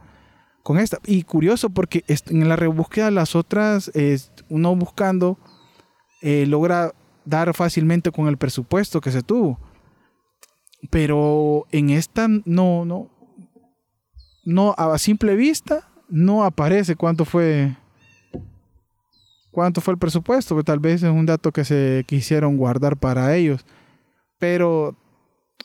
con 0.62 0.78
esta. 0.78 0.98
Y 1.04 1.22
curioso 1.24 1.70
porque 1.70 2.04
en 2.08 2.48
la 2.48 2.56
rebúsqueda 2.56 3.10
las 3.10 3.34
otras, 3.34 3.90
eh, 3.94 4.18
uno 4.48 4.74
buscando, 4.76 5.38
eh, 6.22 6.46
logra 6.46 6.92
dar 7.24 7.52
fácilmente 7.54 8.12
con 8.12 8.28
el 8.28 8.36
presupuesto 8.36 9.00
que 9.00 9.10
se 9.10 9.22
tuvo. 9.22 9.58
Pero 10.90 11.66
en 11.72 11.90
esta 11.90 12.28
no, 12.28 12.84
no, 12.84 13.10
no, 14.44 14.74
a 14.78 14.96
simple 14.98 15.34
vista, 15.34 15.88
no 16.08 16.44
aparece 16.44 16.94
cuánto 16.94 17.24
fue, 17.24 17.76
cuánto 19.56 19.80
fue 19.80 19.94
el 19.94 19.98
presupuesto, 19.98 20.54
que 20.54 20.62
tal 20.64 20.80
vez 20.80 21.02
es 21.02 21.08
un 21.08 21.24
dato 21.24 21.50
que 21.50 21.64
se 21.64 22.04
quisieron 22.06 22.58
guardar 22.58 22.98
para 22.98 23.34
ellos. 23.34 23.64
Pero, 24.38 24.94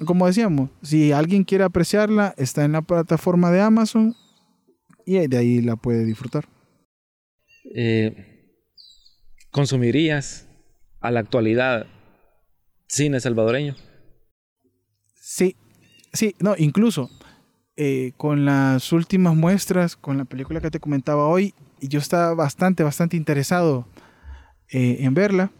como 0.05 0.27
decíamos, 0.27 0.69
si 0.81 1.11
alguien 1.11 1.43
quiere 1.43 1.65
apreciarla, 1.65 2.33
está 2.37 2.63
en 2.63 2.71
la 2.71 2.83
plataforma 2.83 3.51
de 3.51 3.59
Amazon 3.59 4.15
y 5.05 5.27
de 5.27 5.37
ahí 5.37 5.59
la 5.59 5.75
puede 5.75 6.05
disfrutar. 6.05 6.45
Eh, 7.75 8.55
¿Consumirías 9.51 10.47
a 11.01 11.11
la 11.11 11.19
actualidad 11.19 11.85
cine 12.87 13.19
salvadoreño? 13.19 13.75
Sí, 15.15 15.57
sí, 16.13 16.33
no, 16.39 16.55
incluso 16.57 17.09
eh, 17.75 18.13
con 18.15 18.45
las 18.45 18.93
últimas 18.93 19.35
muestras, 19.35 19.97
con 19.97 20.17
la 20.17 20.23
película 20.23 20.61
que 20.61 20.71
te 20.71 20.79
comentaba 20.79 21.27
hoy, 21.27 21.53
yo 21.87 21.99
estaba 21.99 22.33
bastante, 22.33 22.83
bastante 22.83 23.17
interesado 23.17 23.87
eh, 24.69 24.97
en 24.99 25.13
verla, 25.13 25.51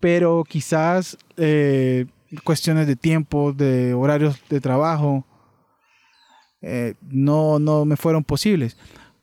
pero 0.00 0.44
quizás 0.48 1.18
eh, 1.36 2.06
cuestiones 2.44 2.86
de 2.86 2.96
tiempo, 2.96 3.52
de 3.52 3.94
horarios 3.94 4.40
de 4.48 4.60
trabajo, 4.60 5.24
eh, 6.60 6.94
no, 7.02 7.58
no 7.58 7.84
me 7.84 7.96
fueron 7.96 8.24
posibles. 8.24 8.76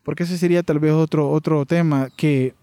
Porque 0.04 0.24
ese 0.24 0.38
sería 0.38 0.64
tal 0.64 0.80
vez 0.80 0.92
otro, 0.94 1.30
otro 1.32 1.66
tema 1.66 2.10
que 2.16 2.54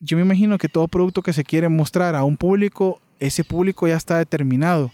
yo 0.00 0.16
me 0.16 0.22
imagino 0.22 0.58
que 0.58 0.68
todo 0.68 0.88
producto 0.88 1.22
que 1.22 1.32
se 1.32 1.44
quiere 1.44 1.68
mostrar 1.68 2.14
a 2.14 2.24
un 2.24 2.36
público, 2.36 3.00
ese 3.20 3.42
público 3.42 3.88
ya 3.88 3.96
está 3.96 4.18
determinado. 4.18 4.90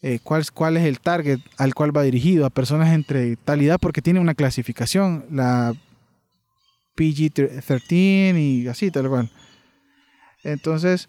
Eh, 0.00 0.18
cuál, 0.22 0.44
cuál 0.52 0.76
es 0.76 0.84
el 0.84 1.00
target 1.00 1.40
al 1.56 1.74
cual 1.74 1.96
va 1.96 2.02
dirigido, 2.02 2.44
a 2.44 2.50
personas 2.50 2.92
entre 2.92 3.36
tal 3.36 3.62
edad, 3.62 3.78
porque 3.80 4.02
tiene 4.02 4.20
una 4.20 4.34
clasificación, 4.34 5.24
la 5.30 5.74
PG-13 6.96 8.38
y 8.38 8.68
así, 8.68 8.90
tal 8.90 9.08
cual. 9.08 9.30
Entonces, 10.42 11.08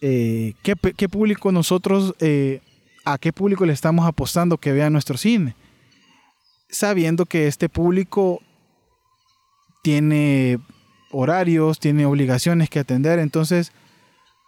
eh, 0.00 0.54
¿qué, 0.62 1.08
público 1.08 1.52
nosotros, 1.52 2.14
eh, 2.20 2.60
a 3.04 3.18
qué 3.18 3.32
público 3.32 3.64
le 3.66 3.72
estamos 3.72 4.06
apostando 4.06 4.58
que 4.58 4.72
vea 4.72 4.90
nuestro 4.90 5.16
cine? 5.16 5.54
Sabiendo 6.68 7.26
que 7.26 7.46
este 7.46 7.68
público 7.68 8.40
tiene 9.82 10.58
horarios, 11.10 11.78
tiene 11.78 12.06
obligaciones 12.06 12.70
que 12.70 12.78
atender, 12.80 13.18
entonces 13.18 13.72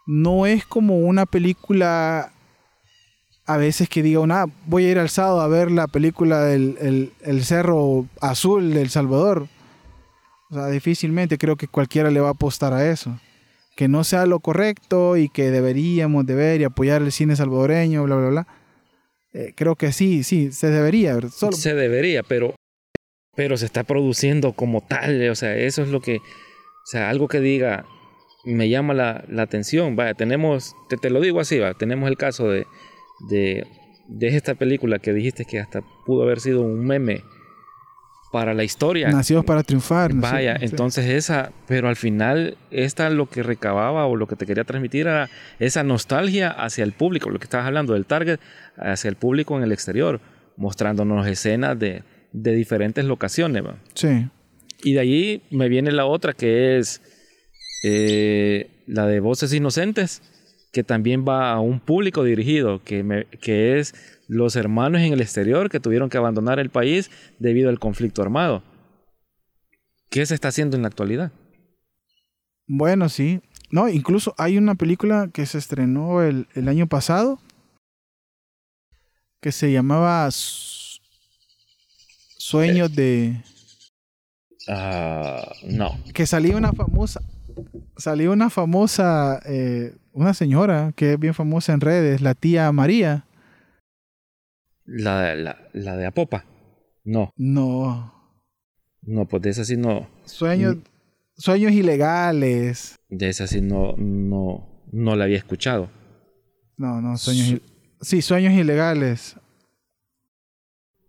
no 0.06 0.46
es 0.46 0.64
como 0.66 0.98
una 0.98 1.26
película 1.26 2.32
a 3.46 3.56
veces 3.56 3.88
que 3.88 4.02
diga 4.02 4.20
una, 4.20 4.46
voy 4.66 4.86
a 4.86 4.90
ir 4.90 4.98
al 4.98 5.10
sábado 5.10 5.40
a 5.40 5.48
ver 5.48 5.70
la 5.70 5.86
película 5.86 6.40
del 6.40 7.12
el, 7.20 7.44
Cerro 7.44 8.06
Azul 8.20 8.72
de 8.72 8.82
El 8.82 8.90
Salvador. 8.90 9.48
O 10.54 10.56
sea, 10.56 10.68
difícilmente 10.68 11.36
creo 11.36 11.56
que 11.56 11.66
cualquiera 11.66 12.12
le 12.12 12.20
va 12.20 12.28
a 12.28 12.32
apostar 12.32 12.72
a 12.72 12.88
eso. 12.88 13.18
Que 13.74 13.88
no 13.88 14.04
sea 14.04 14.24
lo 14.24 14.38
correcto 14.38 15.16
y 15.16 15.28
que 15.28 15.50
deberíamos 15.50 16.24
de 16.26 16.36
ver 16.36 16.60
y 16.60 16.64
apoyar 16.64 17.02
el 17.02 17.10
cine 17.10 17.34
salvadoreño, 17.34 18.04
bla, 18.04 18.14
bla, 18.14 18.28
bla. 18.28 18.46
Eh, 19.32 19.52
creo 19.56 19.74
que 19.74 19.90
sí, 19.90 20.22
sí, 20.22 20.52
se 20.52 20.68
debería. 20.68 21.20
Solo, 21.30 21.56
Se 21.56 21.74
debería, 21.74 22.22
pero, 22.22 22.54
pero 23.34 23.56
se 23.56 23.66
está 23.66 23.82
produciendo 23.82 24.52
como 24.52 24.80
tal. 24.80 25.28
O 25.28 25.34
sea, 25.34 25.56
eso 25.56 25.82
es 25.82 25.88
lo 25.88 26.00
que. 26.00 26.18
O 26.18 26.86
sea, 26.86 27.10
algo 27.10 27.26
que 27.26 27.40
diga 27.40 27.84
me 28.44 28.68
llama 28.68 28.94
la, 28.94 29.24
la 29.28 29.42
atención. 29.42 29.96
Vaya, 29.96 30.14
tenemos, 30.14 30.76
te, 30.88 30.96
te 30.96 31.10
lo 31.10 31.20
digo 31.20 31.40
así, 31.40 31.58
va, 31.58 31.74
tenemos 31.74 32.08
el 32.08 32.16
caso 32.16 32.48
de, 32.48 32.64
de, 33.28 33.66
de 34.06 34.28
esta 34.28 34.54
película 34.54 35.00
que 35.00 35.12
dijiste 35.12 35.46
que 35.46 35.58
hasta 35.58 35.82
pudo 36.06 36.22
haber 36.22 36.38
sido 36.38 36.60
un 36.60 36.86
meme 36.86 37.24
para 38.34 38.52
la 38.52 38.64
historia. 38.64 39.10
Nacidos 39.10 39.44
para 39.44 39.62
triunfar. 39.62 40.12
¿no 40.12 40.26
es 40.26 40.32
Vaya? 40.32 40.58
Sí. 40.58 40.64
entonces 40.64 41.06
esa, 41.06 41.52
pero 41.68 41.88
al 41.88 41.94
final 41.94 42.58
esta 42.72 43.08
lo 43.08 43.30
que 43.30 43.44
recababa 43.44 44.06
o 44.06 44.16
lo 44.16 44.26
que 44.26 44.34
te 44.34 44.44
quería 44.44 44.64
transmitir 44.64 45.02
era 45.02 45.30
esa 45.60 45.84
nostalgia 45.84 46.50
hacia 46.50 46.82
el 46.82 46.90
público, 46.90 47.30
lo 47.30 47.38
que 47.38 47.44
estabas 47.44 47.68
hablando 47.68 47.92
del 47.92 48.06
target, 48.06 48.40
hacia 48.76 49.08
el 49.08 49.14
público 49.14 49.56
en 49.56 49.62
el 49.62 49.70
exterior, 49.70 50.20
mostrándonos 50.56 51.28
escenas 51.28 51.78
de, 51.78 52.02
de 52.32 52.56
diferentes 52.56 53.04
locaciones. 53.04 53.64
¿va? 53.64 53.76
Sí. 53.94 54.26
Y 54.82 54.94
de 54.94 55.00
allí 55.00 55.42
me 55.52 55.68
viene 55.68 55.92
la 55.92 56.06
otra 56.06 56.32
que 56.32 56.76
es 56.78 57.02
eh, 57.84 58.68
la 58.88 59.06
de 59.06 59.20
Voces 59.20 59.54
Inocentes, 59.54 60.22
que 60.72 60.82
también 60.82 61.24
va 61.24 61.52
a 61.52 61.60
un 61.60 61.78
público 61.78 62.24
dirigido, 62.24 62.82
que, 62.82 63.28
que 63.40 63.78
es 63.78 63.94
los 64.28 64.56
hermanos 64.56 65.02
en 65.02 65.12
el 65.12 65.20
exterior 65.20 65.70
que 65.70 65.80
tuvieron 65.80 66.08
que 66.08 66.18
abandonar 66.18 66.58
el 66.58 66.70
país 66.70 67.10
debido 67.38 67.68
al 67.68 67.78
conflicto 67.78 68.22
armado. 68.22 68.62
¿Qué 70.10 70.24
se 70.26 70.34
está 70.34 70.48
haciendo 70.48 70.76
en 70.76 70.82
la 70.82 70.88
actualidad? 70.88 71.32
Bueno, 72.66 73.08
sí. 73.08 73.40
No, 73.70 73.88
incluso 73.88 74.34
hay 74.38 74.58
una 74.58 74.74
película 74.74 75.28
que 75.32 75.46
se 75.46 75.58
estrenó 75.58 76.22
el, 76.22 76.46
año 76.54 76.86
pasado 76.86 77.40
que 79.40 79.52
se 79.52 79.72
llamaba 79.72 80.28
Sueños 82.38 82.94
de... 82.94 83.42
Ah, 84.68 85.52
no. 85.64 85.98
Que 86.14 86.26
salía 86.26 86.56
una 86.56 86.72
famosa... 86.72 87.20
Salió 87.96 88.32
una 88.32 88.48
famosa... 88.48 89.40
Eh, 89.44 89.94
una 90.12 90.32
señora 90.32 90.92
que 90.94 91.14
es 91.14 91.18
bien 91.18 91.34
famosa 91.34 91.72
en 91.72 91.80
redes, 91.80 92.20
la 92.22 92.34
tía 92.34 92.70
María. 92.72 93.23
La, 94.84 95.34
la, 95.34 95.68
la 95.72 95.96
de 95.96 96.06
Apopa. 96.06 96.44
No. 97.04 97.32
No. 97.36 98.12
No, 99.02 99.26
pues 99.26 99.42
de 99.42 99.50
esa 99.50 99.64
sí 99.64 99.76
no. 99.76 100.08
Sueños, 100.24 100.76
sueños 101.36 101.72
ilegales. 101.72 102.96
De 103.08 103.28
esa 103.28 103.46
sí 103.46 103.60
no, 103.60 103.94
no, 103.96 104.84
no 104.92 105.16
la 105.16 105.24
había 105.24 105.36
escuchado. 105.38 105.90
No, 106.76 107.00
no, 107.00 107.16
sueños. 107.16 107.60
sí, 108.00 108.22
sueños 108.22 108.54
ilegales. 108.54 109.36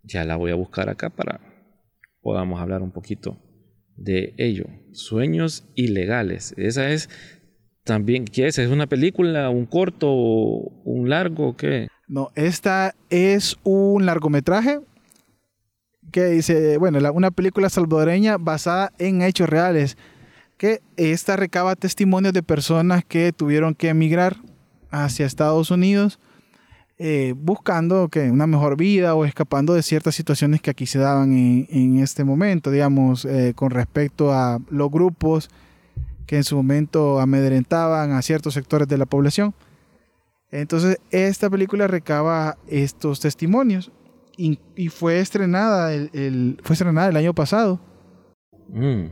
Ya 0.02 0.24
la 0.24 0.36
voy 0.36 0.52
a 0.52 0.54
buscar 0.54 0.88
acá 0.88 1.10
para 1.10 1.40
podamos 2.20 2.60
hablar 2.60 2.82
un 2.82 2.92
poquito 2.92 3.38
de 3.96 4.34
ello. 4.36 4.66
Sueños 4.92 5.64
ilegales. 5.74 6.54
Esa 6.56 6.90
es 6.90 7.08
también, 7.82 8.24
¿qué 8.24 8.46
es? 8.46 8.58
¿Es 8.58 8.68
una 8.70 8.86
película, 8.86 9.48
un 9.48 9.66
corto, 9.66 10.12
un 10.12 11.08
largo? 11.08 11.56
¿Qué? 11.56 11.88
No, 12.08 12.30
esta 12.34 12.94
es 13.10 13.56
un 13.64 14.06
largometraje 14.06 14.80
que 16.12 16.26
dice, 16.26 16.78
bueno, 16.78 16.98
una 17.12 17.30
película 17.30 17.68
salvadoreña 17.68 18.38
basada 18.38 18.92
en 18.98 19.22
hechos 19.22 19.48
reales, 19.48 19.96
que 20.56 20.80
esta 20.96 21.36
recaba 21.36 21.74
testimonios 21.74 22.32
de 22.32 22.42
personas 22.42 23.04
que 23.04 23.32
tuvieron 23.32 23.74
que 23.74 23.88
emigrar 23.88 24.36
hacia 24.90 25.26
Estados 25.26 25.70
Unidos 25.70 26.18
eh, 26.98 27.34
buscando 27.36 28.08
una 28.30 28.46
mejor 28.46 28.78
vida 28.78 29.14
o 29.14 29.26
escapando 29.26 29.74
de 29.74 29.82
ciertas 29.82 30.14
situaciones 30.14 30.62
que 30.62 30.70
aquí 30.70 30.86
se 30.86 30.98
daban 30.98 31.30
en, 31.34 31.98
este 31.98 32.24
momento, 32.24 32.70
digamos, 32.70 33.26
eh, 33.26 33.52
con 33.54 33.70
respecto 33.70 34.32
a 34.32 34.60
los 34.70 34.90
grupos 34.90 35.50
que 36.26 36.36
en 36.36 36.44
su 36.44 36.56
momento 36.56 37.20
amedrentaban 37.20 38.12
a 38.12 38.22
ciertos 38.22 38.54
sectores 38.54 38.88
de 38.88 38.96
la 38.96 39.04
población. 39.04 39.54
Entonces, 40.50 40.98
esta 41.10 41.50
película 41.50 41.86
recaba 41.86 42.56
estos 42.68 43.20
testimonios 43.20 43.90
y, 44.36 44.58
fue 44.90 45.18
estrenada 45.18 45.92
el, 45.94 46.58
fue 46.62 46.74
estrenada 46.74 47.08
el 47.08 47.16
año 47.16 47.34
pasado. 47.34 47.80
Mm, 48.68 49.06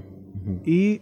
y 0.64 1.00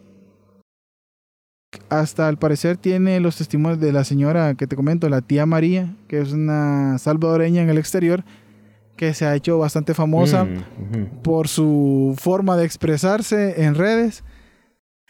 hasta 1.89 2.29
al 2.29 2.39
parecer 2.39 2.77
tiene 2.77 3.19
los 3.21 3.37
testimonios 3.37 3.81
de 3.81 3.93
la 3.93 4.05
señora 4.05 4.55
que 4.55 4.67
te 4.67 4.77
comento, 4.77 5.09
la 5.09 5.23
tía 5.23 5.47
María, 5.47 5.95
que 6.07 6.21
es 6.21 6.33
una 6.33 6.99
salvadoreña 6.99 7.63
en 7.63 7.71
el 7.71 7.79
exterior, 7.79 8.25
que 8.97 9.15
se 9.15 9.25
ha 9.27 9.35
hecho 9.35 9.59
bastante 9.59 9.95
famosa 9.95 10.45
mm, 10.45 11.23
por 11.23 11.49
su 11.49 12.15
forma 12.19 12.57
de 12.57 12.65
expresarse 12.65 13.65
en 13.65 13.75
redes. 13.75 14.23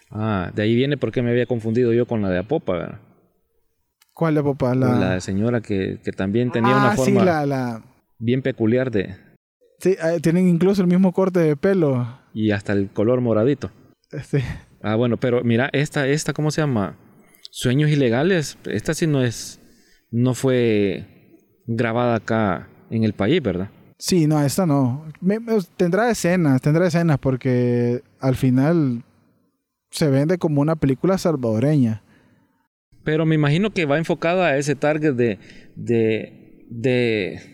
Ah, 0.09 0.51
de 0.53 0.63
ahí 0.63 0.75
viene 0.75 0.97
porque 0.97 1.21
me 1.21 1.31
había 1.31 1.45
confundido 1.45 1.93
yo 1.93 2.05
con 2.07 2.21
la 2.21 2.29
de 2.29 2.39
Apopa, 2.39 2.73
¿verdad? 2.73 2.99
¿Cuál 4.13 4.35
de 4.35 4.39
Apopa? 4.41 4.75
La, 4.75 4.95
la 4.97 5.19
señora 5.19 5.61
que, 5.61 5.99
también 6.15 6.51
tenía 6.51 6.75
una 6.75 6.91
ah, 6.91 6.95
forma. 6.95 7.19
Sí, 7.19 7.25
la, 7.25 7.45
la, 7.45 7.83
bien 8.19 8.41
peculiar 8.41 8.91
de... 8.91 9.15
Sí, 9.79 9.97
eh, 10.01 10.19
tienen 10.21 10.47
incluso 10.47 10.81
el 10.81 10.87
mismo 10.87 11.11
corte 11.11 11.39
de 11.39 11.55
pelo. 11.55 12.07
Y 12.33 12.51
hasta 12.51 12.73
el 12.73 12.89
color 12.89 13.21
moradito. 13.21 13.71
Sí. 14.23 14.37
Ah, 14.81 14.95
bueno, 14.95 15.17
pero 15.17 15.43
mira, 15.43 15.69
esta, 15.73 16.07
esta, 16.07 16.33
¿cómo 16.33 16.51
se 16.51 16.61
llama? 16.61 16.95
Sueños 17.51 17.89
ilegales. 17.89 18.57
Esta 18.65 18.93
sí 18.93 19.07
no 19.07 19.23
es, 19.23 19.59
no 20.11 20.33
fue 20.33 21.05
grabada 21.65 22.15
acá 22.15 22.69
en 22.89 23.03
el 23.03 23.13
país, 23.13 23.41
¿verdad? 23.41 23.69
Sí, 23.97 24.27
no, 24.27 24.41
esta 24.41 24.65
no. 24.65 25.05
tendrá 25.77 26.09
escenas, 26.09 26.61
tendrá 26.61 26.87
escenas 26.87 27.17
porque 27.19 28.03
al 28.19 28.35
final 28.35 29.03
se 29.89 30.09
vende 30.09 30.37
como 30.37 30.61
una 30.61 30.75
película 30.75 31.17
salvadoreña. 31.17 32.03
Pero 33.03 33.25
me 33.25 33.35
imagino 33.35 33.71
que 33.71 33.85
va 33.85 33.97
enfocada 33.97 34.47
a 34.47 34.57
ese 34.57 34.75
target 34.75 35.13
de, 35.13 35.39
de, 35.75 36.65
de 36.69 37.53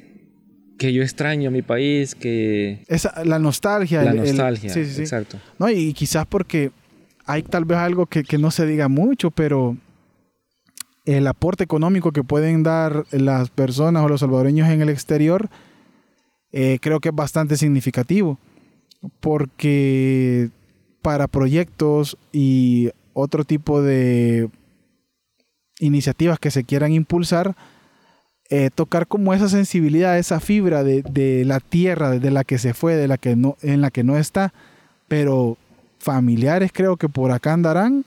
que 0.78 0.94
yo 0.94 1.04
extraño 1.04 1.52
mi 1.52 1.62
país, 1.62 2.16
que... 2.16 2.84
Esa, 2.88 3.24
la 3.26 3.38
nostalgia. 3.38 4.04
La 4.04 4.14
nostalgia, 4.14 4.70
sí, 4.72 4.86
sí, 4.86 5.02
exacto. 5.02 5.38
No, 5.60 5.70
y 5.70 5.94
quizás 5.94 6.26
porque 6.26 6.72
hay 7.26 7.44
tal 7.44 7.66
vez 7.66 7.78
algo 7.78 8.08
que, 8.08 8.24
no 8.40 8.50
se 8.50 8.66
diga 8.66 8.88
mucho, 8.88 9.30
pero 9.30 9.78
el 11.06 11.28
aporte 11.28 11.64
económico 11.64 12.12
que 12.12 12.24
pueden 12.24 12.64
dar 12.64 13.06
las 13.12 13.50
personas 13.50 14.04
o 14.04 14.10
los 14.10 14.22
salvadoreños 14.22 14.70
en 14.70 14.82
el 14.82 14.90
exterior, 14.90 15.50
eh, 16.52 16.80
creo 16.82 17.00
que 17.00 17.10
es 17.10 17.16
bastante 17.16 17.58
significativo, 17.58 18.40
porque 19.20 20.50
para 21.02 21.28
proyectos 21.28 22.18
y 22.32 22.90
otro 23.14 23.44
tipo 23.44 23.82
de 23.82 24.50
iniciativas 25.80 26.40
que 26.40 26.52
se 26.52 26.64
quieran 26.64 26.92
impulsar, 26.92 27.56
eh, 28.50 28.70
tocar 28.74 29.08
como 29.08 29.34
esa 29.34 29.50
sensibilidad, 29.50 30.18
esa 30.18 30.40
fibra 30.40 30.84
de, 30.84 31.44
la 31.46 31.60
tierra 31.60 32.12
de 32.12 32.32
la 32.32 32.44
que 32.44 32.58
se 32.58 32.74
fue, 32.74 32.96
de 32.96 33.08
la 33.08 33.18
que 33.18 33.36
no, 33.36 33.58
en 33.62 33.82
la 33.82 33.92
que 33.92 34.04
no 34.04 34.18
está, 34.18 34.54
pero 35.08 35.58
familiares 36.00 36.72
creo 36.74 36.98
que 36.98 37.10
por 37.10 37.32
acá 37.32 37.54
andarán, 37.54 38.06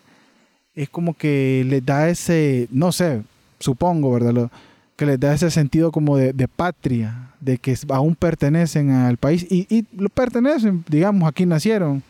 es 0.74 0.88
como 0.88 1.14
que 1.14 1.64
les 1.68 1.84
da 1.84 2.08
ese, 2.08 2.66
no 2.70 2.92
sé, 2.92 3.22
supongo, 3.58 4.12
¿verdad? 4.12 4.50
que 4.96 5.06
les 5.06 5.20
da 5.20 5.34
ese 5.34 5.50
sentido 5.50 5.90
como 5.90 6.16
de, 6.16 6.48
patria, 6.48 7.30
de 7.40 7.58
que 7.58 7.76
aún 7.88 8.14
pertenecen 8.14 8.90
al 8.90 9.16
país 9.16 9.46
y, 9.50 9.66
y 9.68 9.86
lo 9.96 10.08
pertenecen, 10.08 10.84
digamos, 10.88 11.28
aquí 11.28 11.46
nacieron, 11.46 12.02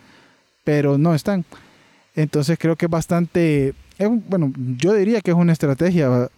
pero 0.65 0.99
no 0.99 1.15
están. 1.15 1.45
Entonces 2.15 2.59
creo 2.59 2.77
que 2.77 2.87
es 2.87 2.91
bastante, 2.91 3.75
bueno, 3.99 4.53
yo 4.79 4.95
diría 4.95 5.21
que 5.21 5.31
es 5.31 5.37
una 5.37 5.53
estrategia 5.53 6.29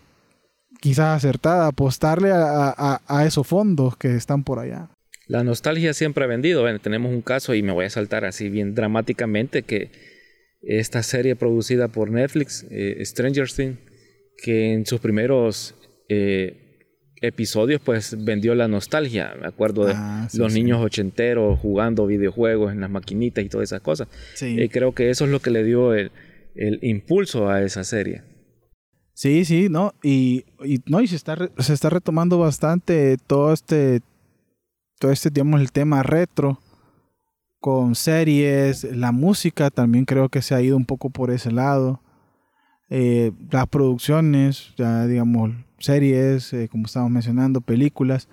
quizás 0.80 1.16
acertada, 1.16 1.68
apostarle 1.68 2.30
a, 2.32 3.24
esos 3.26 3.46
fondos 3.46 3.96
que 3.96 4.14
están 4.16 4.44
por 4.44 4.58
allá. 4.58 4.90
La 5.26 5.42
nostalgia 5.42 5.94
siempre 5.94 6.24
ha 6.24 6.26
vendido. 6.26 6.60
Bueno, 6.60 6.78
tenemos 6.78 7.10
un 7.10 7.22
caso 7.22 7.54
y 7.54 7.62
me 7.62 7.72
voy 7.72 7.86
a 7.86 7.90
saltar 7.90 8.26
así 8.26 8.50
bien 8.50 8.74
dramáticamente 8.74 9.62
que 9.62 9.90
esta 10.60 11.02
serie 11.02 11.36
producida 11.36 11.88
por 11.88 12.10
Netflix, 12.10 12.66
eh, 12.70 13.02
Stranger 13.02 13.50
Things, 13.50 13.78
que 14.42 14.74
en 14.74 14.84
sus 14.84 15.00
primeros 15.00 15.74
eh, 16.10 16.64
episodios 17.22 17.80
pues 17.82 18.22
vendió 18.22 18.54
la 18.54 18.68
nostalgia. 18.68 19.34
Me 19.40 19.46
acuerdo 19.46 19.86
de 19.86 19.94
ah, 19.96 20.28
los 20.34 20.52
niños 20.52 20.82
ochenteros 20.82 21.58
jugando 21.60 22.06
videojuegos 22.06 22.72
en 22.72 22.80
las 22.80 22.90
maquinitas 22.90 23.42
y 23.44 23.48
todas 23.48 23.70
esas 23.70 23.80
cosas. 23.80 24.08
Y 24.42 24.60
eh, 24.60 24.68
creo 24.68 24.92
que 24.92 25.10
eso 25.10 25.24
es 25.24 25.30
lo 25.30 25.40
que 25.40 25.50
le 25.50 25.64
dio 25.64 25.94
el 25.94 26.10
impulso 26.54 27.48
a 27.48 27.62
esa 27.62 27.84
serie. 27.84 28.22
Sí, 29.14 29.44
sí, 29.44 29.68
no, 29.70 29.94
y, 30.02 30.44
no, 30.86 31.00
y 31.00 31.06
se 31.06 31.16
está, 31.16 31.36
se 31.58 31.72
está 31.72 31.88
retomando 31.88 32.38
bastante 32.38 33.16
todo 33.26 33.52
este, 33.52 34.00
todo 34.98 35.12
este, 35.12 35.30
digamos, 35.30 35.60
el 35.60 35.70
tema 35.70 36.02
retro 36.02 36.58
con 37.60 37.94
series, 37.94 38.84
la 38.84 39.12
música 39.12 39.70
también 39.70 40.04
creo 40.04 40.28
que 40.28 40.42
se 40.42 40.54
ha 40.54 40.60
ido 40.60 40.76
un 40.76 40.84
poco 40.84 41.10
por 41.10 41.30
ese 41.30 41.50
lado. 41.50 42.02
Eh, 42.90 43.32
las 43.50 43.66
producciones, 43.68 44.74
ya 44.76 45.06
digamos, 45.06 45.52
series, 45.78 46.52
eh, 46.52 46.68
como 46.70 46.86
estamos 46.86 47.10
mencionando, 47.10 47.60
películas, 47.60 48.28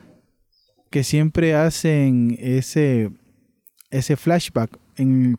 que 0.89 1.03
siempre 1.05 1.55
hacen 1.55 2.37
ese, 2.41 3.11
ese 3.89 4.17
flashback 4.17 4.77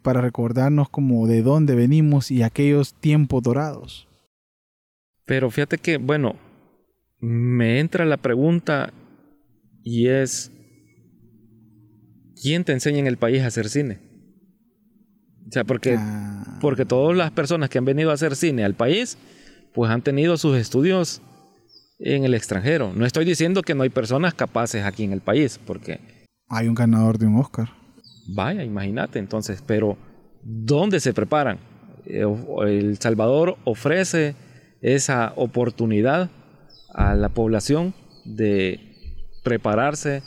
para 0.03 0.21
recordarnos 0.21 0.89
como 0.89 1.27
de 1.27 1.43
dónde 1.43 1.75
venimos 1.75 2.31
y 2.31 2.43
aquellos 2.43 2.95
tiempos 2.95 3.43
dorados. 3.43 4.09
Pero 5.25 5.51
fíjate 5.51 5.79
que, 5.79 5.99
bueno, 5.99 6.37
me 7.21 7.79
entra 7.81 8.05
la 8.05 8.17
pregunta 8.17 8.93
y 9.83 10.09
es, 10.09 10.51
¿quién 12.41 12.65
te 12.65 12.73
enseña 12.73 12.99
en 12.99 13.07
el 13.07 13.17
país 13.17 13.43
a 13.43 13.47
hacer 13.47 13.69
cine? 13.69 13.99
O 15.49 15.53
sea, 15.53 15.65
porque, 15.65 15.97
ah. 15.99 16.59
porque 16.61 16.85
todas 16.85 17.17
las 17.17 17.31
personas 17.31 17.69
que 17.69 17.79
han 17.79 17.85
venido 17.85 18.11
a 18.11 18.15
hacer 18.15 18.37
cine 18.37 18.65
al 18.65 18.75
país, 18.75 19.19
pues 19.75 19.91
han 19.91 20.03
tenido 20.03 20.37
sus 20.37 20.57
estudios 20.57 21.21
en 21.99 22.25
el 22.25 22.35
extranjero. 22.35 22.93
No 22.95 23.07
estoy 23.07 23.25
diciendo 23.25 23.63
que 23.63 23.75
no 23.75 23.83
hay 23.83 23.91
personas 23.91 24.35
capaces 24.35 24.85
aquí 24.85 25.05
en 25.05 25.13
el 25.13 25.21
país, 25.21 25.61
porque... 25.65 26.01
Hay 26.49 26.69
un 26.69 26.75
ganador 26.75 27.19
de 27.19 27.27
un 27.27 27.37
Oscar. 27.37 27.82
Vaya, 28.29 28.63
imagínate 28.65 29.19
entonces, 29.19 29.63
pero 29.67 29.97
¿dónde 30.43 31.01
se 31.01 31.13
preparan? 31.13 31.59
Eh, 32.07 32.25
el 32.67 32.99
Salvador 32.99 33.57
ofrece 33.65 34.35
esa 34.81 35.33
oportunidad 35.37 36.31
a 36.95 37.15
la 37.15 37.29
población 37.31 37.95
de 38.25 38.81
prepararse, 39.43 40.23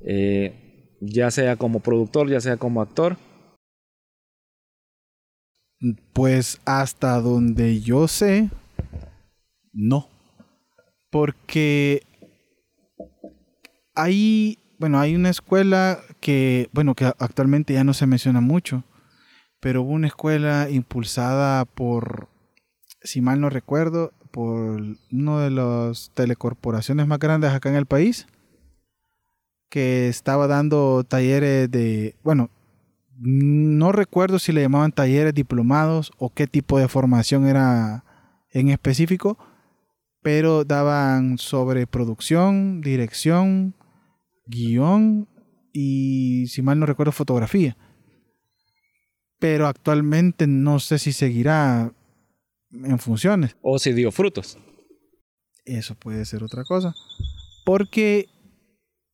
eh, 0.00 0.96
ya 1.00 1.30
sea 1.30 1.56
como 1.56 1.80
productor, 1.80 2.28
ya 2.28 2.40
sea 2.40 2.56
como 2.56 2.80
actor? 2.80 3.16
Pues 6.12 6.60
hasta 6.64 7.20
donde 7.20 7.80
yo 7.80 8.08
sé, 8.08 8.48
no. 9.72 10.08
Porque 11.10 12.02
hay, 13.94 14.58
bueno, 14.84 15.00
hay 15.00 15.16
una 15.16 15.30
escuela 15.30 15.98
que, 16.20 16.68
bueno, 16.74 16.94
que 16.94 17.06
actualmente 17.06 17.72
ya 17.72 17.84
no 17.84 17.94
se 17.94 18.06
menciona 18.06 18.42
mucho, 18.42 18.84
pero 19.58 19.80
hubo 19.80 19.92
una 19.92 20.08
escuela 20.08 20.68
impulsada 20.68 21.64
por, 21.64 22.28
si 23.00 23.22
mal 23.22 23.40
no 23.40 23.48
recuerdo, 23.48 24.12
por 24.30 24.82
uno 25.10 25.38
de 25.38 25.50
las 25.50 26.10
telecorporaciones 26.12 27.06
más 27.06 27.18
grandes 27.18 27.52
acá 27.52 27.70
en 27.70 27.76
el 27.76 27.86
país, 27.86 28.26
que 29.70 30.08
estaba 30.08 30.48
dando 30.48 31.02
talleres 31.02 31.70
de, 31.70 32.16
bueno, 32.22 32.50
no 33.18 33.90
recuerdo 33.90 34.38
si 34.38 34.52
le 34.52 34.60
llamaban 34.60 34.92
talleres 34.92 35.32
diplomados 35.32 36.12
o 36.18 36.28
qué 36.28 36.46
tipo 36.46 36.78
de 36.78 36.88
formación 36.88 37.46
era 37.46 38.04
en 38.50 38.68
específico, 38.68 39.38
pero 40.20 40.66
daban 40.66 41.38
sobre 41.38 41.86
producción, 41.86 42.82
dirección, 42.82 43.74
guion 44.46 45.28
y, 45.72 46.46
si 46.48 46.62
mal 46.62 46.78
no 46.78 46.86
recuerdo, 46.86 47.12
fotografía. 47.12 47.76
Pero 49.38 49.66
actualmente 49.66 50.46
no 50.46 50.78
sé 50.78 50.98
si 50.98 51.12
seguirá 51.12 51.92
en 52.70 52.98
funciones. 52.98 53.56
O 53.62 53.78
si 53.78 53.92
dio 53.92 54.10
frutos. 54.12 54.58
Eso 55.64 55.94
puede 55.94 56.24
ser 56.24 56.42
otra 56.42 56.64
cosa. 56.64 56.94
Porque 57.64 58.28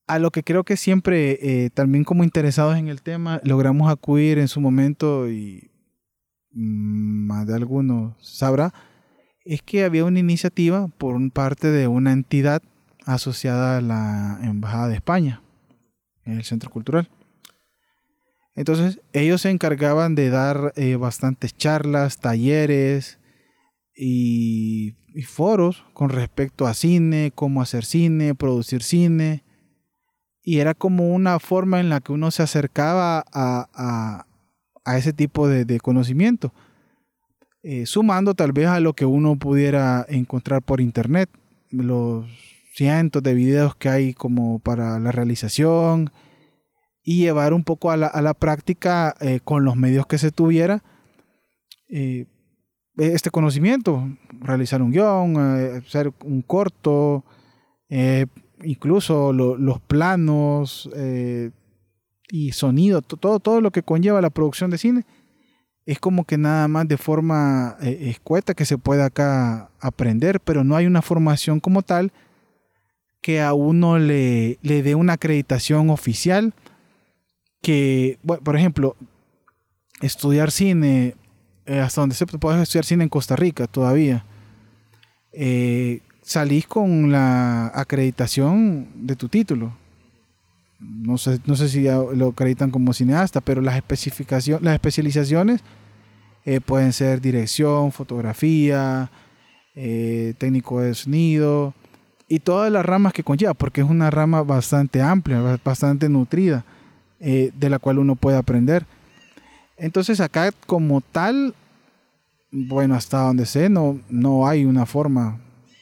a 0.07 0.19
lo 0.19 0.31
que 0.31 0.43
creo 0.43 0.65
que 0.65 0.77
siempre, 0.77 1.39
eh, 1.41 1.71
también 1.71 2.05
como 2.05 2.25
interesados 2.25 2.77
en 2.77 2.89
el 2.89 3.01
tema, 3.01 3.41
logramos 3.45 3.91
acudir 3.91 4.39
en 4.39 4.49
su 4.49 4.61
momento 4.61 5.31
y 5.31 5.71
más 6.53 7.47
de 7.47 7.55
alguno 7.55 8.17
sabrá, 8.21 8.75
es 9.45 9.63
que 9.63 9.85
había 9.85 10.05
una 10.05 10.19
iniciativa 10.19 10.89
por 10.89 11.17
parte 11.31 11.69
de 11.69 11.87
una 11.87 12.13
entidad 12.13 12.61
asociada 13.15 13.79
a 13.79 13.81
la 13.81 14.39
Embajada 14.43 14.89
de 14.89 14.95
España, 14.95 15.43
en 16.25 16.35
el 16.35 16.45
Centro 16.45 16.71
Cultural. 16.71 17.09
Entonces, 18.55 19.01
ellos 19.13 19.43
se 19.43 19.51
encargaban 19.51 20.15
de 20.15 20.29
dar 20.29 20.73
eh, 20.77 20.97
bastantes 20.97 21.57
charlas, 21.57 22.19
talleres 22.19 23.19
y, 23.95 24.97
foros 25.27 25.85
con 25.93 26.11
respecto 26.11 26.67
a 26.67 26.75
cine, 26.75 27.33
cómo 27.35 27.63
hacer 27.63 27.85
cine, 27.85 28.35
producir 28.35 28.83
cine, 28.83 29.45
y 30.43 30.59
era 30.59 30.75
como 30.75 31.15
una 31.15 31.39
forma 31.39 31.81
en 31.81 31.89
la 31.89 32.01
que 32.01 32.13
uno 32.13 32.31
se 32.31 32.43
acercaba 32.43 33.25
a, 33.33 34.27
ese 34.97 35.13
tipo 35.13 35.49
de, 35.49 35.81
conocimiento, 35.81 36.53
eh, 37.63 37.87
sumando 37.87 38.35
tal 38.35 38.53
vez 38.53 38.67
a 38.67 38.81
lo 38.81 38.95
que 38.95 39.05
uno 39.05 39.37
pudiera 39.37 40.05
encontrar 40.09 40.63
por 40.63 40.81
internet, 40.81 41.29
los 41.71 42.27
cientos 42.81 43.23
de 43.23 43.35
videos 43.35 43.77
que 43.77 43.91
hay 43.91 44.15
como 44.15 44.59
para 44.59 44.99
la 44.99 45.13
realización 45.13 46.11
y 47.05 47.19
llevar 47.19 47.53
un 47.53 47.63
poco 47.63 47.91
a 47.91 47.99
la, 47.99 48.35
práctica 48.35 49.15
eh, 49.21 49.41
con 49.45 49.67
los 49.67 49.77
medios 49.77 50.07
que 50.07 50.17
se 50.17 50.31
tuviera 50.31 50.83
eh, 51.91 52.25
este 52.97 53.31
conocimiento, 53.31 54.09
realizar 54.31 54.81
un 54.81 54.93
guion, 54.93 55.37
hacer 55.77 56.11
un 56.25 56.41
corto, 56.41 57.27
incluso 58.63 59.35
los 59.35 59.81
planos 59.81 60.89
eh, 60.97 61.51
y 62.31 62.53
sonido, 62.53 63.03
todo, 63.03 63.41
todo 63.41 63.61
lo 63.61 63.73
que 63.73 63.83
conlleva 63.83 64.23
la 64.23 64.31
producción 64.31 64.71
de 64.71 64.79
cine, 64.79 65.05
es 65.91 65.99
como 65.99 66.25
que 66.25 66.39
nada 66.39 66.69
más 66.69 66.87
de 66.87 66.97
forma 66.97 67.77
eh, 67.83 68.11
escueta 68.11 68.55
que 68.55 68.65
se 68.65 68.79
puede 68.79 69.03
acá 69.03 69.71
aprender, 69.81 70.41
pero 70.41 70.63
no 70.63 70.77
hay 70.77 70.87
una 70.87 71.03
formación 71.03 71.59
como 71.59 71.83
tal 71.83 72.13
que 73.21 73.41
a 73.41 73.53
uno 73.53 73.99
le, 73.99 74.59
le 74.63 74.83
dé 74.83 74.95
una 74.95 75.15
acreditación 75.15 75.91
oficial 75.91 76.55
que, 77.61 78.19
por 78.25 78.57
ejemplo, 78.57 78.97
estudiar 80.01 80.51
cine, 80.51 81.15
eh, 81.67 81.81
hasta 81.81 82.01
donde 82.01 82.17
se 82.17 82.27
puede 82.27 82.63
estudiar 82.63 82.85
cine 82.85 83.05
en 83.05 83.11
Costa 83.11 83.37
Rica 83.37 83.67
todavía, 83.67 84.25
salís 86.23 86.67
con 86.67 87.11
la 87.11 87.73
acreditación 87.75 88.89
de 88.95 89.17
tu 89.17 89.29
título. 89.29 89.77
No 90.79 91.19
sé, 91.19 91.41
no 91.45 91.57
sé 91.57 91.69
si 91.69 91.83
lo 91.83 92.29
acreditan 92.29 92.71
como 92.71 92.95
cineasta, 92.95 93.41
pero 93.41 93.61
las, 93.61 93.77
especificaciones, 93.77 94.63
las 94.63 94.75
especializaciones 94.75 95.61
eh, 96.45 96.61
pueden 96.61 96.93
ser 96.93 97.21
dirección, 97.21 97.93
fotografía, 97.93 99.11
eh, 99.75 100.35
técnico 100.39 100.81
de 100.81 100.95
sonido 100.95 101.75
y 102.31 102.39
todas 102.39 102.71
las 102.71 102.87
ramas 102.87 103.13
que 103.13 103.25
conlleva, 103.25 103.55
porque 103.55 103.81
es 103.81 103.91
una 103.91 104.09
rama 104.09 104.45
bastante 104.45 105.03
amplia, 105.03 105.59
bastante 105.65 106.09
nutrida, 106.09 106.65
eh, 107.19 107.51
de 107.59 107.69
la 107.69 107.81
cual 107.81 107.99
uno 107.99 108.15
puede 108.15 108.37
aprender. 108.37 108.87
Entonces 109.77 110.21
acá 110.21 110.53
como 110.65 111.01
tal, 111.01 111.57
bueno, 112.53 112.95
hasta 112.95 113.19
donde 113.19 113.47
sé, 113.47 113.69
no, 113.69 114.01
no 114.09 114.47
hay 114.47 114.65
una 114.65 114.87
forma 114.87 115.41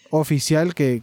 oficial 0.08 0.74
que, 0.74 1.02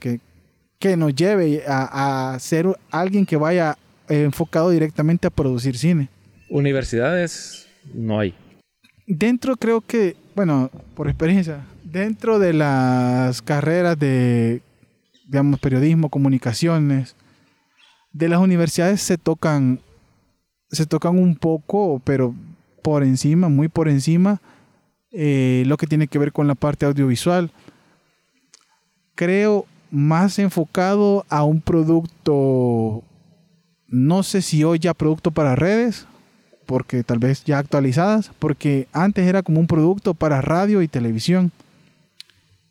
que, 0.80 0.98
nos 0.98 1.16
lleve 1.16 1.64
a, 1.68 2.38
ser 2.40 2.68
alguien 2.92 3.26
que 3.26 3.38
vaya 3.38 3.78
enfocado 4.08 4.72
directamente 4.72 5.28
a 5.28 5.32
producir 5.32 5.78
cine. 5.78 6.10
Universidades 6.50 7.68
no 7.94 8.20
hay. 8.20 8.36
Dentro 9.08 9.58
creo 9.58 9.82
que, 9.82 10.16
bueno, 10.36 10.70
por 10.96 11.08
experiencia, 11.08 11.66
dentro 11.84 12.38
de 12.38 12.54
las 12.54 13.42
carreras 13.42 13.98
de, 13.98 14.62
digamos, 15.26 15.60
periodismo, 15.60 16.10
comunicaciones, 16.10 17.16
de 18.12 18.30
las 18.30 18.40
universidades 18.40 19.02
se 19.02 19.18
tocan, 19.18 19.80
se 20.70 20.86
tocan 20.86 21.18
un 21.18 21.36
poco, 21.36 22.02
pero 22.04 22.34
por 22.82 23.04
encima, 23.04 23.50
muy 23.50 23.68
por 23.68 23.90
encima, 23.90 24.42
eh, 25.12 25.64
lo 25.66 25.78
que 25.78 25.88
tiene 25.88 26.08
que 26.08 26.20
ver 26.20 26.32
con 26.32 26.48
la 26.48 26.56
parte 26.56 26.86
audiovisual 26.86 27.52
creo, 29.16 29.66
más 29.90 30.38
enfocado 30.40 31.26
a 31.30 31.44
un 31.44 31.62
producto, 31.62 33.02
no 33.88 34.24
sé 34.24 34.42
si 34.42 34.64
hoy 34.64 34.80
ya 34.80 34.94
producto 34.94 35.32
para 35.32 35.56
redes, 35.56 36.06
porque 36.66 37.04
tal 37.04 37.20
vez 37.20 37.44
ya 37.46 37.58
actualizadas, 37.58 38.32
porque 38.40 38.88
antes 38.92 39.26
era 39.26 39.42
como 39.42 39.60
un 39.60 39.68
producto 39.68 40.14
para 40.14 40.42
radio 40.42 40.82
y 40.82 40.88
televisión. 40.88 41.52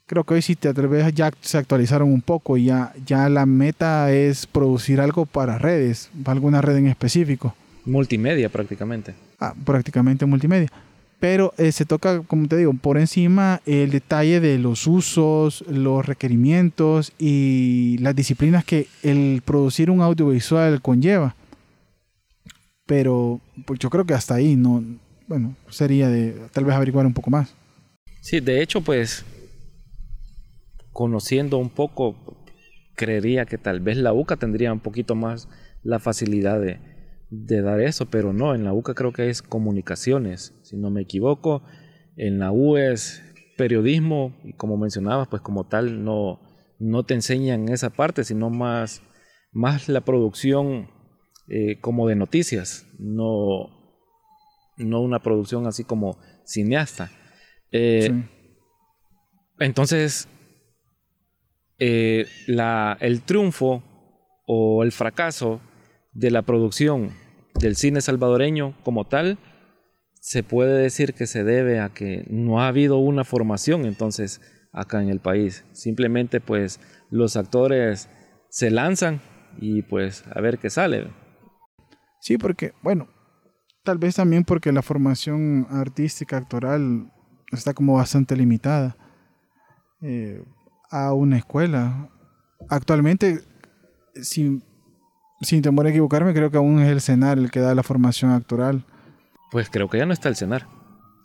Creo 0.06 0.24
que 0.24 0.34
hoy 0.34 0.42
sí 0.42 0.54
te 0.54 0.68
atreves, 0.68 1.14
ya 1.14 1.30
se 1.40 1.56
actualizaron 1.56 2.12
un 2.12 2.20
poco 2.20 2.56
y 2.56 2.66
ya, 2.66 2.92
ya 3.06 3.28
la 3.28 3.46
meta 3.46 4.12
es 4.12 4.46
producir 4.46 5.00
algo 5.00 5.24
para 5.24 5.58
redes, 5.58 6.10
alguna 6.26 6.60
red 6.60 6.76
en 6.76 6.88
específico. 6.88 7.54
Multimedia 7.86 8.48
prácticamente. 8.48 9.14
Ah, 9.40 9.54
prácticamente 9.64 10.26
multimedia 10.26 10.70
pero 11.24 11.54
eh, 11.56 11.72
se 11.72 11.86
toca, 11.86 12.20
como 12.20 12.48
te 12.48 12.58
digo, 12.58 12.74
por 12.74 12.98
encima 12.98 13.62
el 13.64 13.90
detalle 13.90 14.40
de 14.40 14.58
los 14.58 14.86
usos, 14.86 15.64
los 15.68 16.04
requerimientos 16.04 17.14
y 17.18 17.96
las 18.00 18.14
disciplinas 18.14 18.62
que 18.62 18.88
el 19.02 19.40
producir 19.42 19.90
un 19.90 20.02
audiovisual 20.02 20.82
conlleva. 20.82 21.34
Pero 22.84 23.40
pues 23.64 23.80
yo 23.80 23.88
creo 23.88 24.04
que 24.04 24.12
hasta 24.12 24.34
ahí 24.34 24.54
no, 24.54 24.84
bueno, 25.26 25.56
sería 25.70 26.10
de 26.10 26.34
tal 26.52 26.66
vez 26.66 26.74
averiguar 26.74 27.06
un 27.06 27.14
poco 27.14 27.30
más. 27.30 27.54
Sí, 28.20 28.40
de 28.40 28.60
hecho, 28.60 28.82
pues 28.82 29.24
conociendo 30.94 31.58
un 31.58 31.68
poco, 31.68 32.16
creería 32.94 33.44
que 33.44 33.58
tal 33.58 33.80
vez 33.80 33.98
la 33.98 34.14
UCA 34.14 34.36
tendría 34.36 34.72
un 34.72 34.80
poquito 34.80 35.14
más 35.14 35.48
la 35.82 35.98
facilidad 35.98 36.60
de, 36.60 36.78
de 37.30 37.60
dar 37.60 37.80
eso, 37.80 38.06
pero 38.06 38.32
no, 38.32 38.54
en 38.54 38.64
la 38.64 38.72
UCA 38.72 38.94
creo 38.94 39.12
que 39.12 39.28
es 39.28 39.42
comunicaciones, 39.42 40.54
si 40.62 40.76
no 40.76 40.90
me 40.90 41.02
equivoco. 41.02 41.62
En 42.16 42.38
la 42.38 42.52
U 42.52 42.76
es 42.76 43.22
periodismo 43.58 44.34
y 44.44 44.52
como 44.52 44.76
mencionabas, 44.76 45.28
pues 45.28 45.42
como 45.42 45.64
tal 45.64 46.04
no, 46.04 46.40
no 46.78 47.04
te 47.04 47.14
enseñan 47.14 47.68
esa 47.68 47.90
parte, 47.90 48.22
sino 48.22 48.48
más, 48.48 49.02
más 49.52 49.88
la 49.88 50.02
producción 50.02 50.88
eh, 51.48 51.80
como 51.80 52.08
de 52.08 52.14
noticias, 52.14 52.86
no, 53.00 53.68
no 54.76 55.00
una 55.00 55.18
producción 55.18 55.66
así 55.66 55.82
como 55.82 56.18
cineasta. 56.44 57.10
Eh, 57.72 58.12
entonces, 59.58 60.28
eh, 61.78 62.26
el 63.00 63.22
triunfo 63.22 63.82
o 64.46 64.82
el 64.82 64.92
fracaso 64.92 65.60
de 66.12 66.30
la 66.30 66.42
producción 66.42 67.10
del 67.58 67.76
cine 67.76 68.00
salvadoreño 68.00 68.74
como 68.84 69.04
tal, 69.04 69.38
se 70.20 70.42
puede 70.42 70.80
decir 70.80 71.14
que 71.14 71.26
se 71.26 71.44
debe 71.44 71.80
a 71.80 71.90
que 71.90 72.24
no 72.28 72.60
ha 72.60 72.68
habido 72.68 72.98
una 72.98 73.24
formación. 73.24 73.84
Entonces, 73.84 74.40
acá 74.74 75.02
en 75.02 75.08
el 75.08 75.20
país. 75.20 75.64
Simplemente 75.72 76.40
pues 76.40 76.80
los 77.10 77.36
actores 77.36 78.10
se 78.50 78.70
lanzan 78.70 79.20
y 79.58 79.82
pues 79.82 80.24
a 80.34 80.40
ver 80.40 80.58
qué 80.58 80.68
sale. 80.68 81.08
Sí, 82.20 82.38
porque, 82.38 82.72
bueno, 82.82 83.08
tal 83.84 83.98
vez 83.98 84.16
también 84.16 84.44
porque 84.44 84.72
la 84.72 84.82
formación 84.82 85.66
artística, 85.70 86.36
actoral, 86.36 87.12
está 87.52 87.72
como 87.74 87.94
bastante 87.94 88.36
limitada 88.36 88.96
eh, 90.00 90.42
a 90.94 91.12
una 91.12 91.36
escuela. 91.36 92.08
Actualmente, 92.68 93.40
sin, 94.14 94.62
sin 95.40 95.60
temor 95.60 95.86
a 95.86 95.90
equivocarme, 95.90 96.32
creo 96.32 96.52
que 96.52 96.56
aún 96.56 96.80
es 96.80 96.88
el 96.88 97.00
CENAR 97.00 97.38
el 97.38 97.50
que 97.50 97.58
da 97.58 97.74
la 97.74 97.82
formación 97.82 98.30
actoral. 98.30 98.84
Pues 99.50 99.68
creo 99.68 99.88
que 99.90 99.98
ya 99.98 100.06
no 100.06 100.12
está 100.12 100.28
el 100.28 100.36
CENAR. 100.36 100.68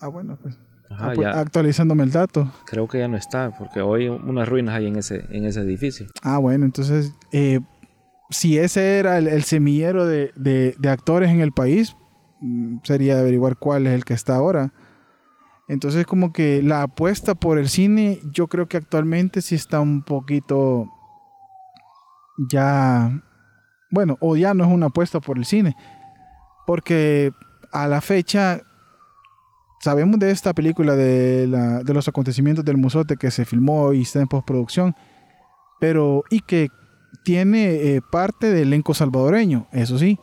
Ah, 0.01 0.07
bueno, 0.07 0.37
pues. 0.41 0.57
Ah, 0.89 1.11
pues 1.13 1.27
actualizándome 1.27 2.03
el 2.03 2.11
dato. 2.11 2.51
Creo 2.65 2.87
que 2.87 2.97
ya 2.97 3.07
no 3.07 3.15
está, 3.15 3.51
porque 3.55 3.79
hoy 3.79 4.09
unas 4.09 4.49
ruinas 4.49 4.73
hay 4.73 4.87
en 4.87 4.95
ese, 4.95 5.25
en 5.29 5.45
ese 5.45 5.59
edificio. 5.61 6.07
Ah, 6.23 6.39
bueno, 6.39 6.65
entonces 6.65 7.13
eh, 7.31 7.59
si 8.31 8.57
ese 8.57 8.97
era 8.97 9.19
el, 9.19 9.43
semillero 9.43 10.07
de, 10.07 10.75
actores 10.89 11.29
en 11.29 11.41
el 11.41 11.51
país, 11.51 11.95
mm, 12.41 12.77
sería 12.81 13.19
averiguar 13.19 13.57
cuál 13.57 13.85
es 13.85 13.93
el 13.93 14.03
que 14.03 14.15
está 14.15 14.35
ahora. 14.35 14.73
Entonces 15.69 16.07
como 16.07 16.33
que 16.33 16.63
la 16.63 16.81
apuesta 16.81 17.35
por 17.35 17.59
el 17.59 17.69
cine, 17.69 18.19
yo 18.33 18.47
creo 18.47 18.67
que 18.67 18.77
actualmente 18.77 19.41
sí 19.43 19.53
está 19.53 19.79
un 19.79 20.01
poquito 20.01 20.87
ya, 22.49 23.21
bueno, 23.91 24.17
o 24.19 24.35
ya 24.35 24.55
no 24.55 24.63
es 24.63 24.71
una 24.71 24.87
apuesta 24.87 25.19
por 25.19 25.37
el 25.37 25.45
cine, 25.45 25.75
porque 26.65 27.31
a 27.71 27.87
la 27.87 28.01
fecha 28.01 28.61
sabemos 29.79 30.19
de 30.19 30.31
esta 30.31 30.53
película 30.53 30.95
de, 30.95 31.45
los 31.85 32.07
acontecimientos 32.07 32.65
del 32.65 32.77
Musote 32.77 33.15
que 33.15 33.29
se 33.29 33.45
filmó 33.45 33.93
y 33.93 34.01
está 34.01 34.21
en 34.21 34.27
postproducción, 34.27 34.95
pero 35.79 36.23
y 36.31 36.39
que 36.39 36.69
tiene 37.23 37.75
eh, 37.75 38.01
parte 38.11 38.47
del 38.47 38.69
elenco 38.69 38.95
salvadoreño, 38.95 39.67
eso 39.71 39.99
sí, 39.99 40.17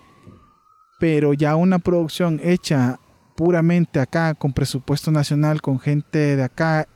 pero 0.98 1.34
ya 1.34 1.54
una 1.54 1.78
producción 1.78 2.40
hecha 2.42 2.98
puramente 3.36 4.00
acá, 4.00 4.34
con 4.34 4.52
presupuesto 4.52 5.10
nacional, 5.10 5.62
con 5.62 5.78
gente 5.78 6.36
de 6.36 6.42
acá 6.42 6.88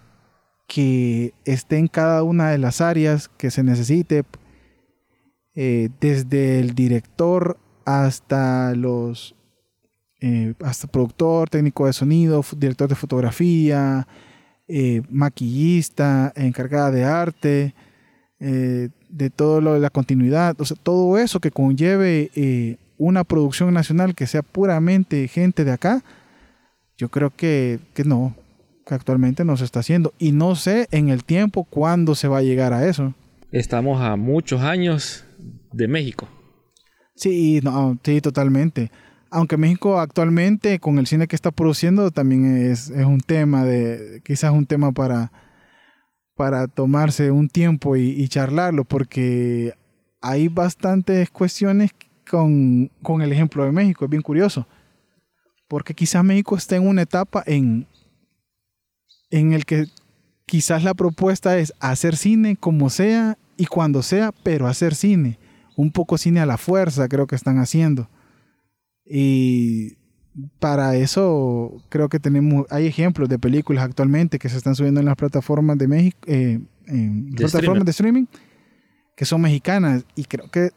que 0.66 1.34
esté 1.44 1.78
en 1.78 1.88
cada 1.88 2.22
una 2.22 2.50
de 2.50 2.58
las 2.58 2.80
áreas 2.80 3.28
que 3.28 3.50
se 3.50 3.62
necesite, 3.62 4.24
eh, 5.54 5.90
desde 6.00 6.60
el 6.60 6.74
director 6.74 7.58
hasta 7.84 8.74
los 8.74 9.34
eh, 10.20 10.54
hasta 10.62 10.86
productor, 10.86 11.48
técnico 11.48 11.86
de 11.86 11.92
sonido, 11.92 12.44
director 12.56 12.88
de 12.88 12.94
fotografía, 12.94 14.06
maquillista, 15.08 16.32
encargada 16.36 16.92
de 16.92 17.04
arte, 17.04 17.74
de 19.10 19.30
todo 19.30 19.60
lo 19.60 19.74
de 19.74 19.80
la 19.80 19.90
continuidad, 19.90 20.60
o 20.60 20.64
sea, 20.64 20.76
todo 20.80 21.18
eso 21.18 21.40
que 21.40 21.50
conlleve 21.50 22.30
eh, 22.34 22.76
una 22.96 23.24
producción 23.24 23.74
nacional 23.74 24.14
que 24.14 24.26
sea 24.26 24.42
puramente 24.42 25.26
gente 25.28 25.64
de 25.64 25.72
acá, 25.72 26.02
yo 27.00 27.08
creo 27.08 27.30
que, 27.34 27.80
que 27.94 28.04
no, 28.04 28.36
que 28.86 28.94
actualmente 28.94 29.42
no 29.42 29.56
se 29.56 29.64
está 29.64 29.80
haciendo. 29.80 30.12
Y 30.18 30.32
no 30.32 30.54
sé 30.54 30.86
en 30.90 31.08
el 31.08 31.24
tiempo 31.24 31.64
cuándo 31.64 32.14
se 32.14 32.28
va 32.28 32.38
a 32.38 32.42
llegar 32.42 32.74
a 32.74 32.86
eso. 32.86 33.14
Estamos 33.52 34.02
a 34.02 34.16
muchos 34.16 34.60
años 34.60 35.24
de 35.72 35.88
México. 35.88 36.28
Sí, 37.16 37.60
no, 37.62 37.98
sí, 38.04 38.20
totalmente. 38.20 38.90
Aunque 39.30 39.56
México 39.56 39.98
actualmente 39.98 40.78
con 40.78 40.98
el 40.98 41.06
cine 41.06 41.26
que 41.26 41.36
está 41.36 41.50
produciendo 41.50 42.10
también 42.10 42.70
es, 42.70 42.90
es 42.90 43.06
un 43.06 43.20
tema 43.20 43.64
de, 43.64 44.20
quizás 44.22 44.52
un 44.52 44.66
tema 44.66 44.92
para, 44.92 45.32
para 46.34 46.68
tomarse 46.68 47.30
un 47.30 47.48
tiempo 47.48 47.96
y, 47.96 48.28
charlarlo, 48.28 48.84
porque 48.84 49.72
hay 50.20 50.48
bastantes 50.48 51.30
cuestiones 51.30 51.92
con, 52.30 52.90
el 53.22 53.32
ejemplo 53.32 53.64
de 53.64 53.72
México, 53.72 54.04
es 54.04 54.10
bien 54.10 54.22
curioso, 54.22 54.66
porque 55.70 55.94
quizás 55.94 56.24
México 56.24 56.56
está 56.56 56.74
en 56.74 56.84
una 56.84 57.02
etapa 57.02 57.44
en, 57.46 57.86
en 59.30 59.52
el 59.52 59.64
que 59.64 59.86
quizás 60.44 60.82
la 60.82 60.94
propuesta 60.94 61.58
es 61.58 61.72
hacer 61.78 62.16
cine 62.16 62.56
como 62.56 62.90
sea 62.90 63.38
y 63.56 63.66
cuando 63.66 64.02
sea, 64.02 64.32
pero 64.42 64.66
hacer 64.66 64.96
cine, 64.96 65.38
un 65.76 65.92
poco 65.92 66.18
cine 66.18 66.40
a 66.40 66.46
la 66.46 66.58
fuerza 66.58 67.06
creo 67.06 67.28
que 67.28 67.36
están 67.36 67.58
haciendo. 67.58 68.10
Y 69.04 69.96
para 70.58 70.96
eso 70.96 71.80
creo 71.88 72.08
que 72.08 72.18
tenemos, 72.18 72.66
hay 72.68 72.88
ejemplos 72.88 73.28
de 73.28 73.38
películas 73.38 73.84
actualmente 73.84 74.40
que 74.40 74.48
se 74.48 74.56
están 74.56 74.74
subiendo 74.74 74.98
en 74.98 75.06
las 75.06 75.14
plataformas 75.14 75.78
de 75.78 75.86
México, 75.86 76.18
eh, 76.26 76.58
en 76.86 77.32
plataformas 77.36 77.84
de 77.84 77.92
streaming, 77.92 78.26
que 79.16 79.24
son 79.24 79.40
mexicanas 79.40 80.04
y 80.16 80.24
creo 80.24 80.50
que 80.50 80.70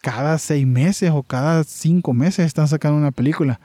cada 0.00 0.38
seis 0.38 0.64
meses 0.64 1.10
o 1.10 1.24
cada 1.24 1.64
cinco 1.64 2.14
meses 2.14 2.46
están 2.46 2.68
sacando 2.68 2.96
una 2.96 3.10
película. 3.10 3.58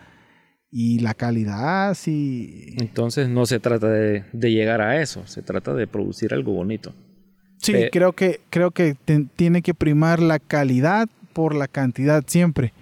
Y 0.75 0.99
la 0.99 1.13
calidad 1.13 1.93
sí. 1.93 2.73
Entonces 2.79 3.29
no 3.29 3.45
se 3.45 3.59
trata 3.59 3.89
de, 3.89 4.23
llegar 4.33 4.81
a 4.81 5.01
eso, 5.01 5.27
se 5.27 5.43
trata 5.43 5.73
de 5.73 5.85
producir 5.85 6.33
algo 6.33 6.53
bonito. 6.53 6.95
Sí, 7.57 7.73
creo 7.91 8.13
que, 8.13 8.41
creo 8.49 8.71
que 8.71 8.95
tiene 9.35 9.61
que 9.61 9.73
primar 9.73 10.19
la 10.21 10.39
calidad 10.39 11.07
por 11.33 11.55
la 11.55 11.67
cantidad 11.67 12.23
siempre 12.25 12.73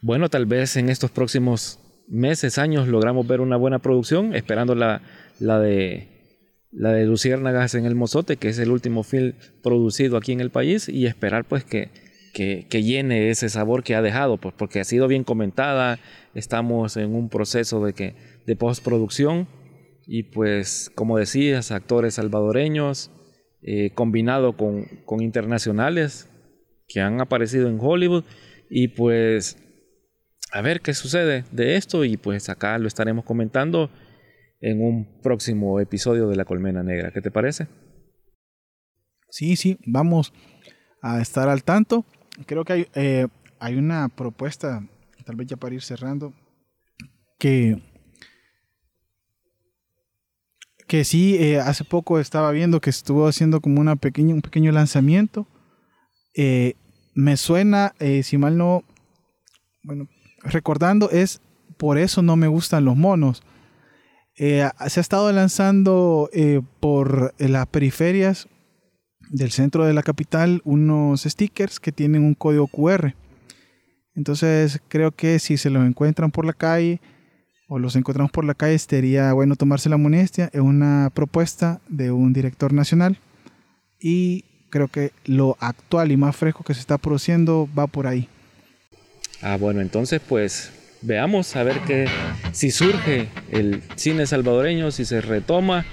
bueno, 0.00 0.28
tal 0.28 0.46
vez 0.46 0.76
en 0.76 0.88
estos 0.88 1.10
próximos 1.10 1.80
meses, 2.06 2.58
años, 2.58 2.88
logramos 2.88 3.26
ver 3.26 3.40
una 3.40 3.56
buena 3.56 3.80
producción, 3.80 4.34
esperando 4.34 4.74
la, 4.74 5.02
la 5.40 5.58
de 5.58 6.08
la 6.70 6.92
de 6.92 7.06
Luciérnagas 7.06 7.74
en 7.74 7.86
el 7.86 7.94
Mozote, 7.94 8.36
que 8.36 8.48
es 8.48 8.58
el 8.58 8.70
último 8.70 9.02
film 9.02 9.32
producido 9.62 10.18
aquí 10.18 10.32
en 10.32 10.40
el 10.40 10.50
país, 10.50 10.88
y 10.88 11.06
esperar 11.06 11.44
pues 11.44 11.64
que, 11.64 11.90
que, 12.32 12.66
llene 12.82 13.30
ese 13.30 13.48
sabor 13.48 13.82
que 13.82 13.94
ha 13.94 14.02
dejado, 14.02 14.38
pues, 14.38 14.54
porque 14.56 14.80
ha 14.80 14.84
sido 14.84 15.08
bien 15.08 15.24
comentada, 15.24 15.98
estamos 16.34 16.96
en 16.96 17.14
un 17.14 17.28
proceso 17.28 17.84
de, 17.84 17.92
que, 17.92 18.14
de 18.46 18.56
postproducción, 18.56 19.48
y 20.06 20.22
pues 20.22 20.90
como 20.94 21.18
decías, 21.18 21.70
actores 21.70 22.14
salvadoreños, 22.14 23.10
eh, 23.62 23.90
combinado 23.94 24.56
con, 24.56 24.84
con 25.04 25.20
internacionales 25.20 26.30
que 26.86 27.00
han 27.00 27.20
aparecido 27.20 27.68
en 27.68 27.78
Hollywood, 27.80 28.24
y 28.70 28.88
pues 28.88 29.56
a 30.52 30.62
ver 30.62 30.80
qué 30.80 30.94
sucede 30.94 31.44
de 31.52 31.76
esto 31.76 32.04
y 32.04 32.16
pues 32.16 32.48
acá 32.48 32.78
lo 32.78 32.88
estaremos 32.88 33.24
comentando 33.24 33.90
en 34.60 34.82
un 34.82 35.20
próximo 35.20 35.78
episodio 35.80 36.28
de 36.28 36.36
La 36.36 36.44
Colmena 36.44 36.82
Negra. 36.82 37.12
¿Qué 37.12 37.20
te 37.20 37.30
parece? 37.30 37.68
Sí, 39.30 39.56
sí, 39.56 39.78
vamos 39.86 40.32
a 41.02 41.20
estar 41.20 41.48
al 41.48 41.64
tanto. 41.64 42.06
Creo 42.46 42.64
que 42.64 42.72
hay, 42.72 42.88
eh, 42.94 43.26
hay 43.58 43.76
una 43.76 44.08
propuesta, 44.08 44.82
tal 45.24 45.36
vez 45.36 45.48
ya 45.48 45.56
para 45.56 45.74
ir 45.74 45.82
cerrando, 45.82 46.32
que, 47.38 47.82
que 50.86 51.04
sí, 51.04 51.36
eh, 51.36 51.60
hace 51.60 51.84
poco 51.84 52.18
estaba 52.18 52.50
viendo 52.52 52.80
que 52.80 52.90
estuvo 52.90 53.26
haciendo 53.26 53.60
como 53.60 53.80
una 53.80 53.96
pequeña, 53.96 54.34
un 54.34 54.42
pequeño 54.42 54.72
lanzamiento. 54.72 55.46
Eh, 56.34 56.74
me 57.14 57.36
suena, 57.36 57.94
si 58.22 58.38
mal 58.38 58.56
no, 58.56 58.84
bueno, 59.82 60.08
recordando 60.42 61.10
es 61.10 61.40
por 61.76 61.98
eso 61.98 62.22
no 62.22 62.36
me 62.36 62.48
gustan 62.48 62.84
los 62.84 62.96
monos. 62.96 63.42
Eh, 64.36 64.68
se 64.86 65.00
ha 65.00 65.02
estado 65.02 65.32
lanzando 65.32 66.30
eh, 66.32 66.60
por 66.78 67.34
las 67.38 67.66
periferias 67.66 68.48
del 69.30 69.50
centro 69.50 69.84
de 69.84 69.92
la 69.92 70.02
capital 70.02 70.60
unos 70.64 71.22
stickers 71.22 71.80
que 71.80 71.92
tienen 71.92 72.24
un 72.24 72.34
código 72.34 72.66
QR. 72.66 73.14
Entonces 74.14 74.80
creo 74.88 75.12
que 75.12 75.38
si 75.38 75.56
se 75.56 75.70
los 75.70 75.86
encuentran 75.86 76.30
por 76.30 76.44
la 76.44 76.52
calle 76.52 77.00
o 77.68 77.78
los 77.78 77.96
encontramos 77.96 78.32
por 78.32 78.44
la 78.44 78.54
calle 78.54 78.78
sería 78.78 79.32
bueno 79.32 79.54
tomarse 79.54 79.88
la 79.88 79.96
molestia. 79.96 80.50
Es 80.52 80.60
una 80.60 81.10
propuesta 81.14 81.80
de 81.88 82.10
un 82.10 82.32
director 82.32 82.72
nacional 82.72 83.18
y 84.00 84.44
creo 84.70 84.88
que 84.88 85.12
lo 85.24 85.56
actual 85.60 86.10
y 86.12 86.16
más 86.16 86.36
fresco 86.36 86.64
que 86.64 86.74
se 86.74 86.80
está 86.80 86.98
produciendo 86.98 87.68
va 87.78 87.86
por 87.86 88.06
ahí. 88.06 88.28
Ah, 89.40 89.56
bueno, 89.56 89.80
entonces 89.80 90.20
pues 90.26 90.72
veamos 91.02 91.54
a 91.54 91.62
ver 91.62 91.80
que 91.80 92.08
si 92.52 92.70
surge 92.70 93.28
el 93.52 93.82
cine 93.94 94.26
salvadoreño, 94.26 94.90
si 94.90 95.04
se 95.04 95.20
retoma 95.20 95.84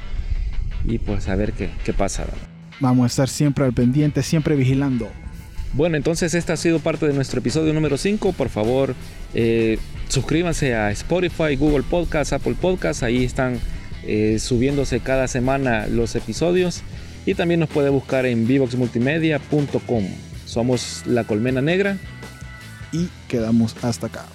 y 0.83 0.97
pues 0.97 1.27
a 1.27 1.35
ver 1.35 1.53
qué, 1.53 1.69
qué 1.83 1.93
pasa. 1.93 2.25
Vamos 2.79 3.03
a 3.03 3.07
estar 3.07 3.29
siempre 3.29 3.65
al 3.65 3.73
pendiente, 3.73 4.21
siempre 4.23 4.55
vigilando. 4.55 5.09
Bueno, 5.73 5.97
entonces 5.97 6.33
esta 6.33 6.53
ha 6.53 6.57
sido 6.57 6.79
parte 6.79 7.05
de 7.07 7.13
nuestro 7.13 7.39
episodio 7.39 7.73
número 7.73 7.97
5. 7.97 8.33
Por 8.33 8.49
favor, 8.49 8.95
eh, 9.33 9.77
suscríbanse 10.07 10.75
a 10.75 10.91
Spotify, 10.91 11.55
Google 11.57 11.83
Podcast, 11.83 12.33
Apple 12.33 12.55
Podcast. 12.59 13.03
Ahí 13.03 13.23
están 13.23 13.59
eh, 14.05 14.37
subiéndose 14.39 14.99
cada 14.99 15.27
semana 15.27 15.87
los 15.87 16.15
episodios. 16.15 16.81
Y 17.25 17.33
también 17.33 17.59
nos 17.59 17.69
puede 17.69 17.89
buscar 17.89 18.25
en 18.25 18.47
vivoxmultimedia.com. 18.47 20.03
Somos 20.45 21.03
La 21.05 21.23
Colmena 21.23 21.61
Negra 21.61 21.97
y 22.91 23.09
quedamos 23.27 23.75
hasta 23.83 24.07
acá. 24.07 24.25